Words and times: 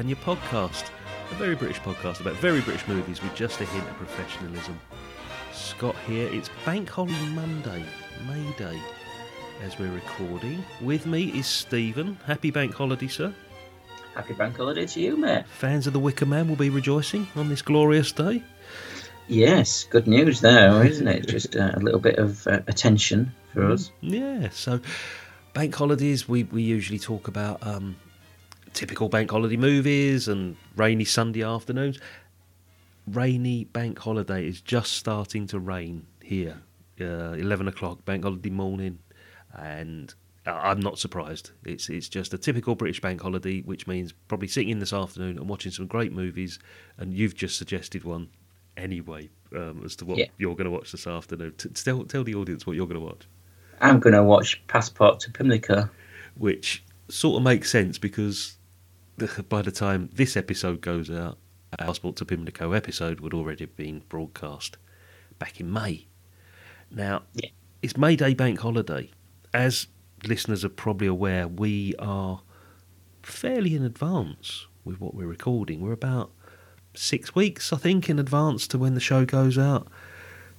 Britannia 0.00 0.24
podcast, 0.24 0.88
a 1.30 1.34
very 1.34 1.54
British 1.54 1.78
podcast 1.80 2.20
about 2.20 2.32
very 2.36 2.62
British 2.62 2.88
movies 2.88 3.22
with 3.22 3.34
just 3.34 3.60
a 3.60 3.66
hint 3.66 3.86
of 3.86 3.94
professionalism. 3.96 4.80
Scott 5.52 5.94
here. 6.06 6.26
It's 6.32 6.48
Bank 6.64 6.88
Holiday 6.88 7.26
Monday, 7.34 7.84
May 8.26 8.50
Day, 8.56 8.80
as 9.62 9.78
we're 9.78 9.92
recording. 9.92 10.64
With 10.80 11.04
me 11.04 11.24
is 11.38 11.46
Stephen. 11.46 12.16
Happy 12.24 12.50
Bank 12.50 12.72
Holiday, 12.72 13.08
sir. 13.08 13.34
Happy 14.14 14.32
bank 14.32 14.56
holiday 14.56 14.86
to 14.86 15.00
you, 15.00 15.18
mate. 15.18 15.44
Fans 15.46 15.86
of 15.86 15.92
the 15.92 16.00
Wicker 16.00 16.24
Man 16.24 16.48
will 16.48 16.56
be 16.56 16.70
rejoicing 16.70 17.28
on 17.36 17.50
this 17.50 17.60
glorious 17.60 18.10
day. 18.10 18.42
Yes, 19.28 19.84
good 19.84 20.06
news 20.06 20.40
there, 20.40 20.82
isn't 20.82 21.08
it? 21.08 21.28
Just 21.28 21.56
uh, 21.56 21.72
a 21.74 21.80
little 21.80 22.00
bit 22.00 22.18
of 22.18 22.46
uh, 22.46 22.60
attention 22.68 23.34
for 23.52 23.70
us. 23.70 23.90
Yeah, 24.00 24.48
so 24.48 24.80
bank 25.52 25.74
holidays, 25.74 26.26
we, 26.26 26.44
we 26.44 26.62
usually 26.62 26.98
talk 26.98 27.28
about 27.28 27.58
um, 27.66 27.96
typical 28.72 29.08
bank 29.08 29.30
holiday 29.30 29.56
movies 29.56 30.28
and 30.28 30.56
rainy 30.76 31.04
Sunday 31.04 31.42
afternoons. 31.42 31.98
Rainy 33.06 33.64
bank 33.64 33.98
holiday 33.98 34.46
is 34.46 34.60
just 34.60 34.92
starting 34.92 35.46
to 35.48 35.58
rain 35.58 36.06
here. 36.22 36.58
Uh, 37.00 37.32
11 37.32 37.66
o'clock, 37.66 38.04
bank 38.04 38.24
holiday 38.24 38.50
morning, 38.50 38.98
and 39.56 40.14
I'm 40.46 40.80
not 40.80 40.98
surprised. 40.98 41.50
It's 41.64 41.88
it's 41.88 42.10
just 42.10 42.34
a 42.34 42.38
typical 42.38 42.74
British 42.74 43.00
bank 43.00 43.22
holiday, 43.22 43.62
which 43.62 43.86
means 43.86 44.12
probably 44.28 44.48
sitting 44.48 44.68
in 44.68 44.80
this 44.80 44.92
afternoon 44.92 45.38
and 45.38 45.48
watching 45.48 45.72
some 45.72 45.86
great 45.86 46.12
movies. 46.12 46.58
And 46.98 47.14
you've 47.14 47.34
just 47.34 47.56
suggested 47.56 48.04
one 48.04 48.28
anyway 48.76 49.30
um, 49.56 49.80
as 49.82 49.96
to 49.96 50.04
what 50.04 50.18
Yeah. 50.18 50.26
you're 50.36 50.54
going 50.54 50.66
to 50.66 50.70
watch 50.70 50.92
this 50.92 51.06
afternoon. 51.06 51.54
T- 51.56 51.70
tell 51.70 52.04
tell 52.04 52.22
the 52.22 52.34
audience 52.34 52.66
what 52.66 52.76
you're 52.76 52.86
going 52.86 53.00
to 53.00 53.06
watch. 53.06 53.26
I'm 53.80 53.98
going 53.98 54.14
to 54.14 54.22
watch 54.22 54.62
Passport 54.68 55.20
to 55.20 55.30
Pimlico. 55.30 55.88
which 56.36 56.84
sort 57.08 57.38
of 57.38 57.42
makes 57.42 57.70
sense 57.70 57.96
because 57.96 58.58
by 59.48 59.62
the 59.62 59.70
time 59.70 60.10
this 60.12 60.36
episode 60.36 60.80
goes 60.80 61.10
out, 61.10 61.38
our 61.78 61.86
Passport 61.86 62.16
to 62.16 62.24
Pimlico 62.24 62.72
episode 62.72 63.20
would 63.20 63.34
already 63.34 63.64
have 63.64 63.76
been 63.76 64.02
broadcast 64.08 64.76
back 65.38 65.60
in 65.60 65.72
May. 65.72 66.06
Now, 66.90 67.22
Yeah. 67.34 67.50
it's 67.82 67.96
May 67.96 68.16
Day 68.16 68.34
bank 68.34 68.60
holiday. 68.60 69.10
As 69.54 69.86
listeners 70.26 70.64
are 70.64 70.68
probably 70.70 71.06
aware, 71.06 71.46
we 71.46 71.94
are 71.98 72.42
fairly 73.22 73.74
in 73.74 73.84
advance 73.84 74.66
with 74.84 75.00
what 75.00 75.14
we're 75.14 75.26
recording. 75.26 75.80
We're 75.80 75.92
about 75.92 76.30
six 76.94 77.34
weeks, 77.34 77.72
I 77.72 77.76
think, 77.76 78.08
in 78.10 78.18
advance 78.18 78.66
to 78.68 78.78
when 78.78 78.94
the 78.94 79.00
show 79.00 79.24
goes 79.24 79.56
out. 79.58 79.86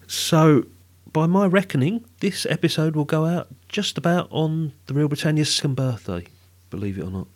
So, 0.07 0.65
by 1.11 1.25
my 1.27 1.45
reckoning, 1.45 2.05
this 2.19 2.45
episode 2.49 2.95
will 2.95 3.05
go 3.05 3.25
out 3.25 3.49
just 3.67 3.97
about 3.97 4.27
on 4.31 4.71
the 4.85 4.93
Real 4.93 5.07
Britannia's 5.09 5.53
second 5.53 5.75
birthday, 5.75 6.25
believe 6.69 6.97
it 6.97 7.03
or 7.03 7.11
not. 7.11 7.27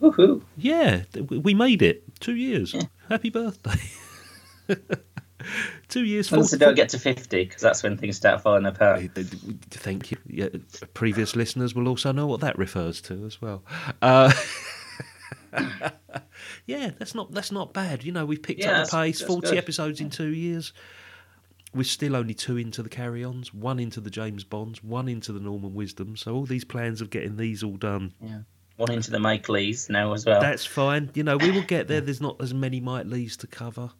Woohoo! 0.00 0.42
Yeah, 0.56 1.02
we 1.28 1.54
made 1.54 1.82
it. 1.82 2.02
Two 2.20 2.34
years. 2.36 2.74
Yeah. 2.74 2.82
Happy 3.08 3.30
birthday. 3.30 3.80
Two 5.88 6.04
years. 6.04 6.30
Once 6.32 6.50
full- 6.50 6.58
don't 6.58 6.74
get 6.74 6.88
to 6.90 6.98
50, 6.98 7.44
because 7.44 7.60
that's 7.60 7.82
when 7.82 7.96
things 7.98 8.16
start 8.16 8.40
falling 8.40 8.64
apart. 8.66 9.00
Th- 9.00 9.14
th- 9.14 9.30
Thank 9.70 10.10
you. 10.10 10.16
Yeah, 10.26 10.48
previous 10.94 11.36
listeners 11.36 11.74
will 11.74 11.86
also 11.88 12.12
know 12.12 12.26
what 12.26 12.40
that 12.40 12.56
refers 12.58 13.00
to 13.02 13.24
as 13.26 13.40
well. 13.42 13.62
Uh, 14.00 14.32
yeah, 16.66 16.90
that's 16.98 17.14
not 17.14 17.32
that's 17.32 17.52
not 17.52 17.72
bad. 17.74 18.04
You 18.04 18.12
know, 18.12 18.24
we've 18.24 18.42
picked 18.42 18.60
Yeah, 18.60 18.82
up 18.82 18.88
the 18.90 18.96
pace. 18.96 19.20
Forty 19.20 19.50
good. 19.50 19.58
episodes 19.58 20.00
in 20.00 20.10
two 20.10 20.28
years. 20.32 20.72
We're 21.74 21.82
still 21.82 22.14
only 22.14 22.34
two 22.34 22.56
into 22.56 22.84
the 22.84 22.88
carry-ons, 22.88 23.52
one 23.52 23.80
into 23.80 24.00
the 24.00 24.10
James 24.10 24.44
Bonds, 24.44 24.82
one 24.84 25.08
into 25.08 25.32
the 25.32 25.40
Norman 25.40 25.74
Wisdom. 25.74 26.16
So 26.16 26.32
all 26.32 26.44
these 26.44 26.64
plans 26.64 27.00
of 27.00 27.10
getting 27.10 27.36
these 27.36 27.64
all 27.64 27.76
done, 27.76 28.12
Yeah. 28.22 28.42
One 28.76 28.90
into 28.92 29.10
the 29.10 29.18
Mike 29.20 29.48
Leighs 29.48 29.88
now 29.88 30.12
as 30.14 30.26
well. 30.26 30.40
that's 30.40 30.66
fine. 30.66 31.10
You 31.14 31.22
know, 31.22 31.36
we 31.36 31.50
will 31.52 31.62
get 31.62 31.86
there. 31.88 32.00
There's 32.00 32.20
not 32.20 32.40
as 32.40 32.52
many 32.52 32.80
Mike 32.80 33.06
Leighs 33.06 33.36
to 33.38 33.46
cover. 33.46 33.90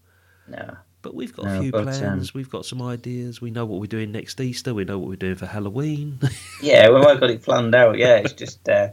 No. 0.49 0.77
But 1.03 1.15
we've 1.15 1.35
got 1.35 1.45
No, 1.47 1.59
a 1.59 1.63
few 1.63 1.71
but, 1.71 1.85
plans. 1.85 2.03
um, 2.31 2.33
We've 2.35 2.49
got 2.51 2.65
some 2.65 2.81
ideas. 2.83 3.41
We 3.41 3.51
know 3.51 3.67
what 3.67 3.79
we're 3.79 3.87
doing 3.87 4.11
next 4.11 4.41
Easter. 4.41 4.73
We 4.75 4.85
know 4.85 4.99
what 4.99 5.09
we're 5.11 5.17
doing 5.17 5.37
for 5.37 5.47
Halloween. 5.47 6.19
Yeah, 6.63 6.89
we've 6.89 7.05
all 7.05 7.17
got 7.19 7.31
it 7.31 7.43
planned 7.43 7.75
out. 7.75 7.99
Yeah, 7.99 8.17
it's 8.17 8.33
just 8.33 8.67
uh, 8.69 8.89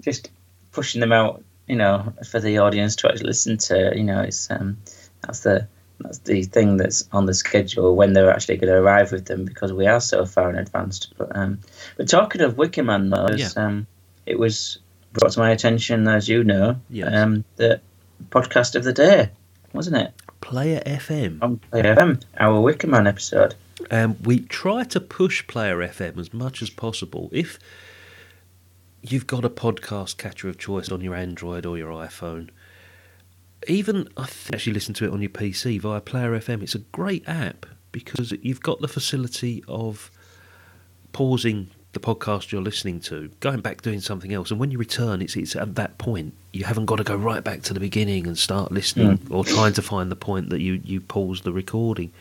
just 0.00 0.30
pushing 0.72 1.00
them 1.00 1.12
out, 1.12 1.42
you 1.66 1.76
know, 1.76 2.12
for 2.30 2.40
the 2.40 2.58
audience 2.58 2.94
to 2.96 3.08
actually 3.08 3.26
listen 3.28 3.56
to. 3.56 3.92
You 3.96 4.04
know, 4.04 4.20
it's 4.20 4.50
um, 4.50 4.76
that's 5.22 5.40
the 5.40 5.66
that's 6.00 6.18
the 6.18 6.42
thing 6.42 6.76
that's 6.76 7.08
on 7.12 7.24
the 7.24 7.32
schedule 7.32 7.96
when 7.96 8.12
they're 8.12 8.30
actually 8.30 8.58
going 8.58 8.70
to 8.70 8.78
arrive 8.78 9.12
with 9.12 9.24
them 9.24 9.46
because 9.46 9.72
we 9.72 9.86
are 9.86 10.00
so 10.00 10.26
far 10.26 10.50
in 10.50 10.56
advance. 10.58 11.06
But 11.16 11.34
um, 11.34 11.60
but 11.96 12.06
talking 12.08 12.42
of 12.42 12.58
Wicker 12.58 12.82
Man, 12.84 13.08
though, 13.08 13.26
it's, 13.30 13.56
um, 13.56 13.86
it 14.26 14.38
was 14.38 14.78
brought 15.16 15.32
to 15.32 15.38
my 15.40 15.50
attention, 15.50 16.06
as 16.08 16.28
you 16.28 16.44
know, 16.44 16.76
Yes. 16.90 17.12
um, 17.14 17.44
the 17.56 17.80
podcast 18.30 18.74
of 18.74 18.84
the 18.84 18.92
day, 18.92 19.30
wasn't 19.72 19.96
it? 19.96 20.12
Player 20.40 20.82
FM. 20.86 21.38
On 21.42 21.56
Player 21.58 21.94
FM, 21.96 22.22
our 22.38 22.60
Wicker 22.60 22.86
Man 22.86 23.06
episode. 23.06 23.54
Um, 23.90 24.16
we 24.22 24.40
try 24.40 24.84
to 24.84 25.00
push 25.00 25.46
Player 25.46 25.78
FM 25.78 26.18
as 26.18 26.32
much 26.32 26.62
as 26.62 26.70
possible. 26.70 27.28
If 27.32 27.58
you've 29.02 29.26
got 29.26 29.44
a 29.44 29.50
podcast 29.50 30.16
catcher 30.16 30.48
of 30.48 30.58
choice 30.58 30.90
on 30.90 31.00
your 31.00 31.14
Android 31.14 31.66
or 31.66 31.76
your 31.78 31.90
iPhone, 31.90 32.48
even 33.68 34.08
I 34.16 34.26
think 34.26 34.54
actually 34.54 34.72
listen 34.74 34.94
to 34.94 35.04
it 35.06 35.12
on 35.12 35.20
your 35.20 35.30
PC 35.30 35.80
via 35.80 36.00
Player 36.00 36.32
FM. 36.38 36.62
It's 36.62 36.74
a 36.74 36.78
great 36.80 37.26
app 37.28 37.66
because 37.92 38.32
you've 38.42 38.60
got 38.62 38.80
the 38.80 38.88
facility 38.88 39.64
of 39.68 40.10
pausing 41.12 41.70
the 41.96 42.00
podcast 42.00 42.52
you're 42.52 42.62
listening 42.62 43.00
to, 43.00 43.30
going 43.40 43.60
back 43.60 43.82
doing 43.82 44.00
something 44.00 44.32
else, 44.32 44.50
and 44.50 44.60
when 44.60 44.70
you 44.70 44.78
return, 44.78 45.20
it's 45.20 45.36
it's 45.36 45.56
at 45.56 45.74
that 45.74 45.98
point. 45.98 46.34
You 46.52 46.64
haven't 46.64 46.86
got 46.86 46.96
to 46.96 47.04
go 47.04 47.16
right 47.16 47.42
back 47.42 47.62
to 47.62 47.74
the 47.74 47.80
beginning 47.80 48.26
and 48.26 48.38
start 48.38 48.70
listening 48.70 49.16
hmm. 49.16 49.34
or 49.34 49.44
trying 49.44 49.72
to 49.74 49.82
find 49.82 50.10
the 50.10 50.16
point 50.16 50.50
that 50.50 50.60
you 50.60 50.80
you 50.84 51.00
paused 51.00 51.44
the 51.44 51.52
recording 51.52 52.12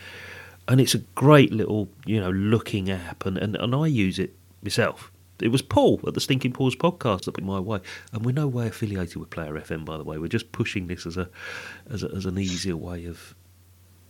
and 0.68 0.82
it's 0.82 0.96
a 0.96 1.00
great 1.00 1.52
little 1.52 1.90
you 2.06 2.20
know 2.20 2.32
looking 2.32 2.90
app 2.90 3.26
and, 3.26 3.38
and, 3.38 3.56
and 3.56 3.76
I 3.76 3.88
use 3.88 4.20
it 4.20 4.34
myself. 4.64 5.12
It 5.42 5.50
was 5.50 5.62
Paul 5.62 6.00
at 6.08 6.14
the 6.14 6.22
Stinking 6.22 6.54
Paws 6.54 6.78
podcast 6.78 7.26
that 7.26 7.34
put 7.34 7.44
my 7.44 7.60
way, 7.60 7.82
and 8.14 8.26
we're 8.26 8.32
no 8.32 8.48
way 8.48 8.68
affiliated 8.68 9.18
with 9.18 9.30
Player 9.30 9.54
FM 9.54 9.84
by 9.84 9.98
the 9.98 10.04
way. 10.04 10.18
We're 10.18 10.28
just 10.28 10.52
pushing 10.52 10.88
this 10.88 11.06
as 11.06 11.18
a 11.18 11.30
as, 11.90 12.04
a, 12.04 12.12
as 12.12 12.26
an 12.26 12.38
easier 12.38 12.78
way 12.78 13.06
of 13.06 13.36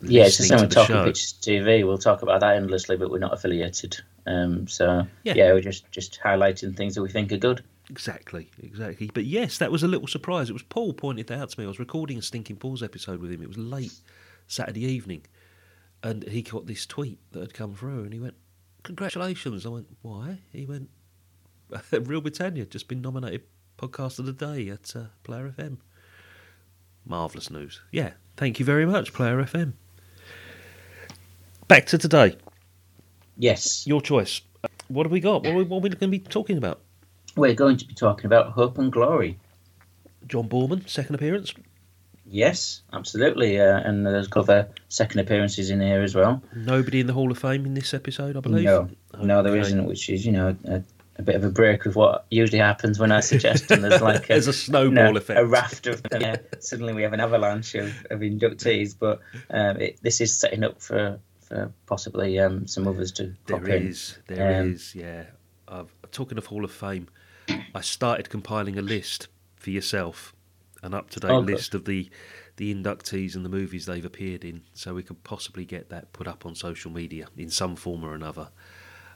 Yeah, 0.02 0.26
it's 0.26 0.38
the 0.38 0.44
same 0.44 0.62
with 0.62 0.72
Talking. 0.72 1.04
Pictures 1.04 1.34
TV. 1.42 1.86
We'll 1.86 1.98
talk 1.98 2.22
about 2.22 2.42
that 2.42 2.56
endlessly, 2.56 2.96
but 2.96 3.10
we're 3.10 3.20
not 3.20 3.34
affiliated. 3.34 3.98
Um, 4.28 4.68
so 4.68 5.06
Yeah. 5.24 5.34
yeah. 5.36 5.54
we're 5.54 5.62
just 5.62 5.90
just 5.92 6.20
highlighting 6.24 6.76
things 6.76 6.96
that 6.96 7.02
we 7.02 7.10
think 7.10 7.32
are 7.32 7.38
good. 7.38 7.64
Exactly, 7.90 8.50
exactly. 8.64 9.12
But 9.14 9.26
yes, 9.26 9.60
that 9.60 9.72
was 9.72 9.84
a 9.84 9.88
little 9.88 10.08
surprise. 10.08 10.50
It 10.50 10.54
was 10.54 10.64
Paul 10.64 10.94
pointed 10.94 11.28
that 11.28 11.40
out 11.40 11.50
to 11.52 11.60
me. 11.60 11.66
I 11.66 11.68
was 11.68 11.78
recording 11.80 12.18
a 12.18 12.22
Stinking 12.24 12.56
Paws 12.56 12.82
episode 12.82 13.22
with 13.22 13.32
him. 13.32 13.44
It 13.44 13.48
was 13.48 13.58
late 13.60 13.94
Saturday 14.48 14.86
evening, 14.86 15.24
and 16.02 16.24
he 16.28 16.42
got 16.42 16.66
this 16.66 16.86
tweet 16.88 17.20
that 17.34 17.42
had 17.42 17.54
come 17.54 17.76
through, 17.76 18.04
and 18.04 18.14
he 18.14 18.20
went, 18.20 18.34
"Congratulations!" 18.84 19.66
I 19.66 19.70
went, 19.70 19.88
"Why?" 20.02 20.40
He 20.52 20.66
went, 20.66 20.90
"Real 21.92 22.22
Britannia 22.22 22.66
just 22.66 22.88
been 22.88 23.02
nominated 23.02 23.44
podcast 23.78 24.18
of 24.18 24.26
the 24.26 24.34
day 24.34 24.68
at 24.70 24.96
uh, 24.96 25.06
Player 25.24 25.54
FM." 25.56 25.78
Marvelous 27.06 27.52
news. 27.52 27.82
Yeah, 27.92 28.14
thank 28.36 28.58
you 28.60 28.66
very 28.66 28.88
much, 28.88 29.14
Player 29.14 29.38
FM. 29.44 29.74
Back 31.68 31.86
to 31.88 32.00
today. 32.00 32.38
Yes, 33.38 33.86
Your 33.88 34.02
choice. 34.02 34.42
What 34.88 35.06
have 35.06 35.12
we 35.12 35.20
got? 35.20 35.44
What 35.44 35.52
are 35.54 35.56
we, 35.58 35.64
what 35.64 35.78
are 35.78 35.82
we 35.82 35.90
going 35.90 36.00
to 36.00 36.08
be 36.08 36.20
talking 36.20 36.58
about? 36.58 36.82
we're 37.36 37.54
going 37.54 37.76
to 37.76 37.86
be 37.86 37.94
talking 37.94 38.26
about 38.28 38.52
Hope 38.54 38.78
and 38.78 38.90
Glory. 38.92 39.38
John 40.28 40.48
Boorman, 40.48 40.88
second 40.88 41.16
appearance. 41.16 41.54
Yes, 42.26 42.82
absolutely. 42.94 43.60
Uh, 43.60 43.80
and 43.80 44.06
there's 44.06 44.30
other 44.36 44.70
second 44.90 45.20
appearances 45.20 45.70
in 45.70 45.82
here 45.82 46.02
as 46.02 46.16
well. 46.16 46.42
Nobody 46.56 47.02
in 47.02 47.08
the 47.08 47.14
Hall 47.14 47.30
of 47.30 47.38
Fame 47.38 47.66
in 47.66 47.74
this 47.74 47.94
episode, 47.94 48.38
I 48.38 48.40
believe. 48.40 48.64
No, 48.64 48.90
no, 49.22 49.44
there 49.44 49.54
Okay. 49.54 49.74
not 49.74 49.86
which 49.86 50.10
is 50.10 50.26
you 50.26 50.32
know 50.32 50.56
a, 50.66 50.82
a 51.18 51.22
bit 51.22 51.36
of 51.36 51.44
a 51.44 51.50
break 51.50 51.84
with 51.84 51.96
what 51.96 52.26
usually 52.32 52.60
happens 52.60 52.98
when 53.00 53.12
I 53.12 53.20
suggest 53.20 53.70
and 53.70 53.84
there's 53.84 54.02
like 54.02 54.26
a, 54.26 54.28
There's 54.30 54.48
a 54.48 54.52
you 54.52 54.54
snowball 54.54 55.12
know, 55.12 55.18
effect. 55.18 55.40
a 55.40 55.46
raft 55.46 55.88
of 55.88 56.02
them. 56.04 56.22
Yeah, 56.22 56.38
suddenly 56.60 56.94
we 56.94 57.04
have 57.04 57.14
an 57.14 57.20
avalanche 57.20 57.76
of, 57.76 57.90
of 58.10 58.22
inductees, 58.22 58.96
but 58.98 59.20
um, 59.52 59.78
it, 59.78 60.00
this 60.02 60.20
is 60.22 60.36
setting 60.40 60.64
up 60.64 60.82
for 60.82 61.20
for 61.46 61.72
possibly 61.86 62.40
um, 62.40 62.68
some 62.68 62.88
others 62.88 63.12
to 63.14 63.34
There 63.46 63.58
pop 63.60 63.68
in. 63.70 63.88
is, 63.88 64.18
there 64.28 64.64
is, 64.66 64.94
Um, 64.96 65.02
yeah. 65.02 65.24
I've, 65.68 65.94
talking 66.12 66.38
of 66.38 66.48
Hall 66.48 66.64
of 66.66 66.72
Fame, 66.72 67.08
I 67.74 67.82
started 67.82 68.30
compiling 68.30 68.78
a 68.78 68.82
list 68.82 69.28
for 69.56 69.70
yourself, 69.70 70.36
an 70.84 70.94
up 70.94 71.10
to 71.12 71.20
date 71.20 71.32
Oh, 71.32 71.42
good. 71.42 71.56
list 71.56 71.74
of 71.76 71.86
the 71.86 72.10
the 72.58 72.74
inductees 72.74 73.36
and 73.36 73.44
the 73.44 73.50
movies 73.50 73.86
they've 73.86 74.06
appeared 74.06 74.46
in, 74.46 74.62
so 74.74 74.94
we 74.94 75.04
could 75.04 75.22
possibly 75.26 75.66
get 75.66 75.90
that 75.90 76.14
put 76.14 76.26
up 76.26 76.46
on 76.46 76.56
social 76.56 76.90
media 76.90 77.28
in 77.36 77.50
some 77.50 77.76
form 77.76 78.02
or 78.02 78.16
another. 78.16 78.48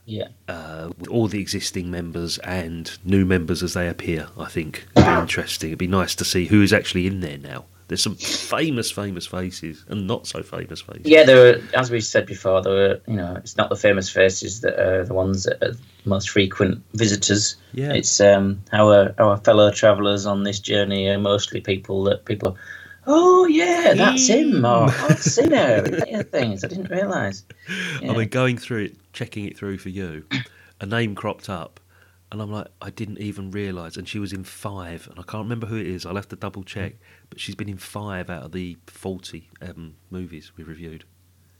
Yeah, 0.06 0.28
Uh, 0.50 0.90
with 0.98 1.08
all 1.08 1.28
the 1.30 1.40
existing 1.40 1.90
members 1.90 2.38
and 2.40 2.98
new 3.06 3.24
members 3.26 3.64
as 3.64 3.76
they 3.76 3.88
appear, 3.88 4.28
I 4.38 4.50
think 4.50 4.88
it'd 4.94 5.08
be 5.08 5.22
interesting. 5.22 5.70
It'd 5.70 5.80
be 5.80 5.88
nice 5.88 6.16
to 6.16 6.26
see 6.26 6.48
who 6.48 6.62
is 6.62 6.74
actually 6.74 7.08
in 7.08 7.22
there 7.22 7.38
now. 7.38 7.66
There's 7.90 8.04
some 8.04 8.16
famous, 8.16 8.92
famous 8.92 9.26
faces 9.26 9.84
and 9.90 10.06
not 10.06 10.28
so 10.28 10.44
famous 10.44 10.80
faces. 10.80 11.06
yeah. 11.06 11.24
There 11.24 11.38
were, 11.38 11.62
as 11.74 11.90
we 11.90 12.02
said 12.02 12.28
before, 12.28 12.62
there 12.62 12.74
were 12.74 13.02
you 13.08 13.16
know 13.16 13.36
it's 13.38 13.58
not 13.58 13.70
the 13.70 13.76
famous 13.76 14.12
faces 14.12 14.62
that 14.62 14.80
are 14.80 15.04
the 15.04 15.16
ones 15.16 15.46
that 15.46 15.62
are 15.64 15.74
most 16.06 16.30
frequent 16.30 16.84
visitors. 16.94 17.56
Yeah. 17.74 17.94
It's 17.94 18.22
um, 18.22 18.62
our 18.72 19.16
our 19.18 19.38
fellow 19.38 19.72
travellers 19.72 20.28
on 20.28 20.44
this 20.44 20.60
journey 20.60 21.10
are 21.10 21.18
mostly 21.18 21.62
people 21.62 22.04
that 22.04 22.26
people. 22.26 22.58
Oh 23.08 23.48
yeah, 23.48 23.96
that's 23.96 24.28
him. 24.28 24.64
Or 24.64 24.86
oh, 24.88 25.08
I've 25.10 25.20
seen 25.20 25.50
her. 25.50 26.04
Yeah, 26.08 26.22
things 26.22 26.64
I 26.64 26.68
didn't 26.68 26.92
realise. 26.92 27.44
I 28.04 28.14
mean, 28.14 28.30
going 28.30 28.60
through 28.60 28.84
it, 28.84 29.14
checking 29.14 29.46
it 29.46 29.58
through 29.58 29.80
for 29.80 29.90
you, 29.90 30.26
a 30.80 30.86
name 30.86 31.16
cropped 31.16 31.50
up, 31.50 31.79
and 32.32 32.42
I'm 32.42 32.52
like, 32.52 32.68
I 32.82 32.90
didn't 32.92 33.20
even 33.20 33.52
realise. 33.52 33.98
And 33.98 34.08
she 34.08 34.20
was 34.20 34.34
in 34.34 34.44
five, 34.44 35.08
and 35.10 35.20
I 35.20 35.24
can't 35.24 35.44
remember 35.44 35.68
who 35.68 35.78
it 35.78 35.88
is. 35.88 36.06
I'll 36.06 36.16
have 36.16 36.28
to 36.30 36.36
double 36.36 36.64
check. 36.64 36.96
But 37.30 37.40
she's 37.40 37.56
been 37.56 37.70
in 37.70 37.78
five 37.78 38.30
out 38.30 38.44
of 38.44 38.52
the 38.52 38.78
40 38.88 39.50
um, 39.62 39.96
movies 40.12 40.52
we 40.56 40.64
reviewed. 40.64 41.06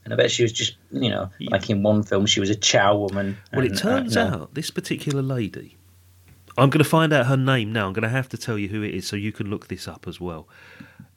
And 0.04 0.14
I 0.14 0.16
bet 0.16 0.30
she 0.30 0.42
was 0.42 0.52
just, 0.52 0.76
you 0.90 1.10
know, 1.10 1.30
Yeah. 1.38 1.50
like 1.50 1.68
in 1.68 1.82
one 1.82 2.02
film, 2.02 2.24
she 2.26 2.40
was 2.40 2.50
a 2.50 2.54
chow 2.54 2.96
woman. 2.96 3.36
Well, 3.52 3.64
it 3.64 3.72
and, 3.72 3.78
uh, 3.78 3.82
turns 3.82 4.14
no. 4.14 4.26
out 4.26 4.54
this 4.54 4.70
particular 4.70 5.22
lady, 5.22 5.76
I'm 6.56 6.70
going 6.70 6.82
to 6.82 6.88
find 6.88 7.12
out 7.12 7.26
her 7.26 7.36
name 7.36 7.72
now. 7.72 7.86
I'm 7.88 7.92
going 7.92 8.02
to 8.02 8.08
have 8.08 8.28
to 8.30 8.38
tell 8.38 8.58
you 8.58 8.68
who 8.68 8.82
it 8.82 8.94
is 8.94 9.06
so 9.06 9.16
you 9.16 9.32
can 9.32 9.50
look 9.50 9.68
this 9.68 9.88
up 9.88 10.06
as 10.06 10.20
well. 10.20 10.48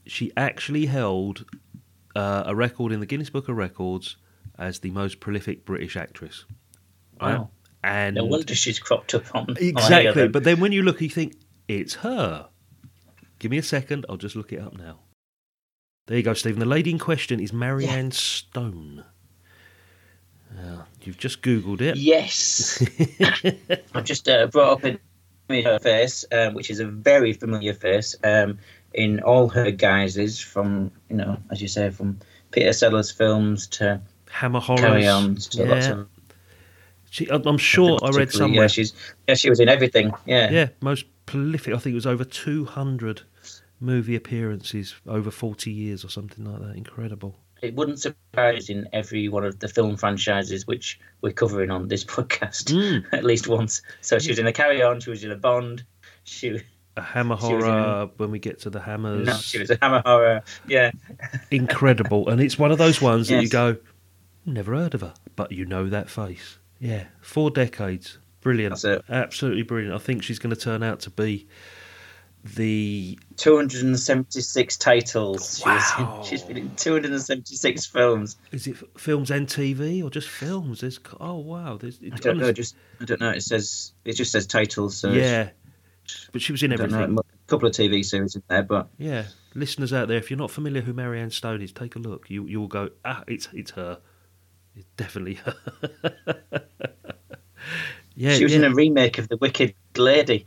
She 0.06 0.32
actually 0.36 0.88
held 0.88 1.46
uh, 2.16 2.44
a 2.46 2.56
record 2.56 2.92
in 2.92 3.00
the 3.00 3.06
Guinness 3.06 3.30
Book 3.30 3.48
of 3.50 3.56
Records 3.56 4.18
as 4.58 4.80
the 4.80 4.92
most 4.92 5.20
prolific 5.20 5.64
British 5.66 5.96
actress. 5.96 6.46
Right? 7.22 7.40
And 7.84 8.16
No 8.16 8.26
wonder 8.26 8.56
she's 8.56 8.80
cropped 8.80 9.14
up 9.14 9.36
on 9.36 9.42
on 9.42 9.56
any 9.58 9.70
of 9.70 9.78
Exactly. 9.78 10.28
But 10.30 10.44
then 10.44 10.60
when 10.60 10.72
you 10.72 10.84
look, 10.84 11.02
you 11.02 11.10
think, 11.10 11.36
it's 11.68 11.96
her. 11.96 12.48
Give 13.40 13.52
me 13.52 13.58
a 13.58 13.64
second. 13.64 14.06
I'll 14.08 14.18
just 14.18 14.36
look 14.36 14.54
it 14.54 14.60
up 14.62 14.78
now. 14.78 15.00
There 16.08 16.18
you 16.18 16.24
go, 16.24 16.34
Stephen. 16.34 16.60
The 16.60 16.66
lady 16.66 16.92
in 16.92 17.00
question 17.00 17.40
is 17.40 17.54
Marianne 17.54 18.12
Stone. 18.12 19.04
Uh, 20.58 20.84
you've 21.02 21.18
just 21.18 21.42
Googled 21.42 21.82
it. 21.82 21.98
Yes. 21.98 22.86
I've 23.94 24.04
just 24.04 24.30
uh, 24.30 24.48
brought 24.48 24.84
up 24.84 24.86
in 24.86 25.64
her 25.64 25.80
face, 25.80 26.26
um, 26.32 26.54
which 26.54 26.70
is 26.70 26.80
a 26.80 26.86
very 26.86 27.34
familiar 27.34 27.74
face, 27.74 28.16
um, 28.24 28.60
in 28.94 29.20
all 29.22 29.50
her 29.50 29.72
guises, 29.72 30.40
from, 30.40 30.92
you 31.10 31.16
know, 31.16 31.38
as 31.52 31.62
you 31.62 31.68
say, 31.68 31.90
from 31.90 32.20
Peter 32.52 32.74
Sellers 32.74 33.12
films 33.12 33.68
to 33.68 34.02
Hammer 34.30 34.60
Horrors. 34.60 34.82
Carry 34.82 35.08
Ons 35.08 35.48
to 35.50 35.66
lots 35.66 35.88
of. 35.88 36.08
She, 37.14 37.30
I- 37.30 37.40
I'm 37.46 37.60
sure 37.60 38.00
I 38.02 38.10
read 38.10 38.32
somewhere. 38.32 38.64
Yeah, 38.64 38.68
she's, 38.68 38.92
yeah, 39.28 39.36
she 39.36 39.48
was 39.52 39.60
in 39.60 39.70
everything. 39.70 40.12
Yeah. 40.26 40.50
yeah, 40.50 40.70
most 40.82 41.06
prolific. 41.28 41.76
I 41.76 41.78
think 41.78 41.92
it 41.94 41.96
was 41.96 42.08
over 42.08 42.24
200 42.26 43.22
movie 43.80 44.16
appearances 44.16 44.96
over 45.08 45.30
40 45.30 45.70
years 45.72 46.04
or 46.04 46.10
something 46.10 46.44
like 46.44 46.60
that. 46.62 46.76
Incredible. 46.76 47.36
It 47.62 47.76
wouldn't 47.76 48.00
surprise 48.00 48.70
in 48.70 48.88
every 48.94 49.30
one 49.30 49.46
of 49.46 49.60
the 49.60 49.68
film 49.68 49.96
franchises 49.96 50.66
which 50.66 51.00
we're 51.22 51.34
covering 51.34 51.70
on 51.70 51.88
this 51.88 52.04
podcast 52.16 52.74
Mm. 52.74 53.06
at 53.14 53.24
least 53.24 53.48
once. 53.48 53.84
So 54.02 54.18
she 54.18 54.30
was 54.32 54.40
in 54.40 54.48
a 54.48 54.52
Carry 54.52 54.82
On, 54.82 55.00
she 55.00 55.12
was 55.12 55.24
in 55.24 55.32
a 55.32 55.36
Bond, 55.38 55.84
she 56.24 56.60
A 56.98 57.02
Hammer 57.02 57.36
was 57.36 57.44
in- 57.44 57.50
Horror, 57.62 58.10
when 58.18 58.32
we 58.32 58.40
get 58.40 58.58
to 58.62 58.72
the 58.72 58.80
Hammers. 58.82 59.28
no, 59.28 59.36
she 59.36 59.60
was 59.60 59.70
a 59.70 59.78
Hammer 59.84 60.02
Horror. 60.04 60.42
Yeah, 60.68 60.90
incredible. 61.52 62.28
And 62.30 62.42
it's 62.42 62.58
one 62.58 62.72
of 62.72 62.80
those 62.80 63.02
ones 63.02 63.28
that 63.30 63.42
you 63.44 63.50
go, 63.50 63.78
never 64.46 64.74
heard 64.74 64.94
of 64.96 65.02
her, 65.02 65.14
but 65.36 65.52
you 65.52 65.66
know 65.66 65.90
that 65.90 66.10
face. 66.10 66.58
Yeah, 66.84 67.06
four 67.22 67.50
decades. 67.50 68.18
Brilliant. 68.42 68.74
That's 68.74 68.84
it. 68.84 69.06
Absolutely 69.10 69.64
brilliant. 69.64 69.96
I 69.96 70.00
think 70.00 70.22
she's 70.22 70.38
going 70.38 70.54
to 70.54 70.60
turn 70.60 70.84
out 70.84 71.00
to 71.02 71.10
be 71.10 71.48
the. 72.44 73.18
276 73.38 74.78
titles. 74.78 75.64
Wow. 75.66 76.18
in, 76.20 76.24
she's 76.30 76.42
been 76.42 76.58
in 76.58 76.76
276 76.76 77.86
films. 77.86 78.36
Is 78.52 78.68
it 78.68 78.76
films 79.00 79.32
and 79.32 79.48
TV 79.48 80.04
or 80.04 80.10
just 80.10 80.28
films? 80.28 80.82
There's 80.82 81.00
oh 81.22 81.38
wow, 81.38 81.78
there's 81.78 82.02
I 82.04 82.18
don't 82.18 82.38
know. 82.38 82.52
Just 82.52 82.76
I 83.00 83.06
don't 83.06 83.22
know. 83.22 83.30
It 83.30 83.44
says 83.44 83.94
it 84.04 84.14
just 84.14 84.34
says 84.34 84.46
titles. 84.46 84.98
So 84.98 85.14
yeah, 85.14 85.52
but 86.34 86.42
she 86.42 86.52
was 86.52 86.64
in 86.64 86.72
don't 86.72 86.92
know. 86.92 86.98
everything. 86.98 87.18
A 87.18 87.50
couple 87.50 87.70
of 87.70 87.74
TV 87.74 88.04
series 88.04 88.36
in 88.36 88.44
there, 88.50 88.64
but 88.64 88.90
Yeah, 88.98 89.24
listeners 89.56 89.94
out 89.94 90.10
there, 90.10 90.18
if 90.18 90.30
you're 90.30 90.38
not 90.38 90.52
familiar 90.52 90.82
who 90.82 90.92
Marianne 90.92 91.32
Stone 91.32 91.62
is, 91.62 91.72
take 91.72 91.96
a 91.96 92.00
look. 92.00 92.30
You 92.30 92.46
you 92.46 92.60
will 92.60 92.68
go 92.68 92.90
ah, 93.06 93.24
it's 93.26 93.48
it's 93.54 93.72
her. 93.72 94.00
It's 94.76 94.88
definitely 94.98 95.36
her. 95.36 95.56
yeah, 98.16 98.34
she 98.34 98.44
was 98.44 98.54
yeah. 98.54 98.60
in 98.60 98.64
a 98.66 98.74
remake 98.74 99.18
of 99.18 99.30
The 99.30 99.38
Wicked 99.38 99.74
Lady. 99.98 100.46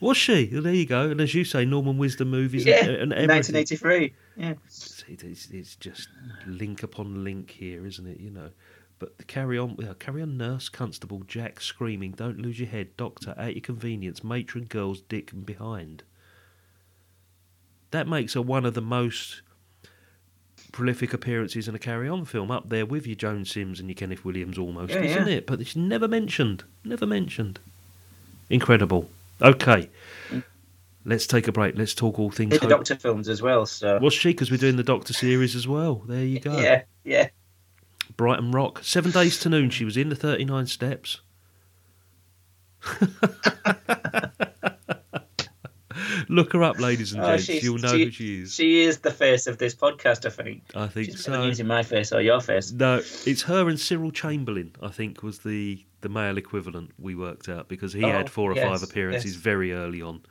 Was 0.00 0.16
she? 0.16 0.48
Well, 0.52 0.62
there 0.62 0.74
you 0.74 0.86
go. 0.86 1.10
And 1.10 1.20
as 1.20 1.34
you 1.34 1.44
say, 1.44 1.64
Norman 1.64 1.98
Wisdom 1.98 2.30
movies 2.30 2.64
Yeah, 2.64 2.84
and, 2.84 3.12
and 3.12 3.30
1983. 3.30 4.12
Yeah. 4.36 4.54
See, 4.68 5.16
It's, 5.20 5.50
it's 5.50 5.76
just 5.76 6.08
link 6.46 6.82
upon 6.82 7.22
link 7.22 7.50
here, 7.50 7.86
isn't 7.86 8.06
it? 8.06 8.18
You 8.18 8.30
know. 8.30 8.50
But 8.98 9.16
the 9.16 9.24
carry 9.24 9.58
on, 9.58 9.76
carry 9.98 10.20
on, 10.20 10.36
nurse, 10.36 10.68
constable, 10.68 11.22
Jack 11.26 11.60
screaming, 11.60 12.12
"Don't 12.12 12.38
lose 12.38 12.60
your 12.60 12.68
head, 12.68 12.96
doctor, 12.98 13.34
at 13.38 13.54
your 13.54 13.62
convenience, 13.62 14.22
matron, 14.22 14.64
girls, 14.64 15.00
dick, 15.00 15.32
and 15.32 15.46
behind." 15.46 16.02
That 17.92 18.06
makes 18.06 18.34
her 18.34 18.42
one 18.42 18.66
of 18.66 18.74
the 18.74 18.82
most 18.82 19.40
prolific 20.72 21.12
appearances 21.12 21.68
in 21.68 21.74
a 21.74 21.78
carry 21.78 22.08
on 22.08 22.24
film, 22.24 22.50
up 22.50 22.68
there 22.68 22.86
with 22.86 23.06
your 23.06 23.16
Joan 23.16 23.44
Sims 23.44 23.80
and 23.80 23.88
your 23.88 23.94
Kenneth 23.94 24.24
Williams, 24.24 24.58
almost, 24.58 24.92
Yeah, 24.92 25.00
isn't 25.02 25.28
yeah. 25.28 25.34
it? 25.34 25.46
But 25.46 25.60
it's 25.60 25.76
never 25.76 26.06
mentioned. 26.08 26.64
Never 26.84 27.06
mentioned. 27.06 27.58
Incredible. 28.48 29.08
Okay. 29.42 29.88
Let's 31.04 31.26
take 31.26 31.48
a 31.48 31.52
break. 31.52 31.76
Let's 31.78 31.94
talk 31.94 32.18
all 32.18 32.30
things. 32.30 32.50
Did 32.52 32.60
the. 32.60 32.68
Doctor 32.68 32.94
films 32.96 33.28
as 33.28 33.40
well. 33.40 33.64
So 33.66 33.98
Was 34.00 34.12
she? 34.12 34.30
Because 34.30 34.50
we're 34.50 34.58
doing 34.58 34.76
the 34.76 34.82
Doctor 34.82 35.12
series 35.14 35.54
as 35.56 35.66
well. 35.66 36.02
There 36.06 36.24
you 36.24 36.40
go. 36.40 36.58
yeah, 36.58 36.82
yeah. 37.04 37.28
Brighton 38.16 38.50
Rock. 38.52 38.80
Seven 38.84 39.10
Days 39.10 39.38
to 39.40 39.48
Noon. 39.48 39.70
She 39.70 39.84
was 39.84 39.96
in 39.96 40.08
the 40.10 40.16
39 40.16 40.66
Steps. 40.66 41.20
Look 46.30 46.52
her 46.52 46.62
up, 46.62 46.78
ladies 46.78 47.12
and 47.12 47.22
Oh, 47.22 47.30
gents. 47.32 47.44
she's- 47.44 47.62
You'll 47.64 47.78
know 47.78 47.96
she- 47.96 48.04
who 48.04 48.10
she 48.12 48.40
is. 48.42 48.54
She 48.54 48.80
is 48.82 48.98
the 48.98 49.10
face 49.10 49.46
of 49.48 49.58
this 49.58 49.74
podcast. 49.74 50.24
I 50.26 50.30
think. 50.30 50.62
I 50.74 50.86
think 50.86 51.06
She's 51.08 51.24
so. 51.24 51.42
using 51.44 51.66
my 51.66 51.82
face 51.82 52.12
or 52.12 52.20
your 52.22 52.40
face. 52.40 52.70
No, 52.70 52.98
it's 53.26 53.42
her 53.42 53.68
and 53.68 53.78
Cyril 53.80 54.12
Chamberlain. 54.12 54.72
I 54.80 54.88
think 54.88 55.22
was 55.22 55.40
the 55.40 55.84
the 56.02 56.08
male 56.08 56.38
equivalent 56.38 56.92
we 56.98 57.14
worked 57.14 57.48
out 57.48 57.68
because 57.68 57.92
he 57.92 58.02
Oh, 58.04 58.08
had 58.12 58.30
four 58.30 58.52
or 58.52 58.54
yes, 58.54 58.66
five 58.68 58.82
appearances 58.88 59.32
yes. 59.32 59.42
very 59.42 59.72
early 59.72 60.00
on. 60.00 60.22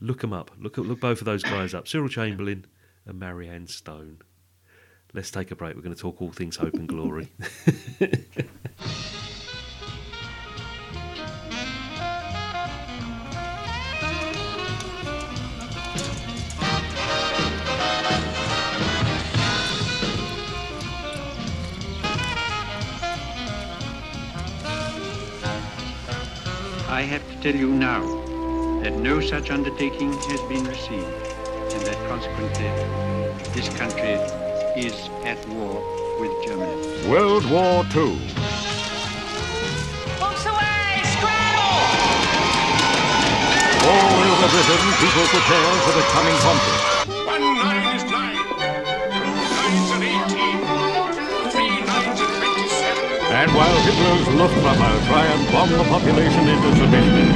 Look 0.00 0.20
them 0.20 0.32
up. 0.32 0.50
Look 0.58 0.76
look 0.78 0.98
both 1.00 1.20
of 1.20 1.26
those 1.26 1.42
guys 1.44 1.74
up. 1.74 1.86
Cyril 1.86 2.08
Chamberlain 2.08 2.66
and 3.06 3.18
Marianne 3.20 3.68
Stone. 3.68 4.18
Let's 5.14 5.30
take 5.30 5.50
a 5.50 5.56
break. 5.56 5.76
We're 5.76 5.82
going 5.82 5.94
to 5.94 6.00
talk 6.00 6.20
all 6.20 6.32
things 6.32 6.56
hope 6.56 6.74
and 6.74 6.88
glory. 6.88 7.28
have 27.12 27.30
to 27.30 27.42
tell 27.42 27.54
you 27.54 27.68
now 27.68 28.00
that 28.82 28.96
no 28.96 29.20
such 29.20 29.50
undertaking 29.50 30.10
has 30.14 30.40
been 30.48 30.64
received, 30.64 31.04
and 31.74 31.82
that 31.84 31.98
consequently 32.08 32.70
this 33.52 33.68
country 33.76 34.16
is 34.80 35.10
at 35.22 35.36
war 35.50 35.76
with 36.18 36.32
Germany. 36.42 37.10
World 37.10 37.44
War 37.50 37.84
II. 37.94 38.16
Books 40.16 40.46
away! 40.48 41.04
Scramble! 41.12 41.84
All 43.92 44.16
over 44.32 44.48
Britain, 44.48 44.82
people 45.04 45.26
prepare 45.36 45.72
for 45.84 45.92
the 45.92 46.04
coming 46.16 46.36
conflict. 46.40 46.91
And 53.32 53.50
while 53.54 53.80
Hitler's 53.80 54.28
Luftwaffe 54.36 55.06
try 55.08 55.24
and 55.24 55.50
bomb 55.50 55.70
the 55.70 55.84
population 55.84 56.48
into 56.48 56.76
submission, 56.76 57.32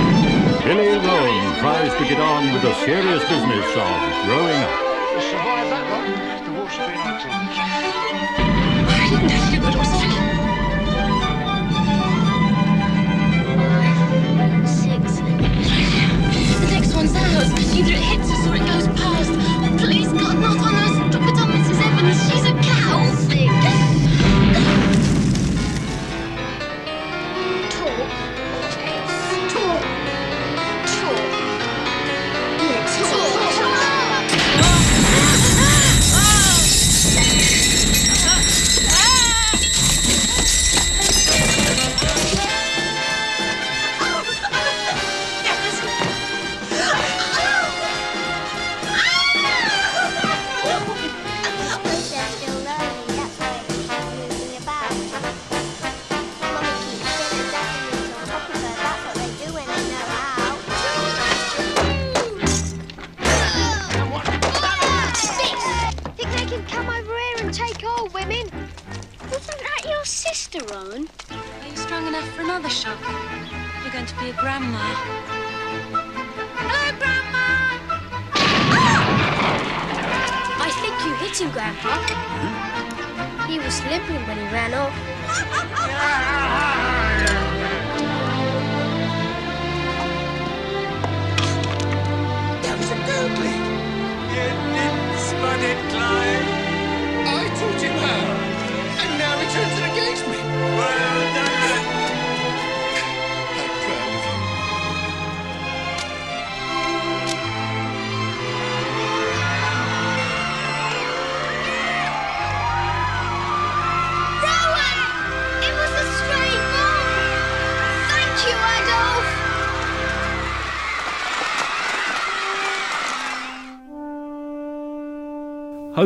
Billy 0.63 0.93
Rome 0.93 1.57
tries 1.59 1.91
to 1.97 2.05
get 2.05 2.21
on 2.21 2.53
with 2.53 2.61
the 2.61 2.75
serious 2.85 3.23
business 3.25 3.65
of 3.65 4.27
growing 4.27 4.61
up. 4.61 4.87
The 16.61 16.69
next 16.73 16.95
one's 16.95 17.15
ours. 17.17 17.51
Either 17.75 17.93
it 17.93 18.05
hits 18.05 18.31
us 18.31 18.47
or 18.47 18.55
it 18.57 18.67
goes 18.69 18.87
past. 19.01 19.33
Please, 19.83 20.13
God, 20.13 20.39
not 20.41 20.59
on 20.59 20.76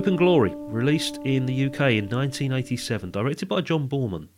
Hope 0.01 0.07
and 0.07 0.17
Glory, 0.17 0.55
released 0.57 1.19
in 1.27 1.45
the 1.45 1.67
UK 1.67 1.93
in 1.93 2.09
1987, 2.09 3.11
directed 3.11 3.51
by 3.51 3.61
John 3.61 3.87
Boorman. 3.87 4.29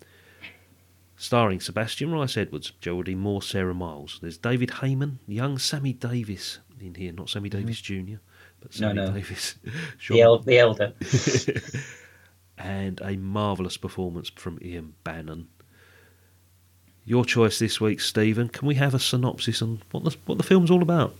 Starring 1.16 1.60
Sebastian 1.60 2.10
Rice 2.10 2.36
Edwards, 2.36 2.72
Geraldine 2.80 3.22
Muir, 3.22 3.40
Sarah 3.42 3.72
Miles. 3.72 4.18
There's 4.20 4.36
David 4.36 4.70
Hayman, 4.80 5.20
young 5.28 5.58
Sammy 5.58 5.92
Davis 5.92 6.58
in 6.80 6.96
here, 6.96 7.12
not 7.12 7.30
Sammy 7.30 7.48
Davis 7.48 7.80
Jr., 7.80 8.16
but 8.60 8.72
Mm-hmm. 8.72 8.82
No, 8.82 8.88
Sammy 8.88 8.94
no. 8.94 9.12
Davis. 9.12 9.54
The, 10.08 10.20
el- 10.20 10.38
the 10.40 10.58
elder. 10.58 10.94
and 12.58 13.00
a 13.00 13.16
marvellous 13.16 13.76
performance 13.76 14.30
from 14.34 14.58
Ian 14.62 14.94
Bannen. 15.04 15.44
Your 17.04 17.24
choice 17.24 17.60
this 17.60 17.80
week, 17.80 18.00
Stephen. 18.00 18.48
Can 18.48 18.66
we 18.66 18.74
have 18.74 18.94
a 18.94 18.98
synopsis 18.98 19.62
on 19.62 19.80
what 19.92 20.02
the, 20.02 20.16
what 20.26 20.38
the 20.38 20.44
film's 20.44 20.72
all 20.72 20.82
about? 20.82 21.14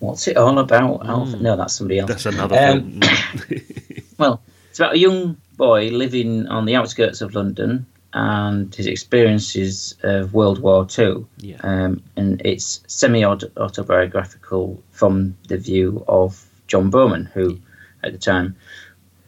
What's 0.00 0.28
it 0.28 0.36
all 0.36 0.58
about, 0.58 1.06
Alf? 1.06 1.40
No, 1.40 1.56
that's 1.56 1.74
somebody 1.74 1.98
else. 1.98 2.08
That's 2.08 2.26
another 2.26 2.56
Um, 2.58 3.00
film. 3.00 3.62
Well, 4.18 4.42
it's 4.70 4.80
about 4.80 4.94
a 4.94 4.98
young 4.98 5.36
boy 5.56 5.90
living 5.90 6.48
on 6.48 6.64
the 6.64 6.74
outskirts 6.74 7.20
of 7.20 7.34
London 7.36 7.86
and 8.12 8.74
his 8.74 8.86
experiences 8.88 9.94
of 10.02 10.34
World 10.34 10.58
War 10.60 10.84
Two. 10.84 11.28
Yeah. 11.38 11.58
Um, 11.62 12.02
and 12.16 12.42
it's 12.44 12.82
semi 12.88 13.24
autobiographical 13.24 14.82
from 14.90 15.36
the 15.48 15.56
view 15.56 16.04
of 16.08 16.44
John 16.66 16.90
Boorman, 16.90 17.28
who 17.30 17.58
at 18.02 18.12
the 18.12 18.18
time 18.18 18.56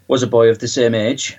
was 0.09 0.23
a 0.23 0.27
boy 0.27 0.49
of 0.49 0.59
the 0.59 0.69
same 0.69 0.95
age 0.95 1.37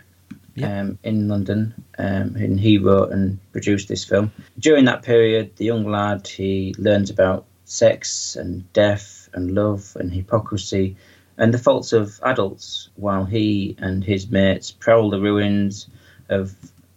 Yeah. 0.55 0.79
um, 0.81 0.97
in 1.03 1.27
London, 1.27 1.73
um, 1.97 2.35
and 2.37 2.59
he 2.59 2.77
wrote 2.77 3.11
and 3.11 3.37
produced 3.51 3.87
this 3.89 4.05
film. 4.05 4.31
During 4.59 4.85
that 4.85 5.03
period, 5.03 5.55
the 5.57 5.65
young 5.65 5.83
lad 5.89 6.25
he 6.27 6.73
learns 6.77 7.09
about 7.09 7.45
sex 7.65 8.35
and 8.37 8.71
death 8.73 9.20
and 9.33 9.55
love 9.55 9.95
and 9.99 10.11
hypocrisy 10.11 10.95
and 11.37 11.53
the 11.53 11.57
faults 11.57 11.93
of 11.93 12.19
adults 12.23 12.89
while 12.95 13.25
he 13.25 13.75
and 13.79 14.03
his 14.03 14.29
mates 14.29 14.71
prowl 14.71 15.09
the 15.09 15.19
ruins 15.19 15.87
of 16.29 16.55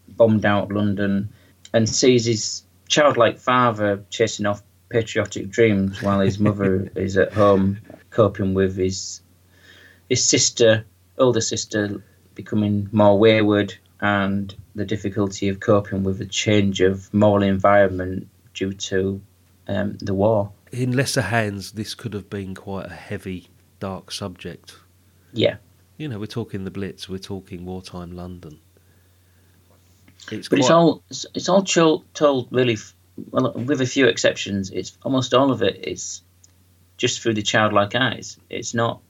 bombed 0.09 0.45
out 0.45 0.71
London 0.71 1.29
and 1.73 1.89
sees 1.89 2.25
his 2.27 2.63
childlike 2.89 3.39
father 3.39 4.05
chasing 4.11 4.47
off 4.47 4.63
patriotic 4.89 5.49
dreams 5.51 6.03
while 6.03 6.21
his 6.21 6.39
mother 6.39 6.91
is 6.97 7.17
at 7.17 7.33
home 7.33 7.79
coping 8.11 8.55
with 8.55 8.77
his 8.77 9.21
his 10.09 10.23
sister, 10.23 10.85
older 11.19 11.41
sister, 11.41 12.03
becoming 12.35 12.89
more 12.93 13.19
wayward 13.19 13.75
and 14.01 14.55
the 14.75 14.85
difficulty 14.85 15.49
of 15.49 15.61
coping 15.61 16.03
with 16.03 16.19
the 16.19 16.27
change 16.27 16.81
of 16.83 17.13
moral 17.15 17.43
environment 17.43 18.29
due 18.53 18.73
to 18.75 19.21
um, 19.67 19.97
the 20.03 20.13
war. 20.13 20.53
In 20.73 20.93
lesser 20.93 21.23
hands, 21.23 21.73
this 21.73 21.95
could 21.95 22.15
have 22.15 22.29
been 22.31 22.55
quite 22.55 22.87
a 22.87 22.95
heavy, 22.95 23.49
dark 23.81 24.11
subject. 24.11 24.77
Yeah, 25.33 25.57
You 25.99 26.09
know, 26.09 26.19
we're 26.19 26.27
talking 26.27 26.65
the 26.65 26.71
Blitz, 26.71 27.09
we're 27.09 27.19
talking 27.19 27.65
wartime 27.65 28.13
London. 28.13 28.61
It's 30.31 30.49
but 30.49 30.59
it's 30.59 30.71
all 30.71 31.03
it's, 31.11 31.49
all 31.49 31.63
told, 31.63 32.05
told 32.15 32.49
really 32.51 32.75
f- 32.75 32.95
well 33.31 33.53
with 33.53 33.81
a 33.81 33.87
few 33.87 34.07
exceptions. 34.07 34.71
It's 34.71 34.97
almost 35.03 35.35
all 35.35 35.51
of 35.51 35.61
it 35.63 35.87
is 35.87 36.23
just 36.97 37.21
through 37.21 37.35
the 37.35 37.43
childlike 37.43 37.95
eyes. 37.95 38.39
It's 38.49 38.73
not 38.75 39.01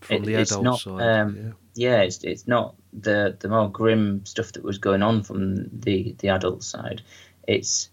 from 0.00 0.16
it- 0.16 0.24
the 0.26 0.34
it's 0.34 0.52
adult 0.52 0.64
not, 0.64 0.80
side. 0.80 1.02
um, 1.20 1.54
yeah, 1.74 2.00
it's 2.02 2.22
it's 2.24 2.46
not 2.48 2.74
the 2.98 3.36
the 3.40 3.48
more 3.48 3.68
grim 3.70 4.24
stuff 4.24 4.52
that 4.52 4.62
was 4.64 4.78
going 4.78 5.02
on 5.02 5.22
from 5.22 5.68
the 5.80 6.14
the 6.18 6.28
adult 6.28 6.62
side. 6.62 7.02
It's 7.46 7.90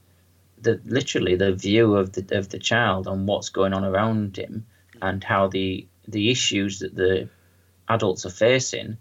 the 0.65 0.81
literally 0.85 1.35
the 1.35 1.53
view 1.53 1.95
of 1.95 2.11
the 2.11 2.37
of 2.37 2.49
the 2.49 2.59
child 2.59 3.07
on 3.07 3.25
what's 3.25 3.49
going 3.49 3.73
on 3.73 3.85
around 3.85 4.37
him 4.37 4.65
and 5.01 5.23
how 5.23 5.47
the 5.47 5.87
the 6.07 6.29
issues 6.29 6.79
that 6.79 6.95
the 6.95 7.29
adults 7.87 8.25
are 8.25 8.31
facing 8.31 8.97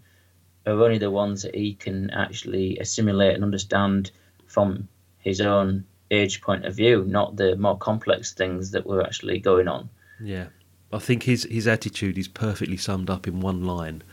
are 0.65 0.83
only 0.83 0.97
the 0.97 1.11
ones 1.11 1.41
that 1.43 1.55
he 1.55 1.73
can 1.73 2.09
actually 2.11 2.77
assimilate 2.79 3.35
and 3.35 3.43
understand 3.43 4.11
from 4.47 4.87
his 5.19 5.41
own 5.41 5.85
age 6.11 6.41
point 6.41 6.65
of 6.65 6.75
view, 6.75 7.03
not 7.07 7.35
the 7.35 7.55
more 7.55 7.77
complex 7.77 8.33
things 8.33 8.71
that 8.71 8.85
were 8.85 9.03
actually 9.03 9.39
going 9.39 9.67
on. 9.67 9.89
Yeah, 10.21 10.47
I 10.93 10.99
think 10.99 11.23
his 11.23 11.43
his 11.49 11.67
attitude 11.67 12.17
is 12.17 12.27
perfectly 12.27 12.77
summed 12.77 13.09
up 13.09 13.27
in 13.27 13.41
one 13.41 13.65
line. 13.65 14.03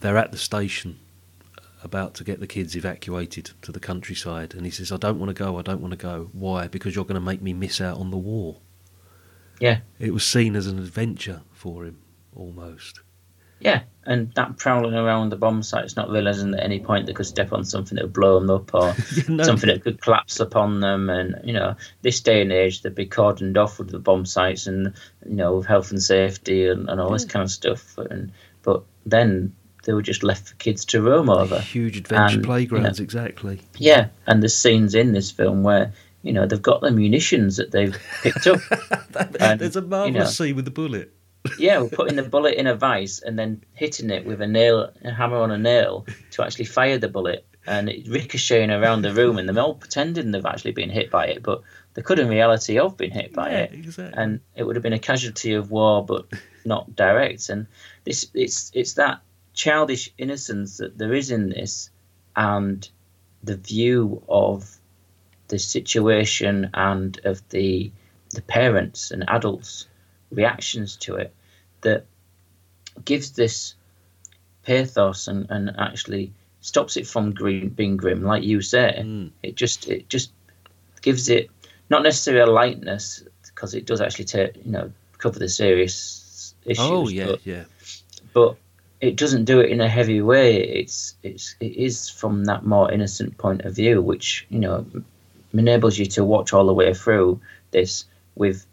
They're 0.00 0.18
at 0.18 0.32
the 0.32 0.38
station, 0.38 0.98
about 1.84 2.14
to 2.14 2.24
get 2.24 2.40
the 2.40 2.46
kids 2.46 2.74
evacuated 2.74 3.50
to 3.62 3.72
the 3.72 3.80
countryside, 3.80 4.54
and 4.54 4.64
he 4.64 4.70
says, 4.70 4.90
"I 4.90 4.96
don't 4.96 5.18
want 5.18 5.28
to 5.28 5.44
go. 5.44 5.58
I 5.58 5.62
don't 5.62 5.80
want 5.80 5.92
to 5.92 5.96
go. 5.98 6.30
Why? 6.32 6.66
Because 6.68 6.94
you're 6.94 7.04
going 7.04 7.14
to 7.14 7.20
make 7.20 7.42
me 7.42 7.52
miss 7.52 7.80
out 7.80 7.98
on 7.98 8.10
the 8.10 8.16
war." 8.16 8.60
Yeah. 9.60 9.80
It 9.98 10.12
was 10.12 10.24
seen 10.24 10.56
as 10.56 10.66
an 10.66 10.78
adventure 10.78 11.42
for 11.52 11.84
him, 11.84 11.98
almost. 12.34 13.00
Yeah, 13.60 13.82
and 14.04 14.30
that 14.34 14.58
prowling 14.58 14.94
around 14.94 15.30
the 15.30 15.36
bomb 15.36 15.62
sites, 15.62 15.96
not 15.96 16.10
realizing 16.10 16.50
that 16.50 16.60
at 16.60 16.64
any 16.64 16.80
point 16.80 17.06
they 17.06 17.14
could 17.14 17.24
step 17.24 17.52
on 17.52 17.64
something 17.64 17.96
that 17.96 18.04
would 18.04 18.12
blow 18.12 18.38
them 18.38 18.50
up 18.50 18.74
or 18.74 18.94
no. 19.28 19.42
something 19.42 19.68
that 19.68 19.82
could 19.82 20.02
collapse 20.02 20.38
upon 20.38 20.80
them. 20.80 21.08
And, 21.08 21.40
you 21.44 21.54
know, 21.54 21.76
this 22.02 22.20
day 22.20 22.42
and 22.42 22.52
age, 22.52 22.82
they'd 22.82 22.94
be 22.94 23.06
cordoned 23.06 23.56
off 23.56 23.78
with 23.78 23.90
the 23.90 23.98
bomb 23.98 24.26
sites 24.26 24.66
and, 24.66 24.92
you 25.24 25.36
know, 25.36 25.56
with 25.56 25.66
health 25.66 25.90
and 25.92 26.02
safety 26.02 26.66
and, 26.66 26.90
and 26.90 27.00
all 27.00 27.10
this 27.10 27.24
kind 27.24 27.44
of 27.44 27.50
stuff. 27.50 27.96
And 27.96 28.32
But 28.62 28.82
then 29.06 29.54
they 29.84 29.92
were 29.92 30.02
just 30.02 30.22
left 30.22 30.48
for 30.48 30.54
kids 30.56 30.84
to 30.86 31.00
roam 31.02 31.28
over. 31.30 31.60
Huge 31.60 31.96
adventure 31.98 32.36
And, 32.36 32.44
playgrounds, 32.44 32.98
you 32.98 33.02
know, 33.02 33.04
exactly. 33.04 33.60
Yeah, 33.78 34.08
and 34.26 34.42
there's 34.42 34.54
scenes 34.56 34.94
in 34.94 35.12
this 35.12 35.30
film 35.30 35.62
where 35.62 35.92
you 36.22 36.32
know 36.32 36.46
they've 36.46 36.60
got 36.62 36.80
the 36.80 36.90
munitions 36.90 37.56
that 37.58 37.70
they've 37.70 37.96
picked 38.22 38.46
up. 38.46 38.60
And, 39.40 39.60
There's 39.60 39.76
a 39.76 39.80
you 39.80 39.86
marvelous 39.86 40.38
know, 40.40 40.46
scene 40.46 40.56
with 40.56 40.64
the 40.64 40.70
bullet. 40.70 41.12
yeah, 41.58 41.78
we're 41.80 41.88
putting 42.00 42.16
the 42.16 42.22
bullet 42.22 42.54
in 42.54 42.66
a 42.66 42.74
vice 42.74 43.20
and 43.20 43.38
then 43.38 43.62
hitting 43.74 44.10
it 44.10 44.24
with 44.26 44.40
a 44.40 44.46
nail, 44.46 44.90
a 45.04 45.10
hammer 45.12 45.36
on 45.36 45.50
a 45.50 45.58
nail 45.58 46.06
to 46.32 46.42
actually 46.42 46.64
fire 46.64 46.98
the 46.98 47.08
bullet, 47.08 47.46
and 47.66 47.88
it 47.88 48.08
ricocheting 48.08 48.70
around 48.70 49.02
the 49.02 49.12
room, 49.12 49.38
and 49.38 49.48
they're 49.48 49.62
all 49.62 49.74
pretending 49.74 50.30
they've 50.30 50.44
actually 50.46 50.72
been 50.72 50.90
hit 50.90 51.10
by 51.10 51.26
it, 51.26 51.42
but 51.42 51.60
they 51.94 52.02
could 52.02 52.18
in 52.18 52.28
reality 52.28 52.74
have 52.74 52.96
been 52.96 53.10
hit 53.12 53.32
by 53.32 53.50
Yeah, 53.50 53.58
it, 53.58 53.72
exactly. 53.74 54.20
and 54.20 54.40
it 54.56 54.64
would 54.64 54.74
have 54.76 54.82
been 54.82 54.92
a 54.94 54.98
casualty 54.98 55.52
of 55.52 55.70
war, 55.70 56.04
but 56.04 56.26
not 56.64 56.96
direct. 56.96 57.50
And 57.50 57.66
this, 58.04 58.26
it's 58.34 58.70
it's 58.74 58.94
that 58.94 59.20
childish 59.54 60.10
innocence 60.18 60.78
that 60.78 60.98
there 60.98 61.14
is 61.14 61.30
in 61.30 61.48
this, 61.48 61.90
and 62.36 62.88
the 63.42 63.56
view 63.56 64.22
of 64.28 64.76
the 65.48 65.58
situation 65.58 66.70
and 66.74 67.20
of 67.24 67.46
the 67.50 67.92
the 68.30 68.42
parents 68.42 69.10
and 69.10 69.24
adults 69.28 69.86
reactions 70.32 70.96
to 70.96 71.14
it 71.14 71.32
that 71.82 72.04
gives 73.04 73.32
this 73.32 73.74
pathos 74.64 75.28
and, 75.28 75.46
and 75.50 75.70
actually 75.78 76.32
stops 76.60 76.96
it 76.96 77.06
from 77.06 77.32
green, 77.32 77.68
being 77.68 77.96
grim 77.96 78.22
like 78.22 78.42
you 78.42 78.60
say 78.60 78.96
Mm. 78.98 79.30
it 79.42 79.54
just 79.54 79.86
it 79.88 80.08
just 80.08 80.32
gives 81.02 81.28
it 81.28 81.50
not 81.90 82.02
necessarily 82.02 82.42
a 82.42 82.52
lightness 82.52 83.22
because 83.42 83.74
it 83.74 83.86
does 83.86 84.00
actually 84.00 84.24
take 84.24 84.56
you 84.64 84.72
know 84.72 84.90
cover 85.18 85.38
the 85.38 85.48
serious 85.48 86.54
issues 86.64 86.84
oh 86.90 87.08
yeah, 87.08 87.26
but, 87.26 87.46
yeah. 87.46 87.64
but 88.32 88.56
it 89.00 89.16
doesn't 89.16 89.44
do 89.44 89.60
it 89.60 89.70
in 89.70 89.80
a 89.80 89.88
heavy 89.88 90.20
way 90.22 90.56
it's 90.56 91.16
it's 91.22 91.56
it 91.60 91.76
is 91.76 92.08
from 92.08 92.44
that 92.44 92.64
more 92.64 92.90
innocent 92.90 93.36
point 93.38 93.62
of 93.62 93.74
view 93.74 94.00
which 94.00 94.46
you 94.48 94.58
know 94.58 94.86
enables 95.52 95.98
you 95.98 96.06
to 96.06 96.24
watch 96.24 96.52
all 96.52 96.66
the 96.66 96.72
way 96.74 96.92
through 96.94 97.40
this 97.70 98.04
with 98.34 98.66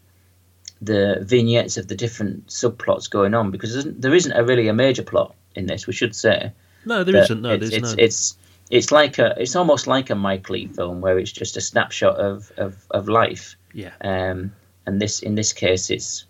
the 0.80 1.18
vignettes 1.22 1.76
of 1.76 1.86
the 1.86 1.94
different 1.94 2.46
subplots 2.48 3.08
going 3.08 3.34
on 3.34 3.50
because 3.50 3.70
there 3.72 3.78
isn't- 3.80 4.00
there 4.00 4.14
isn't 4.14 4.32
a 4.32 4.44
really 4.44 4.68
a 4.68 4.72
major 4.74 5.02
plot 5.02 5.34
in 5.54 5.66
this 5.66 5.86
we 5.86 5.92
should 5.92 6.14
say 6.14 6.52
No, 6.84 7.04
there 7.04 7.14
not 7.14 7.30
No, 7.38 7.50
it's, 7.50 7.60
there's 7.60 7.72
it's, 7.72 7.96
no. 7.96 8.02
it's 8.04 8.36
it's 8.70 8.90
like 8.90 9.18
a 9.18 9.34
it's 9.38 9.54
almost 9.54 9.86
like 9.86 10.10
a 10.10 10.14
Mike 10.14 10.48
Leigh 10.48 10.66
film 10.66 11.00
where 11.00 11.18
it's 11.18 11.30
just 11.30 11.56
a 11.56 11.60
snapshot 11.60 12.16
of 12.16 12.50
of, 12.56 12.84
of 12.90 13.08
life 13.08 13.54
yeah. 13.74 13.92
um, 14.00 14.52
and 14.86 15.00
this 15.00 15.20
in 15.20 15.34
this 15.34 15.52
case 15.52 15.90
it's 15.90 16.24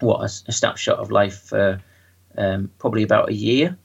what 0.00 0.22
a 0.22 0.52
snapshot 0.52 0.98
of 0.98 1.10
life 1.10 1.38
for 1.42 1.80
um, 2.36 2.70
probably 2.78 3.02
about 3.02 3.28
a 3.28 3.34
year 3.34 3.76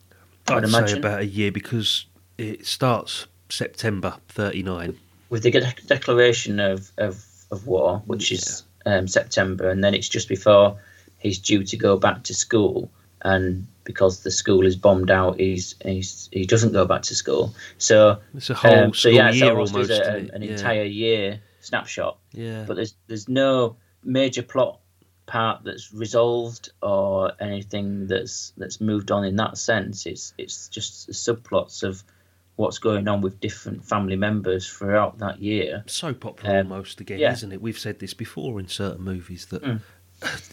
I'd 0.48 0.68
say 0.68 0.78
imagine 0.78 1.00
about 1.00 1.22
a 1.22 1.26
year 1.26 1.52
because 1.52 2.06
it 2.38 2.66
starts 2.66 3.28
September 3.50 4.18
39. 4.30 4.98
with 5.30 5.44
the 5.44 5.52
de- 5.52 5.74
declaration 5.86 6.60
of, 6.60 6.92
of, 6.98 7.24
of 7.52 7.68
war, 7.68 8.02
which 8.06 8.32
is 8.32 8.64
um, 8.86 9.08
September, 9.08 9.70
and 9.70 9.84
then 9.84 9.94
it's 9.94 10.10
just 10.10 10.28
before 10.28 10.78
he's 11.20 11.38
due 11.40 11.64
to 11.64 11.78
go 11.78 11.98
back 11.98 12.24
to 12.24 12.34
school, 12.34 12.90
and 13.22 13.68
because 13.84 14.24
the 14.24 14.32
school 14.32 14.66
is 14.66 14.76
bombed 14.76 15.12
out, 15.12 15.40
he's, 15.40 15.76
he's 15.84 16.30
he 16.32 16.46
doesn't 16.46 16.72
go 16.74 16.86
back 16.86 17.04
to 17.04 17.16
school. 17.16 17.54
So 17.78 18.20
It's 18.34 18.50
a 18.50 18.54
whole 18.56 18.74
um, 18.86 18.94
so 18.94 19.10
yeah, 19.10 19.30
it's 19.30 19.38
year 19.38 19.52
almost, 19.52 19.74
almost. 19.74 19.92
a, 19.92 20.34
an 20.34 20.42
yeah. 20.42 20.52
entire 20.52 20.84
year 20.84 21.40
snapshot. 21.62 22.18
yeah. 22.32 22.64
But 22.68 22.76
there's 22.76 22.96
there's 23.08 23.30
no 23.30 23.76
major 24.04 24.42
plot 24.42 24.80
part 25.26 25.64
that's 25.64 25.94
resolved 25.94 26.72
or 26.82 27.32
anything 27.40 28.08
that's 28.08 28.54
that's 28.58 28.82
moved 28.82 29.12
on 29.12 29.24
in 29.24 29.36
that 29.38 29.58
sense. 29.58 30.06
It's 30.06 30.34
it's 30.38 30.68
just 30.68 31.10
subplots 31.12 31.84
of 31.84 32.04
what's 32.58 32.80
going 32.80 33.08
on 33.08 33.22
with 33.22 33.40
different 33.40 33.84
family 33.84 34.16
members 34.16 34.68
throughout 34.70 35.18
that 35.20 35.42
year. 35.42 35.84
so 35.88 36.14
popular 36.14 36.60
Um, 36.60 36.72
almost 36.72 37.00
again, 37.00 37.18
yeah. 37.20 37.32
isn't 37.32 37.52
it? 37.52 37.62
We've 37.62 37.80
said 37.80 38.00
this 38.00 38.14
before 38.14 38.60
in 38.60 38.68
certain 38.68 39.04
movies 39.04 39.46
that 39.48 39.64
Mm. 39.64 39.80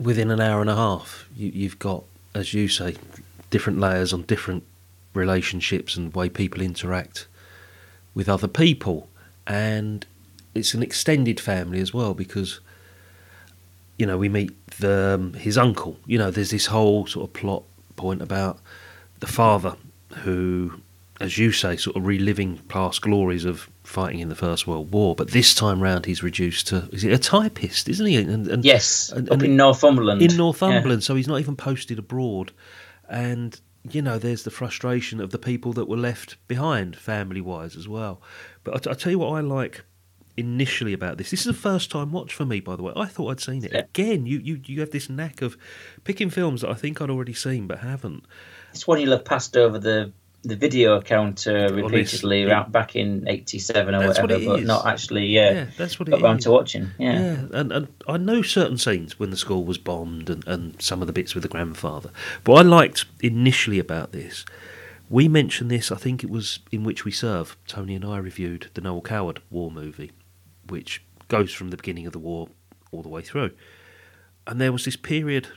within 0.00 0.30
an 0.30 0.40
hour 0.40 0.60
and 0.60 0.70
a 0.70 0.76
half, 0.76 1.28
you, 1.36 1.50
you've 1.50 1.78
got, 1.78 2.04
as 2.34 2.54
you 2.54 2.68
say, 2.68 2.96
different 3.50 3.78
layers 3.78 4.12
on 4.12 4.22
different 4.22 4.62
relationships 5.12 5.96
and 5.96 6.14
way 6.14 6.28
people 6.28 6.60
interact 6.62 7.26
with 8.14 8.28
other 8.28 8.48
people, 8.48 9.08
and 9.46 10.06
it's 10.54 10.72
an 10.74 10.82
extended 10.82 11.40
family 11.40 11.80
as 11.80 11.92
well 11.92 12.14
because 12.14 12.60
you 13.98 14.06
know 14.06 14.16
we 14.18 14.28
meet 14.28 14.52
the, 14.78 15.14
um, 15.14 15.32
his 15.34 15.56
uncle. 15.58 15.98
You 16.06 16.18
know, 16.18 16.30
there's 16.30 16.50
this 16.50 16.66
whole 16.66 17.06
sort 17.06 17.28
of 17.28 17.32
plot 17.32 17.62
point 17.96 18.22
about 18.22 18.58
the 19.20 19.26
father 19.26 19.76
who, 20.18 20.80
as 21.20 21.38
you 21.38 21.52
say, 21.52 21.76
sort 21.76 21.96
of 21.96 22.06
reliving 22.06 22.58
past 22.68 23.02
glories 23.02 23.44
of 23.44 23.68
fighting 23.84 24.20
in 24.20 24.28
the 24.28 24.34
First 24.34 24.66
World 24.66 24.90
War. 24.92 25.14
But 25.14 25.30
this 25.30 25.54
time 25.54 25.80
round, 25.80 26.06
he's 26.06 26.22
reduced 26.22 26.66
to 26.68 26.88
is 26.92 27.04
it 27.04 27.12
a 27.12 27.18
typist, 27.18 27.88
isn't 27.88 28.06
he? 28.06 28.16
And, 28.16 28.48
and 28.48 28.64
Yes, 28.64 29.10
and- 29.12 29.28
up 29.28 29.34
and 29.34 29.42
in 29.44 29.56
Northumberland. 29.56 30.22
in 30.22 30.36
Northumberland, 30.36 31.04
so 31.04 31.14
he's 31.14 31.28
not 31.28 31.40
even 31.40 31.54
posted 31.56 31.98
abroad. 31.98 32.52
And 33.08 33.58
you 33.90 34.00
know, 34.00 34.18
there's 34.18 34.44
the 34.44 34.50
frustration 34.50 35.20
of 35.20 35.30
the 35.30 35.38
people 35.38 35.74
that 35.74 35.86
were 35.86 35.96
left 35.98 36.36
behind, 36.48 36.96
family-wise 36.96 37.76
as 37.76 37.86
well. 37.86 38.22
But 38.64 38.86
I, 38.86 38.92
I 38.92 38.94
tell 38.94 39.10
you 39.12 39.18
what, 39.18 39.32
I 39.36 39.40
like 39.40 39.84
initially 40.36 40.92
about 40.92 41.16
this. 41.18 41.30
This 41.30 41.40
is 41.42 41.46
a 41.46 41.54
first-time 41.54 42.10
watch 42.12 42.34
for 42.34 42.44
me, 42.44 42.60
by 42.60 42.76
the 42.76 42.82
way. 42.82 42.92
I 42.96 43.06
thought 43.06 43.30
I'd 43.30 43.40
seen 43.40 43.64
it 43.64 43.72
Yeah. 43.72 43.80
again. 43.80 44.26
You, 44.26 44.38
you, 44.38 44.60
you 44.66 44.80
have 44.80 44.90
this 44.90 45.08
knack 45.08 45.42
of 45.42 45.56
picking 46.04 46.30
films 46.30 46.62
that 46.62 46.70
I 46.70 46.74
think 46.74 47.00
I'd 47.00 47.10
already 47.10 47.34
seen 47.34 47.66
but 47.66 47.78
haven't. 47.78 48.24
It's 48.72 48.86
one 48.86 49.00
you'll 49.00 49.12
have 49.12 49.24
passed 49.24 49.56
over 49.56 49.78
the 49.78 50.12
the 50.46 50.56
video 50.56 51.00
counter 51.00 51.68
repeatedly 51.72 52.44
Honestly. 52.44 52.70
back 52.70 52.94
in 52.96 53.26
'87 53.26 53.94
or 53.94 54.00
That's 54.06 54.18
what 54.18 54.24
whatever, 54.24 54.42
it 54.42 54.46
but 54.46 54.60
is. 54.60 54.66
not 54.66 54.84
actually. 54.86 55.24
Yeah, 55.24 55.50
Yeah, 55.52 55.66
that's 55.78 55.98
what 55.98 56.06
it 56.06 56.10
got 56.10 56.20
round 56.20 56.42
to 56.42 56.50
watching. 56.50 56.90
Yeah. 56.98 57.12
Yeah, 57.18 57.36
and, 57.52 57.72
and 57.72 57.88
I 58.06 58.18
know 58.18 58.42
certain 58.42 58.76
scenes 58.76 59.18
when 59.18 59.30
the 59.30 59.38
school 59.38 59.64
was 59.64 59.78
bombed 59.78 60.28
and, 60.28 60.46
and 60.46 60.82
some 60.82 61.00
of 61.00 61.06
the 61.06 61.14
bits 61.14 61.34
with 61.34 61.44
the 61.44 61.48
grandfather. 61.48 62.10
But 62.44 62.52
I 62.54 62.60
liked 62.60 63.06
initially 63.22 63.78
about 63.78 64.12
this. 64.12 64.44
We 65.08 65.28
mentioned 65.28 65.70
this, 65.70 65.90
I 65.90 65.96
think 65.96 66.22
it 66.22 66.28
was 66.28 66.58
in 66.70 66.84
which 66.84 67.06
we 67.06 67.10
serve. 67.10 67.56
Tony 67.66 67.94
and 67.94 68.04
I 68.04 68.18
reviewed 68.18 68.68
the 68.74 68.82
Noel 68.82 69.00
Coward 69.00 69.40
war 69.50 69.70
movie, 69.70 70.12
which 70.68 71.02
goes 71.28 71.52
from 71.52 71.70
the 71.70 71.76
beginning 71.76 72.06
of 72.06 72.12
the 72.12 72.18
war 72.18 72.48
all 72.92 73.02
the 73.02 73.08
way 73.08 73.22
through. 73.22 73.52
And 74.46 74.60
there 74.60 74.72
was 74.72 74.84
this 74.84 74.96
period 74.96 75.48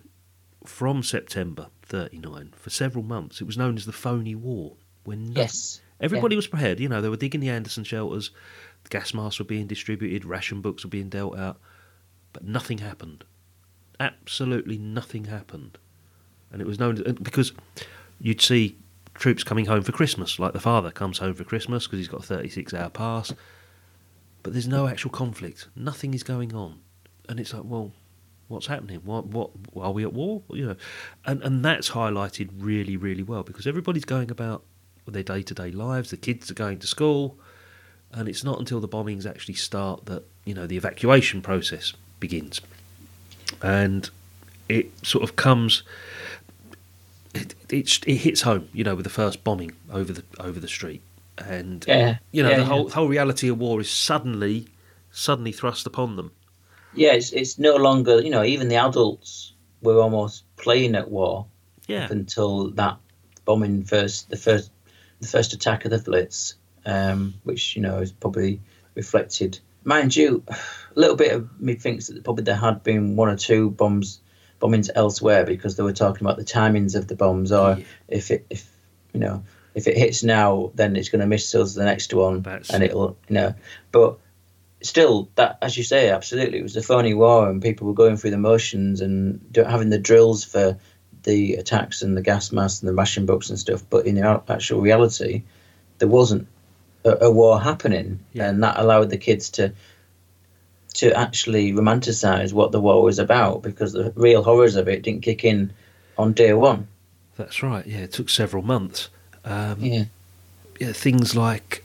from 0.65 1.03
September 1.03 1.67
39 1.83 2.53
for 2.55 2.69
several 2.69 3.03
months. 3.03 3.41
It 3.41 3.45
was 3.45 3.57
known 3.57 3.75
as 3.77 3.85
the 3.85 3.91
phony 3.91 4.35
war. 4.35 4.75
When 5.03 5.31
Yes. 5.31 5.81
Everybody 5.99 6.35
was 6.35 6.47
prepared. 6.47 6.79
You 6.79 6.89
know, 6.89 7.01
they 7.01 7.09
were 7.09 7.17
digging 7.17 7.41
the 7.41 7.49
Anderson 7.49 7.83
shelters, 7.83 8.29
the 8.83 8.89
gas 8.89 9.13
masks 9.13 9.39
were 9.39 9.45
being 9.45 9.67
distributed, 9.67 10.25
ration 10.25 10.61
books 10.61 10.83
were 10.83 10.89
being 10.89 11.09
dealt 11.09 11.37
out, 11.37 11.59
but 12.33 12.43
nothing 12.43 12.77
happened. 12.77 13.23
Absolutely 13.99 14.77
nothing 14.77 15.25
happened. 15.25 15.77
And 16.51 16.61
it 16.61 16.67
was 16.67 16.79
known 16.79 17.01
because 17.21 17.51
you'd 18.19 18.41
see 18.41 18.77
troops 19.15 19.43
coming 19.43 19.65
home 19.65 19.81
for 19.81 19.91
Christmas, 19.91 20.37
like 20.37 20.53
the 20.53 20.59
father 20.59 20.91
comes 20.91 21.17
home 21.17 21.33
for 21.33 21.43
Christmas 21.43 21.87
because 21.87 21.97
he's 21.99 22.07
got 22.07 22.23
a 22.23 22.27
36 22.27 22.73
hour 22.73 22.89
pass, 22.89 23.33
but 24.47 24.53
there's 24.53 24.65
no 24.65 24.87
actual 24.87 25.11
conflict. 25.11 25.67
Nothing 25.75 26.13
is 26.13 26.23
going 26.23 26.55
on. 26.55 26.79
And 27.27 27.37
it's 27.37 27.53
like, 27.53 27.63
well, 27.65 27.91
what's 28.47 28.67
happening? 28.67 29.01
What, 29.03 29.25
what, 29.25 29.49
are 29.75 29.91
we 29.91 30.03
at 30.03 30.13
war? 30.13 30.41
You 30.49 30.67
know, 30.67 30.75
and, 31.25 31.43
and 31.43 31.65
that's 31.65 31.89
highlighted 31.89 32.51
really, 32.57 32.95
really 32.95 33.23
well 33.23 33.43
because 33.43 33.67
everybody's 33.67 34.05
going 34.05 34.31
about 34.31 34.63
their 35.05 35.21
day 35.21 35.41
to 35.41 35.53
day 35.53 35.71
lives. 35.71 36.11
The 36.11 36.15
kids 36.15 36.49
are 36.49 36.53
going 36.53 36.79
to 36.79 36.87
school, 36.87 37.37
and 38.13 38.29
it's 38.29 38.45
not 38.45 38.57
until 38.57 38.79
the 38.79 38.87
bombings 38.87 39.25
actually 39.25 39.55
start 39.55 40.05
that 40.05 40.23
you 40.45 40.53
know 40.53 40.65
the 40.65 40.77
evacuation 40.77 41.41
process 41.41 41.91
begins, 42.21 42.61
and 43.61 44.09
it 44.69 45.05
sort 45.05 45.25
of 45.25 45.35
comes. 45.35 45.83
It, 47.33 47.53
it, 47.67 47.99
it 48.07 48.15
hits 48.15 48.43
home, 48.43 48.69
you 48.71 48.85
know, 48.85 48.95
with 48.95 49.03
the 49.03 49.09
first 49.09 49.43
bombing 49.43 49.73
over 49.91 50.13
the 50.13 50.23
over 50.39 50.57
the 50.57 50.69
street, 50.69 51.01
and 51.37 51.85
Yeah, 51.87 52.17
you 52.31 52.43
know 52.43 52.49
yeah, 52.49 52.55
the 52.57 52.61
yeah. 52.63 52.67
whole 52.67 52.89
whole 52.89 53.07
reality 53.07 53.49
of 53.49 53.57
war 53.59 53.79
is 53.81 53.89
suddenly 53.89 54.67
suddenly 55.11 55.51
thrust 55.51 55.87
upon 55.87 56.15
them. 56.15 56.31
yeah, 56.93 57.13
it's 57.13 57.31
it's 57.31 57.57
no 57.59 57.75
longer 57.75 58.21
you 58.21 58.29
know 58.29 58.43
even 58.43 58.67
the 58.69 58.75
adults 58.77 59.53
were 59.81 59.99
almost 60.01 60.43
playing 60.57 60.95
at 60.95 61.09
war 61.09 61.45
Yeah, 61.87 62.05
up 62.05 62.11
until 62.11 62.69
that 62.71 62.97
bombing 63.45 63.83
first 63.83 64.29
the 64.29 64.37
first 64.37 64.71
the 65.19 65.27
first 65.27 65.53
attack 65.53 65.85
of 65.85 65.91
the 65.91 65.97
Blitz, 65.99 66.55
um, 66.85 67.33
which 67.43 67.75
you 67.75 67.81
know 67.81 67.99
is 67.99 68.11
probably 68.11 68.59
reflected. 68.95 69.59
Mind 69.83 70.15
you, 70.15 70.43
a 70.49 70.55
little 70.95 71.15
bit 71.15 71.31
of 71.31 71.61
me 71.61 71.75
thinks 71.75 72.07
that 72.07 72.23
probably 72.23 72.43
there 72.43 72.55
had 72.55 72.83
been 72.83 73.15
one 73.15 73.29
or 73.29 73.37
two 73.37 73.69
bombs 73.71 74.19
bombings 74.59 74.89
elsewhere 74.95 75.45
because 75.45 75.75
they 75.75 75.83
were 75.83 75.93
talking 75.93 76.25
about 76.25 76.37
the 76.37 76.43
timings 76.43 76.95
of 76.95 77.07
the 77.07 77.15
bombs, 77.15 77.51
or 77.51 77.77
Yeah. 77.77 77.83
if 78.07 78.31
it 78.31 78.45
if 78.49 78.69
you 79.13 79.19
know 79.19 79.43
if 79.77 79.87
it 79.87 79.97
hits 79.97 80.23
now, 80.23 80.71
then 80.75 80.95
it's 80.97 81.07
going 81.09 81.21
to 81.21 81.27
miss 81.27 81.53
us 81.55 81.73
the 81.75 81.85
next 81.85 82.13
one, 82.13 82.41
That's 82.41 82.69
and 82.71 82.83
it. 82.83 82.87
it'll 82.91 83.17
you 83.29 83.35
know, 83.35 83.53
but 83.93 84.17
still 84.81 85.29
that 85.35 85.57
as 85.61 85.75
you 85.77 85.83
say 85.83 86.09
absolutely 86.11 86.59
it 86.59 86.63
was 86.63 86.75
a 86.77 86.83
phony 86.83 87.13
war 87.13 87.49
and 87.49 87.61
people 87.63 87.87
were 87.87 87.93
going 87.95 88.15
through 88.15 88.29
the 88.29 88.37
motions 88.37 89.01
and 89.01 89.41
having 89.55 89.89
the 89.89 89.97
drills 89.97 90.43
for 90.43 90.77
the 91.23 91.55
attacks 91.55 92.03
and 92.03 92.15
the 92.15 92.21
gas 92.21 92.51
masks 92.51 92.81
and 92.81 92.87
the 92.89 92.93
ration 92.93 93.25
books 93.25 93.49
and 93.49 93.57
stuff, 93.59 93.83
but 93.89 94.05
in 94.05 94.17
actual 94.19 94.79
reality, 94.81 95.43
there 95.99 96.07
wasn't 96.07 96.47
a, 97.03 97.25
a 97.25 97.31
war 97.31 97.59
happening, 97.59 98.19
Yeah. 98.33 98.49
and 98.49 98.61
that 98.63 98.79
allowed 98.79 99.09
the 99.09 99.17
kids 99.17 99.49
to 99.51 99.73
to 100.95 101.13
actually 101.13 101.73
romanticize 101.73 102.53
what 102.53 102.71
the 102.71 102.79
war 102.81 103.03
was 103.03 103.19
about 103.19 103.61
because 103.61 103.93
the 103.93 104.11
real 104.15 104.43
horrors 104.43 104.75
of 104.75 104.87
it 104.87 105.03
didn't 105.03 105.21
kick 105.21 105.43
in 105.43 105.71
on 106.17 106.33
day 106.33 106.53
one. 106.53 106.87
That's 107.35 107.61
right. 107.61 107.85
Yeah, 107.85 107.99
it 107.99 108.11
took 108.13 108.29
several 108.29 108.63
months. 108.63 109.09
Um, 109.47 109.79
Yeah, 109.79 110.03
yeah, 110.79 110.91
things 110.91 111.35
like 111.35 111.83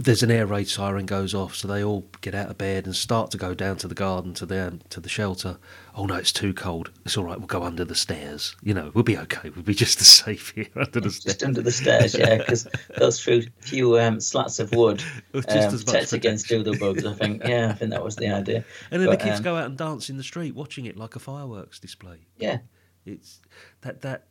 there's 0.00 0.22
an 0.22 0.30
air 0.30 0.46
raid 0.46 0.68
siren 0.68 1.06
goes 1.06 1.34
off, 1.34 1.56
so 1.56 1.66
they 1.66 1.82
all 1.82 2.04
get 2.20 2.32
out 2.32 2.48
of 2.48 2.56
bed 2.56 2.86
and 2.86 2.94
start 2.94 3.32
to 3.32 3.36
go 3.36 3.52
down 3.52 3.76
to 3.78 3.88
the 3.88 3.96
garden 3.96 4.32
to 4.34 4.46
the 4.46 4.78
to 4.90 5.00
the 5.00 5.08
shelter. 5.08 5.58
Oh 5.96 6.06
no, 6.06 6.14
it's 6.14 6.30
too 6.30 6.54
cold. 6.54 6.90
It's 7.04 7.16
all 7.16 7.24
right. 7.24 7.36
We'll 7.36 7.48
go 7.48 7.64
under 7.64 7.84
the 7.84 7.96
stairs. 7.96 8.54
You 8.62 8.74
know, 8.74 8.92
we'll 8.94 9.02
be 9.02 9.18
okay. 9.18 9.50
We'll 9.50 9.64
be 9.64 9.74
just 9.74 10.00
as 10.00 10.06
safe 10.06 10.50
here 10.54 10.68
under 10.76 11.00
the 11.00 11.08
just 11.08 11.22
stairs. 11.22 11.42
under 11.42 11.62
the 11.62 11.72
stairs, 11.72 12.14
yeah, 12.16 12.36
because 12.36 12.68
those 12.96 13.18
few, 13.18 13.42
few 13.58 13.98
um, 13.98 14.20
slats 14.20 14.60
of 14.60 14.70
wood 14.72 15.02
Just 15.34 15.48
um, 15.50 15.74
as 15.74 15.82
protect 15.84 16.12
against 16.12 16.46
protection. 16.46 16.74
doodlebugs. 16.74 17.04
I 17.04 17.14
think, 17.14 17.42
yeah, 17.44 17.70
I 17.70 17.72
think 17.72 17.90
that 17.90 18.04
was 18.04 18.14
the 18.14 18.28
idea. 18.28 18.64
And 18.92 19.02
then 19.02 19.08
But, 19.08 19.18
the 19.18 19.24
kids 19.24 19.38
um, 19.38 19.42
go 19.44 19.56
out 19.56 19.66
and 19.66 19.76
dance 19.76 20.08
in 20.08 20.16
the 20.16 20.22
street, 20.22 20.54
watching 20.54 20.86
it 20.86 20.96
like 20.96 21.16
a 21.16 21.18
fireworks 21.18 21.80
display. 21.80 22.18
Yeah, 22.38 22.58
It's 23.04 23.40
that 23.80 24.02
that 24.02 24.26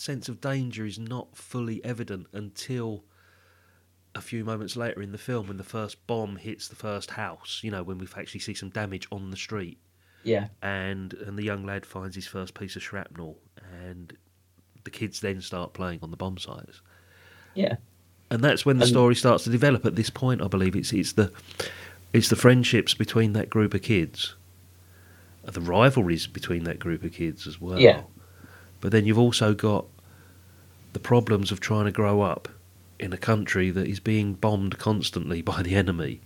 sense 0.00 0.28
of 0.28 0.40
danger 0.40 0.84
is 0.86 0.98
not 0.98 1.36
fully 1.36 1.84
evident 1.84 2.26
until 2.32 3.04
a 4.14 4.20
few 4.20 4.44
moments 4.44 4.76
later 4.76 5.02
in 5.02 5.12
the 5.12 5.18
film 5.18 5.48
when 5.48 5.56
the 5.58 5.62
first 5.64 6.06
bomb 6.06 6.36
hits 6.36 6.68
the 6.68 6.76
first 6.76 7.10
house. 7.10 7.60
You 7.62 7.70
know, 7.70 7.82
when 7.82 7.98
we 7.98 8.06
actually 8.16 8.40
see 8.40 8.54
some 8.54 8.70
damage 8.70 9.06
on 9.12 9.30
the 9.30 9.36
street. 9.36 9.78
yeah, 10.24 10.48
and 10.62 11.12
and 11.14 11.38
the 11.38 11.44
young 11.44 11.64
lad 11.66 11.84
finds 11.86 12.14
his 12.16 12.26
first 12.26 12.54
piece 12.54 12.76
of 12.76 12.82
shrapnel, 12.82 13.38
and 13.84 14.16
the 14.84 14.90
kids 14.90 15.20
then 15.20 15.40
start 15.40 15.72
playing 15.74 15.98
on 16.02 16.10
the 16.10 16.16
bomb 16.16 16.38
sites, 16.38 16.80
yeah, 17.54 17.76
and 18.30 18.42
that's 18.42 18.64
when 18.66 18.78
the 18.78 18.84
And- 18.84 18.90
story 18.90 19.14
starts 19.14 19.44
to 19.44 19.50
develop. 19.50 19.84
At 19.86 19.96
this 19.96 20.10
point, 20.10 20.40
I 20.42 20.48
believe 20.48 20.74
it's 20.74 20.92
it's 20.92 21.12
the 21.12 21.30
it's 22.12 22.28
the 22.28 22.36
friendships 22.36 22.94
between 22.94 23.34
that 23.34 23.50
group 23.50 23.74
of 23.74 23.82
kids, 23.82 24.34
the 25.44 25.60
rivalries 25.60 26.26
between 26.26 26.64
that 26.64 26.78
group 26.78 27.02
of 27.04 27.12
kids 27.12 27.46
as 27.46 27.60
well. 27.60 27.78
Yeah. 27.78 28.02
But 28.80 28.92
then 28.92 29.06
you've 29.06 29.18
also 29.18 29.54
got 29.54 29.86
the 30.92 30.98
problems 30.98 31.50
of 31.52 31.60
trying 31.60 31.86
to 31.86 31.92
grow 31.92 32.20
up 32.22 32.48
in 32.98 33.12
a 33.12 33.18
country 33.18 33.70
that 33.70 33.86
is 33.86 34.00
being 34.00 34.34
bombed 34.34 34.78
constantly 34.78 35.42
by 35.52 35.62
the 35.62 35.74
enemy. 35.74 36.20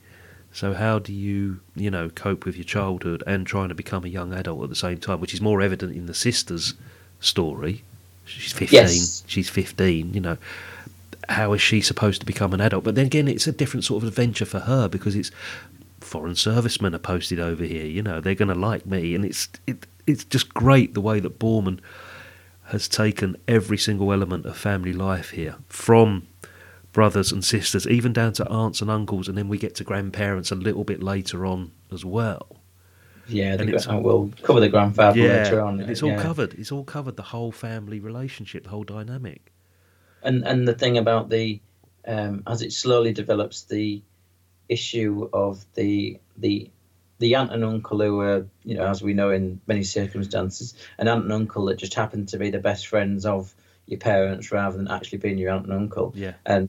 So 0.52 0.74
how 0.74 0.98
do 0.98 1.12
you, 1.12 1.60
you 1.76 1.90
know, 1.90 2.08
cope 2.08 2.44
with 2.44 2.56
your 2.56 2.64
childhood 2.64 3.22
and 3.26 3.46
trying 3.46 3.68
to 3.68 3.74
become 3.74 4.04
a 4.04 4.08
young 4.08 4.32
adult 4.32 4.64
at 4.64 4.68
the 4.68 4.74
same 4.74 4.98
time, 4.98 5.20
which 5.20 5.32
is 5.34 5.40
more 5.40 5.60
evident 5.62 5.94
in 5.94 6.06
the 6.06 6.14
sister's 6.14 6.74
story. 7.20 7.84
She's 8.24 8.52
15, 8.52 8.76
Yes. 8.76 9.22
she's 9.26 9.48
15, 9.48 10.14
you 10.14 10.20
know. 10.20 10.38
How 11.28 11.52
is 11.52 11.60
she 11.60 11.80
supposed 11.80 12.20
to 12.20 12.26
become 12.26 12.52
an 12.52 12.60
adult? 12.60 12.82
But 12.82 12.96
then 12.96 13.06
again, 13.06 13.28
it's 13.28 13.46
a 13.46 13.52
different 13.52 13.84
sort 13.84 14.02
of 14.02 14.08
adventure 14.08 14.44
for 14.44 14.60
her 14.60 14.88
because 14.88 15.14
it's 15.14 15.30
foreign 16.00 16.34
servicemen 16.34 16.94
are 16.94 16.98
posted 16.98 17.38
over 17.38 17.62
here, 17.64 17.86
you 17.86 18.02
know, 18.02 18.20
they're 18.20 18.34
going 18.34 18.48
to 18.48 18.54
like 18.54 18.86
me 18.86 19.14
and 19.14 19.24
it's 19.24 19.48
it, 19.66 19.86
it's 20.06 20.24
just 20.24 20.52
great 20.54 20.94
the 20.94 21.00
way 21.00 21.20
that 21.20 21.38
Boorman 21.38 21.78
has 22.70 22.88
taken 22.88 23.36
every 23.46 23.78
single 23.78 24.12
element 24.12 24.46
of 24.46 24.56
family 24.56 24.92
life 24.92 25.30
here 25.30 25.56
from 25.68 26.26
brothers 26.92 27.30
and 27.32 27.44
sisters, 27.44 27.86
even 27.86 28.12
down 28.12 28.32
to 28.34 28.48
aunts 28.48 28.80
and 28.80 28.90
uncles, 28.90 29.28
and 29.28 29.38
then 29.38 29.48
we 29.48 29.58
get 29.58 29.74
to 29.76 29.84
grandparents 29.84 30.50
a 30.50 30.54
little 30.56 30.84
bit 30.84 31.02
later 31.02 31.46
on 31.46 31.70
as 31.92 32.04
well. 32.04 32.46
yeah. 33.28 33.56
The, 33.56 33.64
it's- 33.68 33.86
gra- 33.86 34.00
we'll 34.00 34.32
cover 34.42 34.60
the 34.60 34.68
grandfather 34.68 35.18
yeah, 35.20 35.42
later 35.44 35.60
on. 35.60 35.80
it's 35.80 36.02
all 36.02 36.10
yeah. 36.10 36.22
covered. 36.22 36.54
It's 36.54 36.72
all 36.72 36.84
covered. 36.84 37.16
The 37.16 37.22
whole 37.22 37.52
family 37.52 38.00
relationship, 38.00 38.64
the 38.64 38.70
whole 38.70 38.84
dynamic. 38.84 39.52
and 40.22 40.44
and 40.46 40.66
the 40.66 40.74
thing 40.74 40.98
about 40.98 41.30
the 41.30 41.60
um, 42.06 42.42
as 42.46 42.62
it 42.62 42.72
slowly 42.72 43.12
develops 43.12 43.64
the 43.64 44.02
issue 44.68 45.28
of 45.32 45.64
the 45.74 46.18
the 46.38 46.70
the 47.20 47.36
aunt 47.36 47.52
and 47.52 47.64
uncle 47.64 48.00
who 48.00 48.16
were 48.16 48.46
you 48.64 48.74
know 48.74 48.86
as 48.86 49.02
we 49.02 49.14
know 49.14 49.30
in 49.30 49.60
many 49.66 49.84
circumstances 49.84 50.74
an 50.98 51.06
aunt 51.06 51.24
and 51.24 51.32
uncle 51.32 51.66
that 51.66 51.76
just 51.76 51.94
happened 51.94 52.28
to 52.28 52.38
be 52.38 52.50
the 52.50 52.58
best 52.58 52.88
friends 52.88 53.24
of 53.24 53.54
your 53.86 53.98
parents 53.98 54.50
rather 54.50 54.76
than 54.76 54.88
actually 54.88 55.18
being 55.18 55.36
your 55.36 55.50
aunt 55.50 55.64
and 55.64 55.72
uncle. 55.72 56.12
Yeah, 56.16 56.34
and 56.46 56.68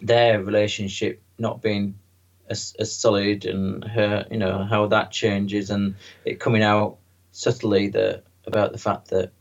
their 0.00 0.42
relationship 0.42 1.20
not 1.38 1.60
being 1.60 1.98
as, 2.48 2.74
as 2.78 2.94
solid 2.94 3.44
and 3.44 3.84
her 3.84 4.26
you 4.30 4.38
know 4.38 4.64
how 4.64 4.86
that 4.86 5.10
changes 5.10 5.70
and 5.70 5.94
it 6.24 6.40
coming 6.40 6.62
out 6.62 6.98
subtly 7.32 7.88
that 7.88 8.24
about 8.46 8.72
the 8.72 8.78
fact 8.78 9.08
that 9.08 9.32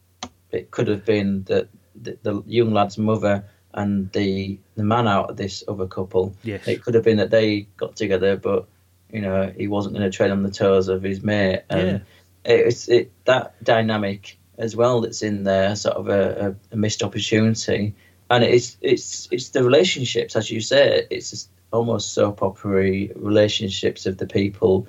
it 0.52 0.72
could 0.72 0.88
have 0.88 1.06
been 1.06 1.43
that 1.43 1.69
the, 1.95 2.17
the 2.24 2.43
young 2.45 2.74
lad's 2.74 2.98
mother 2.98 3.45
and 3.74 4.12
the 4.12 4.60
the 4.76 4.84
man 4.84 5.08
out 5.08 5.30
of 5.30 5.38
this 5.38 5.63
other 5.67 5.88
couple. 5.88 6.36
Yes, 6.43 6.67
it 6.67 6.84
could 6.84 6.95
have 6.95 7.04
been 7.04 7.17
that 7.17 7.30
they 7.30 7.62
got 7.78 7.95
together 7.95 8.36
but 8.36 8.67
you 9.12 9.22
know 9.22 9.52
he 9.58 9.67
wasn't 9.67 9.95
going 9.95 10.10
to 10.10 10.15
tread 10.15 10.32
on 10.32 10.43
the 10.43 10.52
toes 10.52 10.88
of 10.88 11.04
his 11.04 11.24
mate. 11.24 11.63
And 11.69 12.02
it's 12.45 12.88
it 12.88 13.12
that 13.26 13.62
dynamic 13.63 14.38
as 14.58 14.76
well 14.76 15.02
that's 15.02 15.22
in 15.22 15.43
there 15.43 15.76
sort 15.76 15.95
of 15.95 16.10
a, 16.10 16.48
a, 16.72 16.74
a 16.74 16.78
missed 16.78 17.04
opportunity. 17.04 17.95
And 18.30 18.43
it's 18.43 18.78
it's 18.82 19.28
it's 19.32 19.50
the 19.50 19.63
relationships 19.63 20.36
as 20.36 20.52
you 20.52 20.62
say 20.62 21.08
it's 21.10 21.50
almost 21.72 22.13
soap 22.13 22.41
opera 22.41 23.08
relationships 23.15 24.06
of 24.06 24.17
the 24.17 24.28
people 24.28 24.88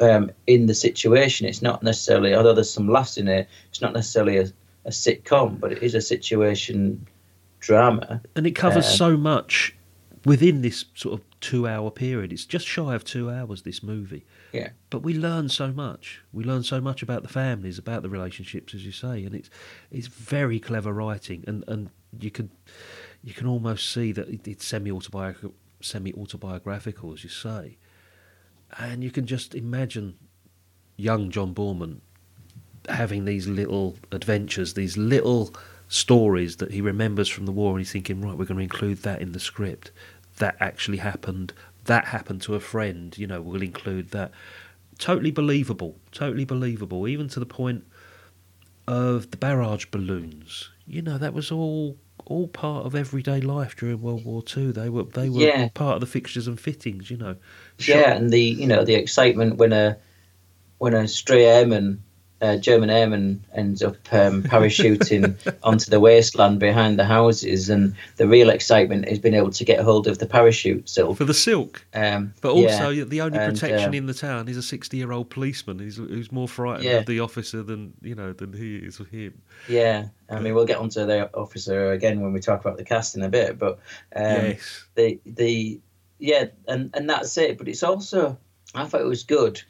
um, 0.00 0.30
in 0.46 0.66
the 0.66 0.74
situation. 0.74 1.46
It's 1.46 1.62
not 1.62 1.82
necessarily 1.82 2.34
although 2.34 2.54
there's 2.54 2.72
some 2.72 2.88
laughs 2.88 3.16
in 3.16 3.28
it 3.28 3.48
it's 3.68 3.80
not 3.80 3.92
necessarily 3.92 4.38
a, 4.38 4.46
a 4.84 4.90
sitcom 4.90 5.58
but 5.58 5.72
it 5.72 5.82
is 5.82 5.94
a 5.94 6.00
situation 6.00 7.06
drama. 7.58 8.20
And 8.36 8.46
it 8.46 8.52
covers 8.52 8.84
uh, 8.84 8.90
so 8.90 9.16
much 9.16 9.74
within 10.24 10.62
this 10.62 10.84
sort 10.94 11.20
of 11.20 11.33
two-hour 11.44 11.90
period. 11.90 12.32
It's 12.32 12.46
just 12.46 12.66
shy 12.66 12.94
of 12.94 13.04
two 13.04 13.30
hours. 13.30 13.62
This 13.62 13.82
movie. 13.82 14.24
Yeah. 14.52 14.70
But 14.88 15.00
we 15.00 15.12
learn 15.12 15.50
so 15.50 15.72
much. 15.72 16.22
We 16.32 16.42
learn 16.42 16.62
so 16.62 16.80
much 16.80 17.02
about 17.02 17.22
the 17.22 17.28
families, 17.28 17.78
about 17.78 18.02
the 18.02 18.08
relationships, 18.08 18.74
as 18.74 18.86
you 18.86 18.92
say, 18.92 19.24
and 19.24 19.34
it's 19.34 19.50
it's 19.90 20.06
very 20.06 20.58
clever 20.58 20.92
writing, 20.92 21.44
and 21.46 21.62
and 21.68 21.90
you 22.18 22.30
can 22.30 22.50
you 23.22 23.34
can 23.34 23.46
almost 23.46 23.92
see 23.92 24.10
that 24.12 24.28
it's 24.48 24.64
semi 24.64 24.90
autobiographical, 24.90 25.54
semi 25.80 26.14
autobiographical, 26.14 27.12
as 27.12 27.22
you 27.22 27.30
say, 27.30 27.76
and 28.78 29.04
you 29.04 29.10
can 29.10 29.26
just 29.26 29.54
imagine 29.54 30.16
young 30.96 31.30
John 31.30 31.54
Boorman 31.54 32.00
having 32.88 33.26
these 33.26 33.46
little 33.46 33.96
adventures, 34.12 34.74
these 34.74 34.96
little 34.96 35.54
stories 35.88 36.56
that 36.56 36.70
he 36.72 36.80
remembers 36.80 37.28
from 37.28 37.46
the 37.46 37.52
war, 37.52 37.72
and 37.72 37.80
he's 37.80 37.92
thinking, 37.92 38.20
right, 38.20 38.36
we're 38.36 38.44
going 38.44 38.56
to 38.56 38.62
include 38.62 38.98
that 39.02 39.20
in 39.20 39.32
the 39.32 39.40
script. 39.40 39.90
That 40.38 40.56
actually 40.60 40.98
happened. 40.98 41.52
That 41.84 42.06
happened 42.06 42.42
to 42.42 42.54
a 42.54 42.60
friend. 42.60 43.16
You 43.16 43.26
know, 43.26 43.40
we'll 43.40 43.62
include 43.62 44.10
that. 44.10 44.32
Totally 44.98 45.30
believable. 45.30 45.96
Totally 46.12 46.44
believable. 46.44 47.06
Even 47.08 47.28
to 47.28 47.40
the 47.40 47.46
point 47.46 47.84
of 48.86 49.30
the 49.30 49.36
barrage 49.36 49.86
balloons. 49.90 50.70
You 50.86 51.02
know, 51.02 51.18
that 51.18 51.34
was 51.34 51.50
all 51.50 51.96
all 52.26 52.48
part 52.48 52.86
of 52.86 52.94
everyday 52.94 53.40
life 53.40 53.76
during 53.76 54.00
World 54.00 54.24
War 54.24 54.42
Two. 54.42 54.72
They 54.72 54.88
were 54.88 55.04
they 55.04 55.28
were 55.28 55.40
Yeah. 55.42 55.68
part 55.74 55.96
of 55.96 56.00
the 56.00 56.06
fixtures 56.06 56.46
and 56.46 56.58
fittings. 56.58 57.10
You 57.10 57.16
know. 57.16 57.36
Yeah, 57.78 58.14
and 58.14 58.30
the 58.30 58.40
you 58.40 58.66
know 58.66 58.84
the 58.84 58.94
excitement 58.94 59.56
when 59.56 59.72
a 59.72 59.96
when 60.78 60.94
a 60.94 61.08
stray 61.08 61.44
airman, 61.46 62.02
uh, 62.40 62.56
German 62.56 62.90
airman, 62.90 63.44
ends 63.54 63.82
up 63.82 63.96
um, 64.12 64.42
parachuting 64.42 65.36
onto 65.62 65.90
the 65.90 66.00
wasteland 66.00 66.60
behind 66.60 66.98
the 66.98 67.04
houses, 67.04 67.70
and 67.70 67.94
the 68.16 68.26
real 68.28 68.50
excitement 68.50 69.06
is 69.06 69.18
being 69.18 69.34
able 69.34 69.50
to 69.50 69.64
get 69.64 69.80
hold 69.80 70.06
of 70.06 70.18
the 70.18 70.26
parachute 70.26 70.88
silk. 70.88 71.16
For 71.16 71.24
the 71.24 71.34
silk. 71.34 71.86
Um, 71.94 72.34
But 72.40 72.56
yeah, 72.56 72.84
also, 72.84 73.04
the 73.04 73.20
only 73.20 73.38
and, 73.38 73.52
protection 73.52 73.88
um, 73.88 73.94
in 73.94 74.06
the 74.06 74.14
town 74.14 74.48
is 74.48 74.56
a 74.56 74.62
sixty-year-old 74.62 75.30
policeman 75.30 75.78
who's, 75.78 75.96
who's 75.96 76.30
more 76.32 76.48
frightened 76.48 76.84
Yeah. 76.84 76.98
of 76.98 77.06
the 77.06 77.20
officer 77.20 77.62
than 77.62 77.94
you 78.02 78.14
know 78.14 78.32
than 78.32 78.52
he 78.52 78.76
is 78.76 79.00
of 79.00 79.08
him. 79.08 79.40
Yeah, 79.68 80.08
I 80.28 80.40
mean 80.40 80.54
we'll 80.54 80.66
get 80.66 80.78
onto 80.78 81.06
the 81.06 81.30
officer 81.34 81.92
again 81.92 82.20
when 82.20 82.32
we 82.32 82.40
talk 82.40 82.60
about 82.60 82.76
the 82.76 82.84
cast 82.84 83.16
in 83.16 83.22
a 83.22 83.28
bit, 83.28 83.58
but 83.58 83.78
um, 84.14 84.46
yes, 84.46 84.84
the 84.96 85.20
the 85.24 85.80
yeah, 86.18 86.46
and 86.68 86.90
and 86.94 87.08
that's 87.08 87.36
it. 87.38 87.58
But 87.58 87.68
it's 87.68 87.82
also 87.82 88.36
I 88.74 88.84
thought 88.86 89.00
it 89.00 89.06
was 89.06 89.22
good 89.22 89.62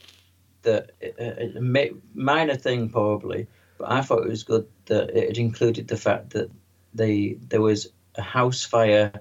that 0.64 0.90
uh, 1.02 1.22
uh, 1.22 1.34
a, 1.38 1.88
a 1.88 1.90
minor 2.14 2.56
thing 2.56 2.88
probably, 2.90 3.46
but 3.78 3.90
I 3.90 4.02
thought 4.02 4.24
it 4.24 4.28
was 4.28 4.42
good 4.42 4.66
that 4.86 5.10
it 5.16 5.38
included 5.38 5.88
the 5.88 5.96
fact 5.96 6.30
that 6.30 6.50
the 6.94 7.38
there 7.48 7.62
was 7.62 7.88
a 8.16 8.22
house 8.22 8.64
fire 8.64 9.12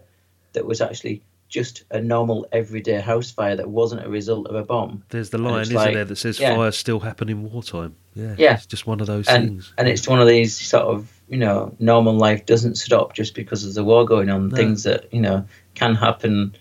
that 0.53 0.65
was 0.65 0.81
actually 0.81 1.23
just 1.49 1.83
a 1.91 2.01
normal 2.01 2.47
everyday 2.51 2.99
house 2.99 3.29
fire 3.29 3.55
that 3.55 3.69
wasn't 3.69 4.03
a 4.03 4.09
result 4.09 4.47
of 4.47 4.55
a 4.55 4.63
bomb. 4.63 5.03
there's 5.09 5.29
the 5.29 5.37
line, 5.37 5.61
isn't 5.61 5.75
like- 5.75 5.93
there, 5.93 6.05
that 6.05 6.15
says 6.15 6.39
yeah. 6.39 6.55
fires 6.55 6.75
still 6.75 6.99
happen 6.99 7.29
in 7.29 7.43
wartime. 7.51 7.95
Yeah, 8.15 8.35
Yeah. 8.37 8.53
it's 8.55 8.65
just 8.65 8.87
one 8.87 8.99
of 9.01 9.07
those 9.07 9.27
and 9.27 9.49
things. 9.49 9.73
and 9.77 9.87
it's 9.87 10.07
one 10.07 10.19
of 10.19 10.27
these 10.27 10.55
sort 10.57 10.83
of 10.85 11.11
you 11.29 11.37
know 11.37 11.75
normal 11.79 12.13
life 12.15 12.45
doesn't 12.45 12.75
stop 12.75 13.13
just 13.13 13.35
because 13.35 13.63
there's 13.63 13.77
a 13.77 13.83
war 13.83 14.05
going 14.05 14.29
on. 14.29 14.49
No. 14.49 14.55
Things 14.55 14.83
that 14.83 15.13
you 15.13 15.21
know 15.21 15.45
can 15.75 15.95
happen 15.95 16.55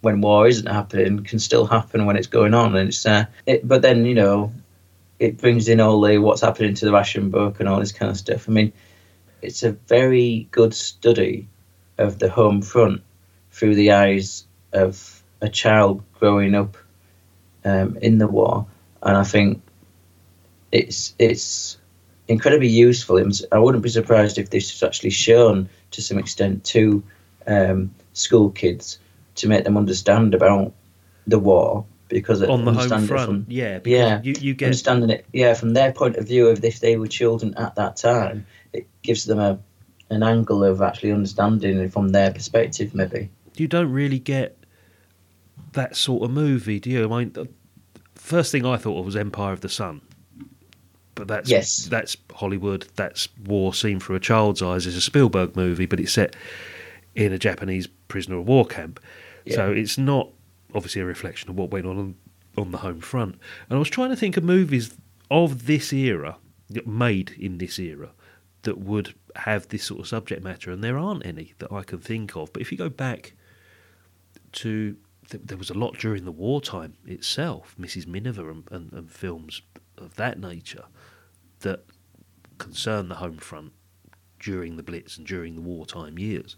when 0.00 0.20
war 0.20 0.46
isn't 0.46 0.66
happening 0.66 1.24
can 1.24 1.38
still 1.38 1.66
happen 1.66 2.06
when 2.06 2.16
it's 2.16 2.26
going 2.26 2.54
on, 2.54 2.76
and 2.76 2.88
it's 2.88 3.04
uh, 3.04 3.26
it, 3.46 3.66
but 3.66 3.82
then 3.82 4.04
you 4.04 4.14
know 4.14 4.52
it 5.18 5.38
brings 5.38 5.68
in 5.68 5.80
all 5.80 6.00
the 6.00 6.18
what's 6.18 6.42
happening 6.42 6.74
to 6.74 6.84
the 6.84 6.92
ration 6.92 7.30
book 7.30 7.60
and 7.60 7.68
all 7.68 7.80
this 7.80 7.92
kind 7.92 8.10
of 8.10 8.16
stuff. 8.16 8.48
I 8.48 8.52
mean, 8.52 8.72
it's 9.42 9.62
a 9.62 9.72
very 9.72 10.48
good 10.50 10.74
study 10.74 11.48
of 11.96 12.18
the 12.18 12.30
home 12.30 12.62
front 12.62 13.02
through 13.50 13.74
the 13.74 13.92
eyes 13.92 14.46
of 14.72 15.22
a 15.40 15.48
child 15.48 16.02
growing 16.20 16.54
up 16.54 16.76
um, 17.64 17.96
in 18.00 18.18
the 18.18 18.28
war, 18.28 18.66
and 19.02 19.16
I 19.16 19.24
think 19.24 19.62
it's 20.70 21.14
it's 21.18 21.76
incredibly 22.28 22.68
useful. 22.68 23.20
I 23.50 23.58
wouldn't 23.58 23.82
be 23.82 23.88
surprised 23.88 24.38
if 24.38 24.50
this 24.50 24.72
was 24.72 24.82
actually 24.82 25.10
shown 25.10 25.68
to 25.92 26.02
some 26.02 26.18
extent 26.18 26.64
to 26.64 27.02
um, 27.46 27.94
school 28.12 28.50
kids 28.50 28.98
to 29.38 29.48
make 29.48 29.64
them 29.64 29.76
understand 29.76 30.34
about 30.34 30.72
the 31.26 31.38
war 31.38 31.84
because 32.08 32.42
on 32.42 32.64
the 32.64 32.72
home 32.72 33.06
front. 33.06 33.26
from- 33.26 33.46
yeah, 33.48 33.80
yeah, 33.84 34.20
you, 34.22 34.34
you 34.40 34.54
get 34.54 34.66
understanding 34.66 35.10
it, 35.10 35.26
yeah, 35.32 35.52
from 35.54 35.74
their 35.74 35.92
point 35.92 36.16
of 36.16 36.26
view 36.26 36.48
of 36.48 36.64
if 36.64 36.80
they 36.80 36.96
were 36.96 37.06
children 37.08 37.54
at 37.56 37.74
that 37.74 37.96
time, 37.96 38.46
it 38.72 38.86
gives 39.02 39.24
them 39.24 39.38
a 39.38 39.58
an 40.10 40.22
angle 40.22 40.64
of 40.64 40.80
actually 40.80 41.12
understanding 41.12 41.78
it 41.78 41.92
from 41.92 42.08
their 42.10 42.32
perspective, 42.32 42.94
maybe. 42.94 43.28
you 43.56 43.68
don't 43.68 43.92
really 43.92 44.18
get 44.18 44.56
that 45.72 45.96
sort 45.96 46.22
of 46.22 46.30
movie, 46.30 46.80
do 46.80 46.88
you? 46.88 47.12
I 47.12 47.18
mean, 47.18 47.32
the 47.34 47.46
first 48.14 48.50
thing 48.52 48.64
I 48.64 48.78
thought 48.78 48.98
of 49.00 49.04
was 49.04 49.16
Empire 49.16 49.52
of 49.52 49.60
the 49.60 49.68
Sun, 49.68 50.00
but 51.14 51.28
that's 51.28 51.50
Yes. 51.50 51.84
that's 51.90 52.16
Hollywood. 52.34 52.86
That's 52.96 53.28
war 53.44 53.74
seen 53.74 54.00
through 54.00 54.16
a 54.16 54.20
child's 54.20 54.62
eyes. 54.62 54.86
It's 54.86 54.96
a 54.96 55.00
Spielberg 55.02 55.56
movie, 55.56 55.84
but 55.86 56.00
it's 56.00 56.12
set 56.12 56.34
in 57.14 57.32
a 57.34 57.38
Japanese 57.38 57.86
prisoner 58.08 58.38
of 58.38 58.46
war 58.48 58.64
camp, 58.64 59.00
so 59.54 59.72
it's 59.72 59.98
not 59.98 60.30
obviously 60.74 61.02
a 61.02 61.04
reflection 61.04 61.50
of 61.50 61.56
what 61.56 61.70
went 61.70 61.86
on 61.86 62.16
on 62.56 62.72
the 62.72 62.78
home 62.78 63.00
front. 63.00 63.38
And 63.68 63.76
I 63.76 63.78
was 63.78 63.88
trying 63.88 64.10
to 64.10 64.16
think 64.16 64.36
of 64.36 64.44
movies 64.44 64.94
of 65.30 65.66
this 65.66 65.92
era, 65.92 66.38
made 66.84 67.30
in 67.38 67.58
this 67.58 67.78
era, 67.78 68.10
that 68.62 68.78
would 68.78 69.14
have 69.36 69.68
this 69.68 69.84
sort 69.84 70.00
of 70.00 70.08
subject 70.08 70.42
matter, 70.42 70.70
and 70.70 70.82
there 70.82 70.98
aren't 70.98 71.24
any 71.24 71.54
that 71.58 71.72
I 71.72 71.82
can 71.82 72.00
think 72.00 72.36
of. 72.36 72.52
But 72.52 72.62
if 72.62 72.72
you 72.72 72.78
go 72.78 72.88
back 72.88 73.34
to 74.52 74.96
th- 75.28 75.42
there 75.44 75.58
was 75.58 75.70
a 75.70 75.74
lot 75.74 75.98
during 75.98 76.24
the 76.24 76.32
wartime 76.32 76.94
itself, 77.06 77.74
Mrs. 77.78 78.06
Miniver 78.06 78.50
and, 78.50 78.64
and, 78.70 78.92
and 78.92 79.10
films 79.10 79.62
of 79.96 80.16
that 80.16 80.38
nature 80.38 80.84
that 81.60 81.84
concern 82.58 83.08
the 83.08 83.16
home 83.16 83.38
front 83.38 83.72
during 84.40 84.76
the 84.76 84.82
Blitz 84.82 85.16
and 85.16 85.26
during 85.26 85.54
the 85.54 85.60
wartime 85.60 86.18
years. 86.18 86.56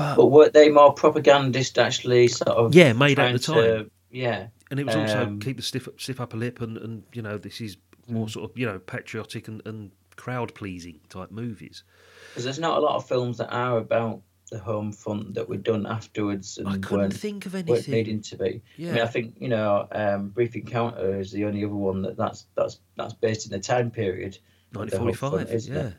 But, 0.00 0.16
But 0.16 0.26
were 0.26 0.48
they 0.48 0.68
more 0.70 0.92
propagandist, 0.94 1.78
actually, 1.78 2.28
sort 2.28 2.56
of? 2.56 2.74
Yeah, 2.74 2.92
made 2.92 3.18
at 3.18 3.32
the 3.32 3.38
trying 3.38 3.62
to- 3.62 3.76
time. 3.78 3.90
yeah, 4.10 4.46
and 4.70 4.80
it 4.80 4.86
was 4.86 4.96
also 4.96 5.22
um, 5.24 5.40
keep 5.40 5.56
the 5.56 5.62
stiff 5.62 5.88
stiff 5.98 6.20
upper 6.20 6.36
lip 6.36 6.60
and, 6.60 6.76
and 6.78 7.02
you 7.12 7.22
know 7.22 7.36
this 7.38 7.60
is 7.60 7.76
more 8.08 8.26
Mm. 8.26 8.30
sort 8.30 8.50
of 8.50 8.58
you 8.58 8.66
know 8.66 8.78
patriotic 8.78 9.46
and, 9.48 9.62
and 9.66 9.90
crowd 10.16 10.54
pleasing 10.54 11.00
type 11.08 11.30
movies. 11.30 11.82
because 12.30 12.44
there's 12.44 12.58
not 12.58 12.76
a 12.78 12.80
lot 12.80 12.96
of 12.96 13.06
films 13.06 13.38
that 13.38 13.50
are 13.54 13.78
about 13.78 14.20
the 14.50 14.58
home 14.58 14.90
front 14.92 15.34
that 15.34 15.48
were 15.48 15.56
done 15.56 15.86
afterwards 15.86 16.58
and 16.58 16.66
I 16.68 16.72
couldn't 16.78 16.98
weren't, 16.98 17.14
think 17.14 17.46
of 17.46 17.54
weren't 17.54 17.70
anything. 17.70 17.94
needing 17.94 18.20
to 18.22 18.36
be. 18.36 18.62
I 18.78 18.82
mean, 18.82 18.98
I 18.98 19.06
think 19.06 19.34
you 19.38 19.48
know, 19.48 19.86
um, 19.92 20.30
Brief 20.30 20.56
Encounter 20.56 21.20
is 21.20 21.30
the 21.30 21.44
only 21.44 21.64
other 21.64 21.74
one 21.74 22.02
that 22.02 22.16
that's 22.16 22.46
that's 22.56 22.80
that's 22.96 23.14
based 23.14 23.46
in 23.46 23.52
the 23.52 23.60
time 23.60 23.90
period. 23.92 24.38
of 24.74 24.90
the 24.90 24.98
home 24.98 25.12
front, 25.12 25.34
1945, 25.34 25.54
isn't 25.54 25.74
yeah. 25.74 25.86
it? 25.88 25.94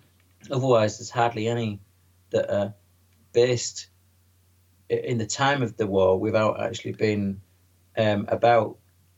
Otherwise, 0.52 0.98
there's 0.98 1.10
hardly 1.10 1.48
any 1.48 1.80
that 2.32 2.54
are 2.54 2.74
based 3.32 3.88
in 4.92 5.18
the 5.18 5.26
time 5.26 5.64
of 5.64 5.78
the 5.78 5.88
war 5.88 6.20
without 6.20 6.60
actually 6.62 6.92
being 6.94 7.42
um, 7.98 8.26
about 8.30 8.78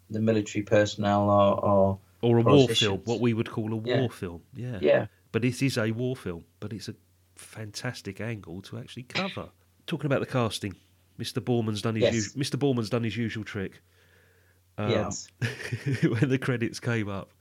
the 0.10 0.20
military 0.20 0.64
personnel 0.64 1.30
or, 1.30 1.66
or 1.66 2.00
Or 2.22 2.38
a 2.38 2.42
war 2.42 2.68
film, 2.70 3.02
what 3.06 3.20
we 3.20 3.34
would 3.34 3.50
call 3.50 3.74
a 3.74 3.82
Yeah. 3.84 4.00
war 4.02 4.10
film. 4.10 4.42
Yeah. 4.56 4.78
Yeah. 4.82 5.06
But 5.32 5.44
it 5.44 5.62
is 5.64 5.78
a 5.78 5.92
war 5.92 6.16
film, 6.16 6.44
but 6.60 6.72
it's 6.74 6.88
a 6.90 6.96
fantastic 7.36 8.22
angle 8.22 8.62
to 8.64 8.78
actually 8.78 9.04
cover. 9.04 9.50
Talking 9.88 10.06
about 10.06 10.20
the 10.20 10.28
casting, 10.28 10.76
Mr. 11.20 11.40
Boorman's 11.44 11.82
done 11.82 11.96
his 11.96 12.04
Yes. 12.04 12.16
us- 12.16 12.34
Mr. 12.34 12.58
Boorman's 12.60 12.90
done 12.90 13.04
his 13.04 13.18
usual 13.18 13.44
trick. 13.44 13.82
Um, 14.78 14.90
Yes. 14.92 15.28
when 16.04 16.30
the 16.30 16.38
credits 16.40 16.80
came 16.80 17.10
up, 17.10 17.32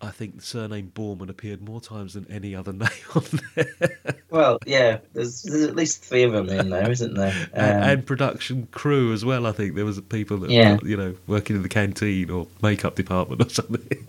I 0.00 0.10
think 0.10 0.36
the 0.36 0.42
surname 0.42 0.92
Boorman 0.94 1.30
appeared 1.30 1.62
more 1.62 1.80
times 1.80 2.14
than 2.14 2.26
any 2.30 2.54
other 2.54 2.72
name 2.74 2.88
on 3.14 3.24
there. 3.54 3.98
Well, 4.30 4.58
yeah, 4.66 4.98
there's, 5.14 5.42
there's 5.42 5.62
at 5.62 5.74
least 5.74 6.04
three 6.04 6.22
of 6.24 6.32
them 6.32 6.48
in 6.50 6.68
there, 6.70 6.90
isn't 6.90 7.14
there? 7.14 7.32
Um, 7.32 7.48
and, 7.54 7.84
and 7.90 8.06
production 8.06 8.68
crew 8.72 9.12
as 9.14 9.24
well. 9.24 9.46
I 9.46 9.52
think 9.52 9.74
there 9.74 9.84
was 9.86 10.00
people 10.02 10.36
that 10.38 10.50
Yeah. 10.50 10.78
you 10.84 10.96
know 10.96 11.14
working 11.26 11.56
in 11.56 11.62
the 11.62 11.68
canteen 11.68 12.28
or 12.30 12.46
makeup 12.62 12.94
department 12.94 13.40
or 13.44 13.48
something. 13.50 14.06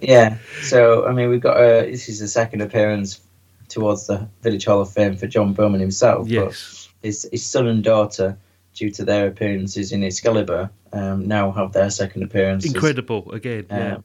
yeah, 0.00 0.38
so 0.62 1.06
I 1.06 1.12
mean, 1.12 1.28
we've 1.30 1.40
got 1.40 1.56
this 1.56 2.08
is 2.08 2.20
the 2.20 2.28
second 2.28 2.60
appearance 2.60 3.20
towards 3.68 4.06
the 4.06 4.28
Village 4.42 4.66
Hall 4.66 4.80
of 4.82 4.92
Fame 4.92 5.16
for 5.16 5.26
John 5.26 5.54
Boorman 5.54 5.80
himself. 5.80 6.28
Yes. 6.28 6.88
But 7.00 7.06
his, 7.08 7.28
his 7.32 7.44
son 7.44 7.66
and 7.66 7.82
daughter, 7.82 8.36
due 8.74 8.90
to 8.90 9.04
their 9.04 9.26
appearances 9.26 9.90
in 9.90 10.04
Excalibur, 10.04 10.70
um, 10.92 11.26
now 11.26 11.50
have 11.50 11.72
their 11.72 11.90
second 11.90 12.22
appearances. 12.22 12.72
Incredible 12.72 13.32
again. 13.32 13.66
Yeah. 13.68 13.96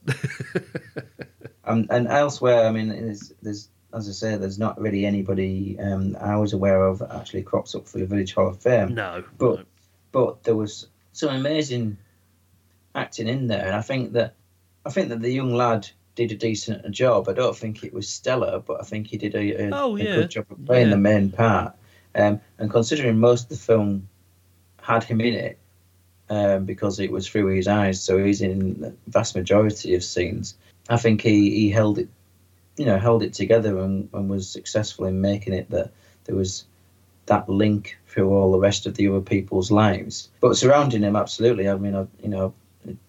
Um, 1.70 1.86
and 1.90 2.08
elsewhere, 2.08 2.66
I 2.66 2.72
mean, 2.72 2.88
there's, 2.88 3.32
there's 3.42 3.68
as 3.92 4.08
I 4.08 4.12
say, 4.12 4.36
there's 4.36 4.58
not 4.58 4.80
really 4.80 5.04
anybody 5.04 5.76
um, 5.80 6.16
I 6.20 6.36
was 6.36 6.52
aware 6.52 6.84
of 6.84 7.00
that 7.00 7.12
actually 7.12 7.42
crops 7.42 7.74
up 7.74 7.88
for 7.88 7.98
the 7.98 8.06
Village 8.06 8.34
Hall 8.34 8.48
of 8.48 8.60
Fame. 8.60 8.94
no. 8.94 9.24
but 9.38 9.66
but 10.12 10.42
there 10.44 10.56
was 10.56 10.86
some 11.12 11.34
amazing 11.34 11.96
acting 12.94 13.28
in 13.28 13.46
there, 13.46 13.64
and 13.66 13.74
I 13.74 13.82
think 13.82 14.12
that 14.12 14.34
I 14.84 14.90
think 14.90 15.08
that 15.10 15.20
the 15.20 15.30
young 15.32 15.54
lad 15.54 15.88
did 16.14 16.32
a 16.32 16.36
decent 16.36 16.90
job. 16.90 17.28
I 17.28 17.32
don't 17.32 17.56
think 17.56 17.84
it 17.84 17.92
was 17.92 18.08
stellar, 18.08 18.60
but 18.60 18.80
I 18.80 18.84
think 18.84 19.06
he 19.06 19.16
did 19.16 19.34
a, 19.34 19.64
a, 19.64 19.70
Oh, 19.72 19.96
a 19.96 20.02
good 20.02 20.30
job 20.30 20.46
of 20.50 20.64
playing 20.66 20.88
Yeah. 20.88 20.94
the 20.94 21.00
main 21.00 21.30
part. 21.30 21.74
Um, 22.14 22.40
and 22.58 22.70
considering 22.70 23.18
most 23.18 23.44
of 23.44 23.48
the 23.50 23.56
film 23.56 24.08
had 24.82 25.04
him 25.04 25.20
in 25.20 25.34
it, 25.34 25.58
um, 26.28 26.64
because 26.64 26.98
it 26.98 27.10
was 27.12 27.28
through 27.28 27.54
his 27.54 27.68
eyes, 27.68 28.02
so 28.02 28.22
he's 28.22 28.40
in 28.40 28.80
the 28.80 28.94
vast 29.06 29.36
majority 29.36 29.94
of 29.94 30.02
scenes. 30.02 30.56
I 30.90 30.96
think 30.96 31.22
he, 31.22 31.50
he 31.50 31.70
held 31.70 31.98
it, 31.98 32.08
you 32.76 32.84
know, 32.84 32.98
held 32.98 33.22
it 33.22 33.32
together 33.32 33.78
and, 33.78 34.08
and 34.12 34.28
was 34.28 34.48
successful 34.48 35.06
in 35.06 35.20
making 35.20 35.54
it 35.54 35.70
that 35.70 35.92
there 36.24 36.34
was 36.36 36.64
that 37.26 37.48
link 37.48 37.96
through 38.08 38.30
all 38.30 38.50
the 38.50 38.58
rest 38.58 38.86
of 38.86 38.96
the 38.96 39.08
other 39.08 39.20
people's 39.20 39.70
lives. 39.70 40.28
But 40.40 40.56
surrounding 40.56 41.02
him, 41.02 41.14
absolutely. 41.14 41.68
I 41.68 41.76
mean, 41.76 41.94
I, 41.94 42.06
you 42.22 42.28
know, 42.28 42.54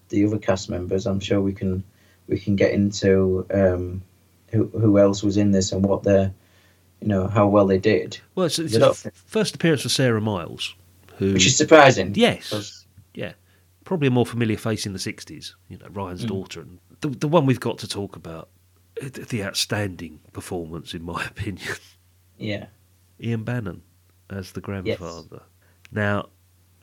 the 0.08 0.24
other 0.24 0.38
cast 0.38 0.70
members. 0.70 1.06
I'm 1.06 1.20
sure 1.20 1.40
we 1.40 1.52
can 1.52 1.82
we 2.28 2.38
can 2.38 2.54
get 2.54 2.72
into 2.72 3.46
um, 3.52 4.02
who 4.50 4.66
who 4.68 4.98
else 4.98 5.22
was 5.22 5.36
in 5.36 5.50
this 5.50 5.72
and 5.72 5.84
what 5.84 6.04
their, 6.04 6.32
you 7.00 7.08
know, 7.08 7.26
how 7.26 7.48
well 7.48 7.66
they 7.66 7.78
did. 7.78 8.18
Well, 8.36 8.46
it's, 8.46 8.58
it's 8.60 8.74
They 8.74 8.78
the 8.78 8.90
f- 8.90 9.06
first 9.26 9.56
appearance 9.56 9.82
for 9.82 9.88
Sarah 9.88 10.20
Miles, 10.20 10.74
who 11.16 11.32
Which 11.32 11.46
is 11.46 11.56
surprising. 11.56 12.12
Yes, 12.14 12.81
probably 13.84 14.08
a 14.08 14.10
more 14.10 14.26
familiar 14.26 14.56
face 14.56 14.86
in 14.86 14.92
the 14.92 14.98
'60s. 14.98 15.54
You 15.68 15.78
know, 15.78 15.86
Ryan's 15.90 16.24
Mm. 16.24 16.28
daughter, 16.28 16.60
and 16.60 16.78
the 17.00 17.08
the 17.08 17.28
one 17.28 17.46
we've 17.46 17.60
got 17.60 17.78
to 17.78 17.88
talk 17.88 18.16
about, 18.16 18.48
uh, 19.02 19.08
the 19.28 19.44
outstanding 19.44 20.20
performance, 20.32 20.94
in 20.94 21.02
my 21.02 21.24
opinion, 21.32 21.74
Yeah. 22.38 22.66
Ian 23.20 23.44
Bannen 23.44 23.80
as 24.30 24.52
the 24.52 24.60
grandfather. 24.60 25.42
Now, 25.92 26.30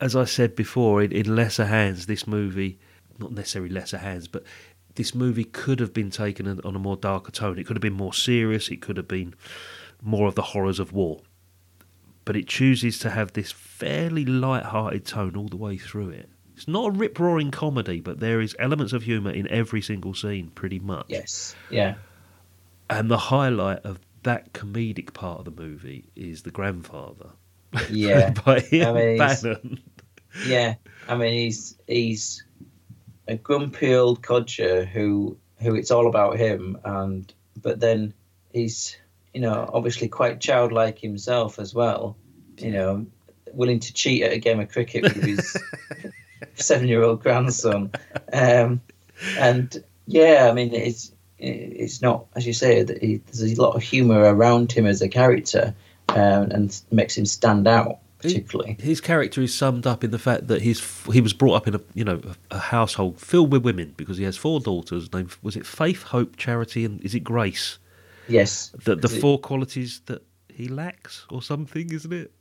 as 0.00 0.14
I 0.16 0.24
said 0.24 0.54
before, 0.56 1.02
in, 1.02 1.12
in 1.12 1.34
lesser 1.34 1.66
hands, 1.66 2.06
this 2.06 2.26
movie, 2.26 2.78
not 3.18 3.32
necessarily 3.32 3.70
lesser 3.70 3.98
hands, 3.98 4.28
but 4.28 4.44
this 4.94 5.14
movie 5.14 5.44
could 5.44 5.80
have 5.80 5.92
been 5.92 6.10
taken 6.10 6.46
on 6.48 6.60
on 6.64 6.76
a 6.76 6.78
more 6.78 6.96
darker 6.96 7.32
tone. 7.32 7.58
It 7.58 7.66
could 7.66 7.76
have 7.76 7.82
been 7.82 7.92
more 7.92 8.14
serious. 8.14 8.68
It 8.70 8.80
could 8.80 8.96
have 8.96 9.08
been 9.08 9.34
more 10.02 10.26
of 10.28 10.34
the 10.34 10.42
horrors 10.42 10.78
of 10.78 10.92
war. 10.92 11.20
But 12.24 12.36
it 12.36 12.46
chooses 12.48 12.98
to 13.00 13.10
have 13.10 13.32
this 13.32 13.50
fairly 13.50 14.24
light-hearted 14.24 15.04
tone 15.04 15.36
all 15.36 15.48
the 15.48 15.56
way 15.56 15.76
through 15.78 16.10
it. 16.10 16.28
It's 16.60 16.68
not 16.68 16.88
a 16.88 16.90
rip-roaring 16.90 17.52
comedy, 17.52 18.02
but 18.02 18.20
there 18.20 18.38
is 18.38 18.54
elements 18.58 18.92
of 18.92 19.04
humour 19.04 19.30
in 19.30 19.48
every 19.48 19.80
single 19.80 20.12
scene, 20.12 20.50
pretty 20.54 20.78
much. 20.78 21.06
Yes. 21.08 21.56
Yeah. 21.70 21.94
And 22.90 23.10
the 23.10 23.16
highlight 23.16 23.78
of 23.86 23.98
that 24.24 24.52
comedic 24.52 25.14
part 25.14 25.38
of 25.38 25.44
the 25.46 25.62
movie 25.62 26.04
is 26.14 26.42
the 26.42 26.50
grandfather. 26.50 27.30
Yeah. 27.88 28.34
by 28.44 28.62
Ian 28.70 28.88
I 28.88 28.92
mean, 28.92 29.18
Bannen. 29.18 29.78
Yeah. 30.46 30.74
I 31.08 31.16
mean, 31.16 31.32
he's 31.32 31.78
he's 31.86 32.44
a 33.26 33.36
grumpy 33.36 33.94
old 33.94 34.22
codger 34.22 34.84
who 34.84 35.38
who 35.60 35.74
it's 35.74 35.90
all 35.90 36.08
about 36.08 36.36
him, 36.36 36.76
and 36.84 37.32
but 37.62 37.80
then 37.80 38.12
he's 38.52 38.98
you 39.32 39.40
know 39.40 39.66
obviously 39.72 40.08
quite 40.08 40.42
childlike 40.42 40.98
himself 40.98 41.58
as 41.58 41.74
well. 41.74 42.18
You 42.58 42.72
know, 42.72 43.06
willing 43.54 43.80
to 43.80 43.94
cheat 43.94 44.24
at 44.24 44.32
a 44.34 44.38
game 44.38 44.60
of 44.60 44.70
cricket 44.70 45.04
with 45.04 45.22
his 45.22 45.56
seven-year-old 46.54 47.22
grandson, 47.22 47.90
um, 48.32 48.80
and 49.38 49.82
yeah, 50.06 50.48
I 50.50 50.54
mean 50.54 50.74
it's 50.74 51.12
it's 51.38 52.02
not 52.02 52.26
as 52.36 52.46
you 52.46 52.52
say 52.52 52.82
that 52.82 53.02
he, 53.02 53.16
there's 53.16 53.42
a 53.42 53.60
lot 53.60 53.74
of 53.74 53.82
humour 53.82 54.20
around 54.20 54.72
him 54.72 54.86
as 54.86 55.00
a 55.02 55.08
character, 55.08 55.74
um, 56.08 56.50
and 56.50 56.80
makes 56.90 57.16
him 57.16 57.26
stand 57.26 57.66
out 57.66 57.98
particularly. 58.18 58.76
His 58.80 59.00
character 59.00 59.40
is 59.40 59.54
summed 59.54 59.86
up 59.86 60.04
in 60.04 60.10
the 60.10 60.18
fact 60.18 60.48
that 60.48 60.62
he's 60.62 60.82
he 61.06 61.20
was 61.20 61.32
brought 61.32 61.54
up 61.54 61.68
in 61.68 61.74
a 61.74 61.80
you 61.94 62.04
know 62.04 62.20
a, 62.50 62.58
household 62.58 63.18
filled 63.18 63.52
with 63.52 63.64
women 63.64 63.94
because 63.96 64.18
he 64.18 64.24
has 64.24 64.36
four 64.36 64.60
daughters 64.60 65.12
named 65.12 65.36
was 65.42 65.56
it 65.56 65.66
Faith, 65.66 66.02
Hope, 66.04 66.36
Charity, 66.36 66.84
and 66.84 67.00
is 67.02 67.14
it 67.14 67.20
Grace? 67.20 67.78
Yes. 68.28 68.72
The 68.84 68.96
the 68.96 69.08
Is 69.08 69.14
it- 69.14 69.20
four 69.20 69.38
qualities 69.38 70.02
that 70.06 70.22
he 70.48 70.68
lacks, 70.68 71.26
or 71.30 71.42
something, 71.42 71.90
isn't 71.90 72.12
it? 72.12 72.32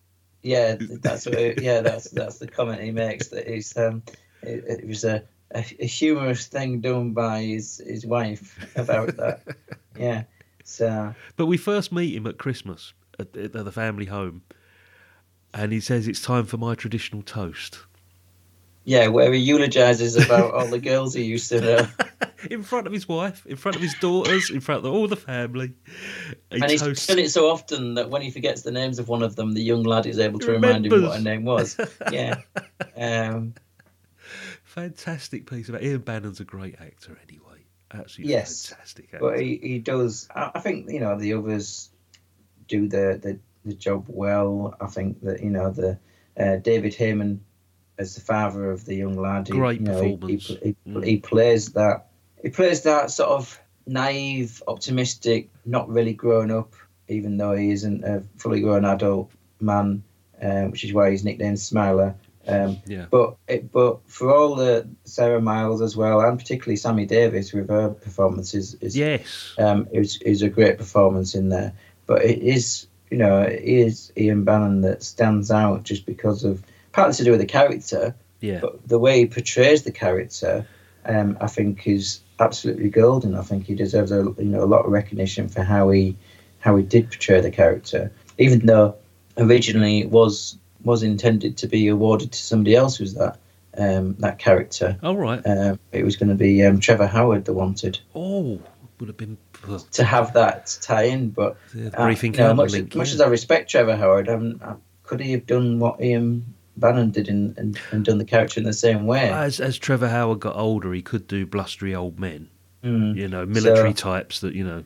Yeah, 0.41 0.75
that's 0.80 1.25
what. 1.25 1.36
It, 1.36 1.62
yeah, 1.62 1.82
that's 1.82 2.10
that's 2.12 2.39
the 2.39 2.47
comment 2.47 2.82
he 2.82 2.91
makes. 2.91 3.30
That 3.30 3.47
he's 3.47 3.75
um, 3.78 4.04
it, 4.41 4.63
it 4.82 4.88
was 4.88 5.04
a, 5.04 5.23
a 5.52 5.60
a 5.80 5.86
humorous 5.86 6.47
thing 6.47 6.82
done 6.82 7.13
by 7.13 7.41
his 7.41 7.82
his 7.86 8.06
wife 8.06 8.58
about 8.75 9.17
that. 9.17 9.41
Yeah. 9.97 10.23
So 10.63 11.13
But 11.36 11.47
we 11.47 11.58
first 11.58 11.91
meet 11.91 12.15
him 12.15 12.25
at 12.25 12.38
Christmas 12.38 12.93
at, 13.19 13.36
at 13.36 13.52
the 13.52 13.71
family 13.71 14.06
home, 14.06 14.43
and 15.54 15.73
he 15.73 15.82
says 15.82 16.08
it's 16.08 16.21
time 16.21 16.45
for 16.45 16.56
my 16.56 16.73
traditional 16.73 17.21
toast 17.21 17.80
yeah, 18.89 19.08
where 19.08 19.32
he 19.32 19.39
eulogizes 19.39 20.15
about 20.15 20.52
all 20.52 20.65
the 20.65 20.80
girls 20.80 21.13
he 21.13 21.23
used 21.23 21.49
to 21.49 21.62
know, 21.62 21.88
in 22.49 22.63
front 22.63 22.88
of 22.88 22.91
his 22.93 23.08
wife, 23.08 23.45
in 23.45 23.56
front 23.56 23.75
of 23.75 23.84
his 23.84 23.93
daughters, 24.02 24.49
in 24.49 24.62
front 24.62 24.84
of 24.84 24.91
all 24.91 25.08
the 25.08 25.15
family. 25.15 25.73
He 26.49 26.60
and 26.60 26.71
he's 26.71 26.82
toasts- 26.82 27.06
done 27.06 27.19
it 27.19 27.30
so 27.30 27.52
often 27.52 27.93
that 27.93 28.10
when 28.10 28.23
he 28.23 28.32
forgets 28.32 28.63
the 28.63 28.71
names 28.71 28.97
of 28.97 29.08
one 29.08 29.21
of 29.21 29.36
them, 29.36 29.54
the 29.54 29.62
young 29.62 29.84
lad 29.84 30.08
is 30.08 30.17
able 30.17 30.39
to 30.39 30.52
remind 30.52 30.88
him 30.88 31.04
what 31.04 31.17
her 31.17 31.21
name 31.21 31.45
was. 31.45 31.78
Yeah. 32.12 32.41
Um, 32.97 33.54
Fantastic 34.63 35.49
piece 35.49 35.69
of 35.69 35.82
Ian 35.82 35.99
Bannen's 36.02 36.39
a 36.39 36.43
great 36.43 36.75
actor 36.80 37.17
anyway. 37.28 37.63
Absolutely 37.93 38.34
Yes, 38.34 38.67
fantastic 38.67 39.06
actor. 39.13 39.19
but 39.19 39.39
he, 39.39 39.60
he 39.62 39.80
does. 39.80 40.28
I, 40.36 40.52
I 40.56 40.60
think 40.60 40.89
you 40.89 40.99
know 40.99 41.17
the 41.17 41.34
others 41.34 41.89
do 42.67 42.88
the, 42.88 43.19
the 43.21 43.39
the 43.65 43.73
job 43.73 44.06
well. 44.08 44.75
I 44.82 44.88
think 44.88 45.21
that 45.21 45.41
you 45.41 45.49
know 45.49 45.71
the 45.71 45.97
uh, 46.38 46.58
David 46.58 46.93
Hayman 46.95 47.41
as 47.99 48.15
the 48.15 48.21
father 48.21 48.71
of 48.71 48.85
the 48.85 48.95
young 48.95 49.15
lad. 49.21 49.47
He, 49.47 49.53
Great 49.53 49.81
you 49.81 49.85
know, 49.85 49.93
performance. 50.01 50.47
He, 50.47 50.55
he, 50.63 50.75
Mm. 50.88 51.05
he 51.05 51.17
plays 51.17 51.73
that. 51.73 52.07
He 52.41 52.49
plays 52.49 52.81
that 52.83 53.12
sort 53.12 53.29
of 53.29 53.59
naive, 53.85 54.63
optimistic, 54.67 55.49
not 55.65 55.89
really 55.89 56.13
grown 56.13 56.49
up, 56.49 56.73
even 57.09 57.38
though 57.38 57.53
he 57.53 57.71
isn't 57.71 58.03
a 58.03 58.23
fully 58.38 58.62
grown 58.62 58.85
adult 58.85 59.29
man, 59.59 60.01
um, 60.41 60.71
which 60.71 60.83
is 60.85 60.93
why 60.93 61.12
he's 61.12 61.23
nicknamed 61.25 61.59
Smiler. 61.59 62.15
Um, 62.47 62.77
yeah. 62.88 63.05
but 63.12 63.35
it, 63.47 63.71
but 63.71 63.99
for 64.07 64.33
all 64.33 64.55
the 64.55 64.88
Sarah 65.03 65.41
Miles 65.41 65.81
as 65.81 65.95
well, 65.97 66.21
and 66.21 66.39
particularly 66.39 66.77
Sammi 66.77 67.05
Davis 67.05 67.51
with 67.53 67.69
her 67.69 67.89
performances, 67.89 68.75
is 68.81 68.95
Yes. 68.97 69.53
um, 69.59 69.88
is 69.91 70.19
is 70.21 70.41
a 70.41 70.49
great 70.49 70.77
performance 70.77 71.35
in 71.35 71.49
there. 71.49 71.73
But 72.07 72.23
it 72.23 72.39
is, 72.41 72.88
you 73.12 73.17
know, 73.17 73.41
it 73.41 73.62
is 73.62 74.12
Ian 74.17 74.45
Bannen 74.45 74.81
that 74.83 75.03
stands 75.03 75.51
out 75.51 75.83
just 75.83 76.05
because 76.07 76.43
of 76.43 76.63
partly 76.91 77.15
to 77.15 77.23
do 77.23 77.32
with 77.32 77.39
the 77.39 77.45
character, 77.45 78.15
Yeah. 78.41 78.60
but 78.62 78.88
the 78.88 78.99
way 78.99 79.19
he 79.19 79.25
portrays 79.28 79.84
the 79.84 79.91
character, 79.91 80.65
um, 81.06 81.38
I 81.41 81.47
think 81.47 81.88
is 81.88 82.21
absolutely 82.39 82.89
golden. 82.89 83.36
I 83.36 83.41
think 83.41 83.65
he 83.65 83.75
deserves 83.75 84.12
a 84.12 84.17
you 84.38 84.45
know 84.45 84.63
a 84.63 84.65
lot 84.65 84.86
of 84.86 84.91
recognition 84.91 85.49
for 85.49 85.63
how 85.63 85.89
he 85.89 86.15
how 86.60 86.75
he 86.75 86.84
did 86.84 87.10
portray 87.10 87.41
the 87.41 87.52
character, 87.52 88.12
even 88.38 88.65
though 88.65 88.95
originally 89.38 89.99
it 89.99 90.10
was 90.10 90.58
was 90.84 91.04
intended 91.04 91.58
to 91.58 91.67
be 91.67 91.88
awarded 91.89 92.32
to 92.32 92.39
somebody 92.39 92.75
else 92.75 92.97
who's 92.97 93.13
that 93.15 93.38
um, 93.78 94.15
that 94.19 94.39
character. 94.39 94.97
All 95.04 95.15
right. 95.17 95.41
Um, 95.45 95.80
it 95.91 96.04
was 96.04 96.15
going 96.17 96.30
to 96.30 96.36
be 96.36 96.63
um, 96.65 96.80
Trevor 96.80 97.08
Howard 97.08 97.45
that 97.45 97.54
wanted 97.54 97.99
Oh, 98.15 98.60
would 98.99 99.08
have 99.08 99.17
been 99.17 99.38
to 99.91 100.04
have 100.04 100.34
that 100.34 100.78
tie 100.82 101.04
in, 101.04 101.30
but 101.30 101.58
the 101.73 101.88
uh, 101.97 102.06
briefing 102.06 102.34
you 102.34 102.39
know, 102.39 102.54
much, 102.54 102.71
link. 102.71 102.95
much 102.95 103.10
yeah. 103.10 103.13
as 103.15 103.21
I 103.21 103.28
respect 103.28 103.69
Trevor 103.69 103.95
Howard, 103.95 104.28
uh, 104.30 104.75
could 105.04 105.19
he 105.21 105.32
have 105.34 105.45
done 105.45 105.80
what 105.80 106.02
Ian 106.02 106.54
Bannen 106.80 107.12
did 107.12 107.28
in, 107.28 107.54
and, 107.58 107.80
and 107.92 108.06
done 108.06 108.18
the 108.18 108.26
character 108.26 108.60
in 108.60 108.65
the 108.65 108.74
same 108.74 109.06
way? 109.06 109.30
As 109.30 109.60
as 109.60 109.78
Trevor 109.78 110.10
Howard 110.10 110.39
got 110.39 110.56
older, 110.56 110.94
he 110.94 111.02
could 111.02 111.28
do 111.28 111.46
blustery 111.46 111.94
old 111.94 112.20
men. 112.20 112.50
Mm. 112.84 113.15
You 113.15 113.28
know, 113.28 113.46
military 113.46 113.92
So- 113.92 114.12
types 114.12 114.39
that 114.42 114.54
you 114.56 114.63
know. 114.63 114.84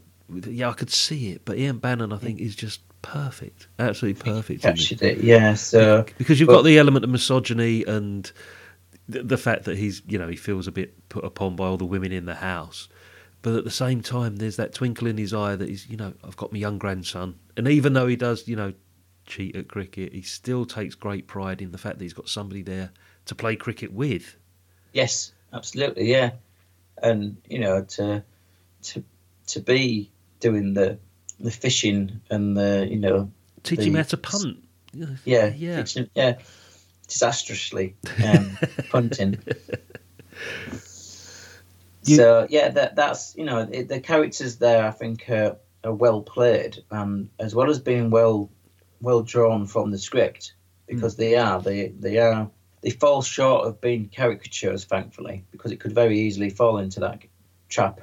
Yeah, 0.48 0.70
I 0.70 0.74
could 0.74 0.90
see 0.90 1.32
it, 1.32 1.42
but 1.46 1.58
Ian 1.58 1.80
Bannen, 1.80 2.14
I 2.14 2.18
think, 2.18 2.40
is 2.40 2.56
just 2.56 2.80
perfect, 3.04 3.68
absolutely 3.78 4.24
perfect. 4.24 4.62
Captured 4.64 5.02
it, 5.04 5.20
yeah. 5.20 5.54
So 5.54 6.06
because 6.18 6.40
you've 6.40 6.48
but- 6.48 6.56
got 6.56 6.62
the 6.64 6.80
element 6.80 7.04
of 7.04 7.12
misogyny 7.12 7.84
and 7.84 8.32
the, 9.08 9.22
the 9.24 9.38
fact 9.38 9.66
that 9.66 9.78
he's 9.78 10.02
you 10.08 10.18
know 10.18 10.28
he 10.28 10.36
feels 10.36 10.68
a 10.68 10.72
bit 10.72 11.10
put 11.10 11.24
upon 11.24 11.56
by 11.56 11.66
all 11.66 11.78
the 11.78 11.86
women 11.86 12.12
in 12.12 12.26
the 12.26 12.36
house 12.36 12.88
but 13.42 13.54
at 13.54 13.66
the 13.66 13.72
same 13.72 14.02
time 14.02 14.38
there's 14.38 14.56
that 14.56 14.74
twinkle 14.74 15.08
in 15.08 15.18
his 15.18 15.34
eye 15.34 15.56
that 15.56 15.68
he's 15.68 15.88
you 15.90 15.98
know 15.98 16.14
i've 16.24 16.38
got 16.38 16.52
my 16.54 16.58
young 16.58 16.78
grandson 16.78 17.36
and 17.58 17.68
even 17.68 17.94
though 17.94 18.08
he 18.08 18.16
does 18.16 18.48
you 18.48 18.56
know 18.56 18.74
cheat 19.26 19.56
at 19.56 19.68
cricket 19.68 20.14
he 20.14 20.22
still 20.22 20.66
takes 20.66 20.96
great 20.96 21.28
pride 21.28 21.62
in 21.62 21.72
the 21.72 21.78
fact 21.78 21.98
that 21.98 22.04
he's 22.04 22.14
got 22.14 22.28
somebody 22.30 22.62
there 22.62 22.92
to 23.26 23.34
play 23.36 23.56
cricket 23.56 23.92
with 23.94 24.36
yes, 24.92 25.32
absolutely, 25.52 26.10
yeah. 26.12 26.32
And 27.02 27.38
you 27.50 27.60
know, 27.60 27.84
to 27.84 28.24
to 28.84 29.04
to 29.48 29.60
be 29.60 30.12
doing 30.40 30.74
the 30.74 31.00
the 31.40 31.52
fishing 31.52 32.22
and 32.30 32.56
the 32.56 32.88
you 32.90 32.98
know 33.00 33.32
teaching 33.64 33.86
the- 33.86 33.90
him 33.92 33.96
how 33.96 34.04
to 34.04 34.18
punt 34.18 34.64
Yeah, 35.26 35.48
yeah 35.56 35.76
fixing- 35.78 36.10
yeah, 36.16 36.38
disastrously 37.08 37.96
um, 38.24 38.58
punting. 38.90 39.40
You- 42.06 42.16
so 42.18 42.48
yeah, 42.50 42.70
that 42.70 42.96
that's 42.96 43.36
you 43.36 43.46
know 43.46 43.68
it, 43.72 43.88
the 43.88 44.00
characters 44.00 44.58
there 44.58 44.86
I 44.86 44.92
think 44.92 45.30
are, 45.30 45.58
are 45.84 45.94
well 45.94 46.22
played, 46.22 46.84
um, 46.92 47.30
as 47.40 47.56
well 47.56 47.70
as 47.70 47.80
being 47.80 48.10
well 48.10 48.50
well 49.04 49.22
drawn 49.22 49.68
from 49.68 49.92
the 49.92 50.00
script 50.00 50.54
because 50.88 51.13
hmm. 51.16 51.22
they 51.22 51.36
are 51.36 51.62
they 51.62 51.89
they 51.89 52.18
are 52.18 52.50
they 52.82 52.89
fall 52.89 53.22
short 53.22 53.66
of 53.66 53.80
being 53.80 54.10
caricatures, 54.13 54.84
thankfully, 54.84 55.46
because 55.52 55.72
it 55.72 55.80
could 55.80 55.94
very 55.94 56.20
easily 56.20 56.50
fall 56.50 56.78
into 56.78 57.00
that 57.00 57.24
trap 57.70 58.02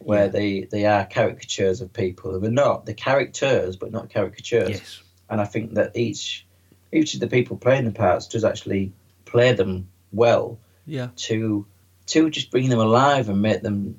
where 0.00 0.24
Yeah. 0.24 0.30
they 0.30 0.60
they 0.62 0.84
are 0.86 1.06
caricatures 1.06 1.80
of 1.80 1.92
people. 1.92 2.38
They're 2.38 2.50
not 2.50 2.84
the 2.84 2.94
characters, 2.94 3.76
but 3.76 3.90
not 3.90 4.10
caricatures. 4.10 4.70
Yes. 4.70 5.02
And 5.30 5.40
I 5.40 5.44
think 5.44 5.74
that 5.74 5.96
each 5.96 6.46
each 6.92 7.14
of 7.14 7.20
the 7.20 7.28
people 7.28 7.56
playing 7.56 7.84
the 7.84 7.92
parts 7.92 8.26
does 8.26 8.44
actually 8.44 8.92
play 9.24 9.52
them 9.52 9.88
well 10.12 10.58
yeah. 10.86 11.08
to 11.16 11.66
to 12.06 12.30
just 12.30 12.50
bring 12.50 12.68
them 12.68 12.80
alive 12.80 13.28
and 13.28 13.42
make 13.42 13.62
them 13.62 13.98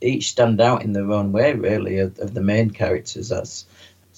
each 0.00 0.30
stand 0.30 0.60
out 0.60 0.82
in 0.82 0.92
their 0.92 1.10
own 1.10 1.32
way 1.32 1.54
really 1.54 1.98
of, 1.98 2.18
of 2.18 2.34
the 2.34 2.42
main 2.42 2.70
characters. 2.70 3.28
That's 3.28 3.66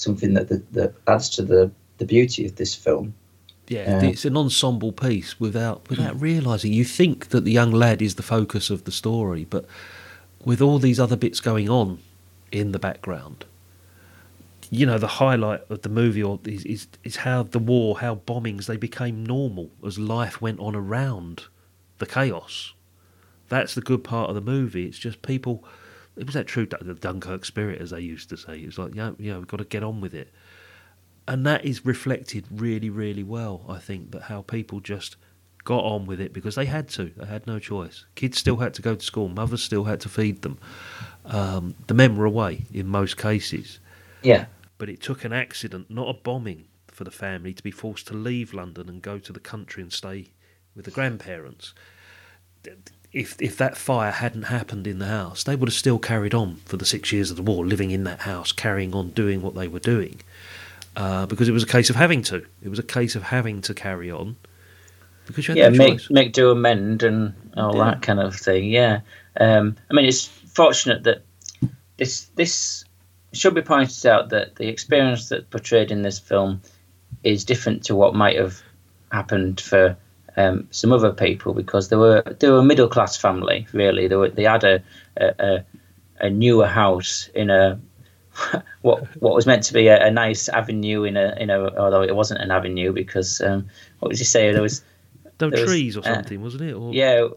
something 0.02 0.34
that, 0.34 0.48
that 0.48 0.72
that 0.72 0.94
adds 1.06 1.28
to 1.30 1.42
the 1.42 1.70
the 1.98 2.04
beauty 2.04 2.44
of 2.46 2.56
this 2.56 2.74
film 2.74 3.14
Yeah, 3.68 4.00
Yeah. 4.00 4.10
it's 4.10 4.24
an 4.24 4.36
ensemble 4.36 4.92
piece 4.92 5.38
without 5.40 5.78
hmm. 5.86 5.94
without 5.94 6.20
realizing. 6.20 6.72
You 6.72 6.84
think 6.84 7.28
that 7.28 7.44
the 7.44 7.52
young 7.52 7.70
lad 7.70 8.02
is 8.02 8.14
the 8.16 8.22
focus 8.22 8.70
of 8.70 8.84
the 8.84 8.92
story, 8.92 9.44
but 9.48 9.64
with 10.44 10.60
all 10.60 10.78
these 10.78 10.98
other 11.00 11.16
bits 11.16 11.40
going 11.40 11.68
on 11.68 11.98
in 12.50 12.72
the 12.72 12.78
background, 12.78 13.44
you 14.70 14.86
know, 14.86 14.98
the 14.98 15.06
highlight 15.22 15.60
of 15.70 15.82
the 15.82 15.88
movie 15.88 16.22
or 16.22 16.40
is, 16.44 16.64
is 16.64 16.86
is 17.04 17.16
how 17.16 17.42
the 17.44 17.58
war, 17.58 17.98
how 18.00 18.16
bombings, 18.16 18.66
they 18.66 18.76
became 18.76 19.24
normal 19.24 19.70
as 19.86 19.98
life 19.98 20.40
went 20.40 20.58
on 20.60 20.74
around 20.74 21.44
the 21.98 22.06
chaos. 22.06 22.74
That's 23.48 23.74
the 23.74 23.82
good 23.82 24.02
part 24.02 24.28
of 24.30 24.34
the 24.34 24.40
movie. 24.40 24.86
It's 24.86 24.98
just 24.98 25.22
people. 25.22 25.64
It 26.16 26.26
was 26.26 26.34
that 26.34 26.46
true 26.46 26.66
the 26.66 26.94
Dunkirk 26.94 27.44
spirit, 27.44 27.80
as 27.80 27.90
they 27.90 28.00
used 28.00 28.28
to 28.30 28.36
say. 28.36 28.58
It's 28.58 28.78
like, 28.78 28.94
yeah, 28.94 29.12
know, 29.18 29.38
we've 29.38 29.46
got 29.46 29.58
to 29.58 29.64
get 29.64 29.82
on 29.82 30.00
with 30.00 30.14
it 30.14 30.32
and 31.28 31.46
that 31.46 31.64
is 31.64 31.86
reflected 31.86 32.46
really, 32.50 32.90
really 32.90 33.22
well. 33.22 33.64
I 33.68 33.78
think 33.78 34.10
that 34.10 34.22
how 34.22 34.42
people 34.42 34.80
just 34.80 35.16
got 35.64 35.84
on 35.84 36.06
with 36.06 36.20
it 36.20 36.32
because 36.32 36.56
they 36.56 36.66
had 36.66 36.88
to. 36.90 37.12
They 37.16 37.26
had 37.26 37.46
no 37.46 37.58
choice. 37.58 38.04
Kids 38.16 38.38
still 38.38 38.56
had 38.56 38.74
to 38.74 38.82
go 38.82 38.96
to 38.96 39.04
school. 39.04 39.28
Mothers 39.28 39.62
still 39.62 39.84
had 39.84 40.00
to 40.00 40.08
feed 40.08 40.42
them. 40.42 40.58
Um, 41.24 41.76
the 41.86 41.94
men 41.94 42.16
were 42.16 42.24
away 42.24 42.64
in 42.72 42.88
most 42.88 43.16
cases, 43.16 43.78
yeah 44.22 44.46
but 44.78 44.88
it 44.88 45.00
took 45.00 45.24
an 45.24 45.32
accident, 45.32 45.88
not 45.88 46.08
a 46.08 46.12
bombing, 46.12 46.64
for 46.88 47.04
the 47.04 47.10
family 47.12 47.54
to 47.54 47.62
be 47.62 47.70
forced 47.70 48.08
to 48.08 48.14
leave 48.14 48.52
London 48.52 48.88
and 48.88 49.00
go 49.00 49.16
to 49.16 49.32
the 49.32 49.38
country 49.38 49.80
and 49.80 49.92
stay 49.92 50.32
with 50.74 50.86
the 50.86 50.90
grandparents. 50.90 51.72
If 53.12 53.40
if 53.40 53.56
that 53.58 53.76
fire 53.76 54.10
hadn't 54.10 54.44
happened 54.44 54.86
in 54.86 54.98
the 54.98 55.06
house, 55.06 55.44
they 55.44 55.54
would 55.56 55.68
have 55.68 55.74
still 55.74 55.98
carried 55.98 56.32
on 56.34 56.56
for 56.64 56.76
the 56.78 56.86
six 56.86 57.12
years 57.12 57.30
of 57.30 57.36
the 57.36 57.42
war, 57.42 57.64
living 57.66 57.90
in 57.90 58.04
that 58.04 58.20
house, 58.20 58.52
carrying 58.52 58.94
on 58.94 59.10
doing 59.10 59.42
what 59.42 59.54
they 59.54 59.68
were 59.68 59.80
doing 59.80 60.20
uh, 60.96 61.26
because 61.26 61.48
it 61.48 61.52
was 61.52 61.62
a 61.62 61.66
case 61.66 61.90
of 61.90 61.96
having 61.96 62.22
to. 62.22 62.44
It 62.62 62.68
was 62.68 62.78
a 62.78 62.82
case 62.82 63.14
of 63.16 63.22
having 63.24 63.60
to 63.62 63.74
carry 63.74 64.10
on 64.10 64.36
because 65.26 65.46
you 65.46 65.52
had 65.52 65.58
yeah 65.58 65.68
no 65.68 65.76
make 65.78 65.98
choice. 65.98 66.10
make 66.10 66.32
do 66.32 66.50
amend 66.50 67.02
and 67.02 67.34
all 67.56 67.76
Yeah. 67.76 67.84
that 67.84 68.02
kind 68.02 68.18
of 68.18 68.34
thing 68.34 68.64
yeah 68.64 69.00
um, 69.38 69.76
I 69.90 69.94
mean 69.94 70.06
it's 70.06 70.26
fortunate 70.26 71.04
that 71.04 71.22
this 71.96 72.26
this 72.34 72.84
should 73.32 73.54
be 73.54 73.62
pointed 73.62 74.04
out 74.06 74.30
that 74.30 74.56
the 74.56 74.68
experience 74.68 75.28
that's 75.28 75.44
portrayed 75.48 75.90
in 75.90 76.02
this 76.02 76.18
film 76.18 76.60
is 77.22 77.44
different 77.44 77.84
to 77.84 77.94
what 77.94 78.14
might 78.14 78.36
have 78.36 78.60
happened 79.12 79.60
for 79.60 79.96
um, 80.36 80.68
some 80.70 80.92
other 80.92 81.12
people 81.12 81.54
because 81.54 81.88
they 81.88 81.96
were 81.96 82.22
they 82.38 82.48
were 82.48 82.58
a 82.58 82.64
middle 82.64 82.88
class 82.88 83.16
family 83.16 83.66
really 83.72 84.08
they 84.08 84.16
were 84.16 84.30
they 84.30 84.44
had 84.44 84.64
a 84.64 84.82
a, 85.16 85.64
a, 86.18 86.30
newer 86.30 86.66
house 86.66 87.28
in 87.34 87.50
a 87.50 87.78
what 88.82 89.04
what 89.20 89.34
was 89.34 89.46
meant 89.46 89.64
to 89.64 89.74
be 89.74 89.88
a, 89.88 90.06
a 90.06 90.10
nice 90.10 90.48
avenue 90.48 91.04
in 91.04 91.16
a 91.16 91.36
in 91.38 91.50
a 91.50 91.76
although 91.78 92.02
it 92.02 92.16
wasn't 92.16 92.40
an 92.40 92.50
avenue 92.50 92.92
because 92.92 93.40
um, 93.42 93.66
what 93.98 94.10
did 94.10 94.18
you 94.18 94.24
say 94.24 94.52
there 94.52 94.62
was 94.62 94.82
there 95.38 95.50
was, 95.50 95.64
trees 95.64 95.96
or 95.96 96.00
uh, 96.00 96.14
something, 96.14 96.40
wasn't 96.40 96.62
it? 96.62 96.74
Or, 96.74 96.92
yeah, 96.92 97.28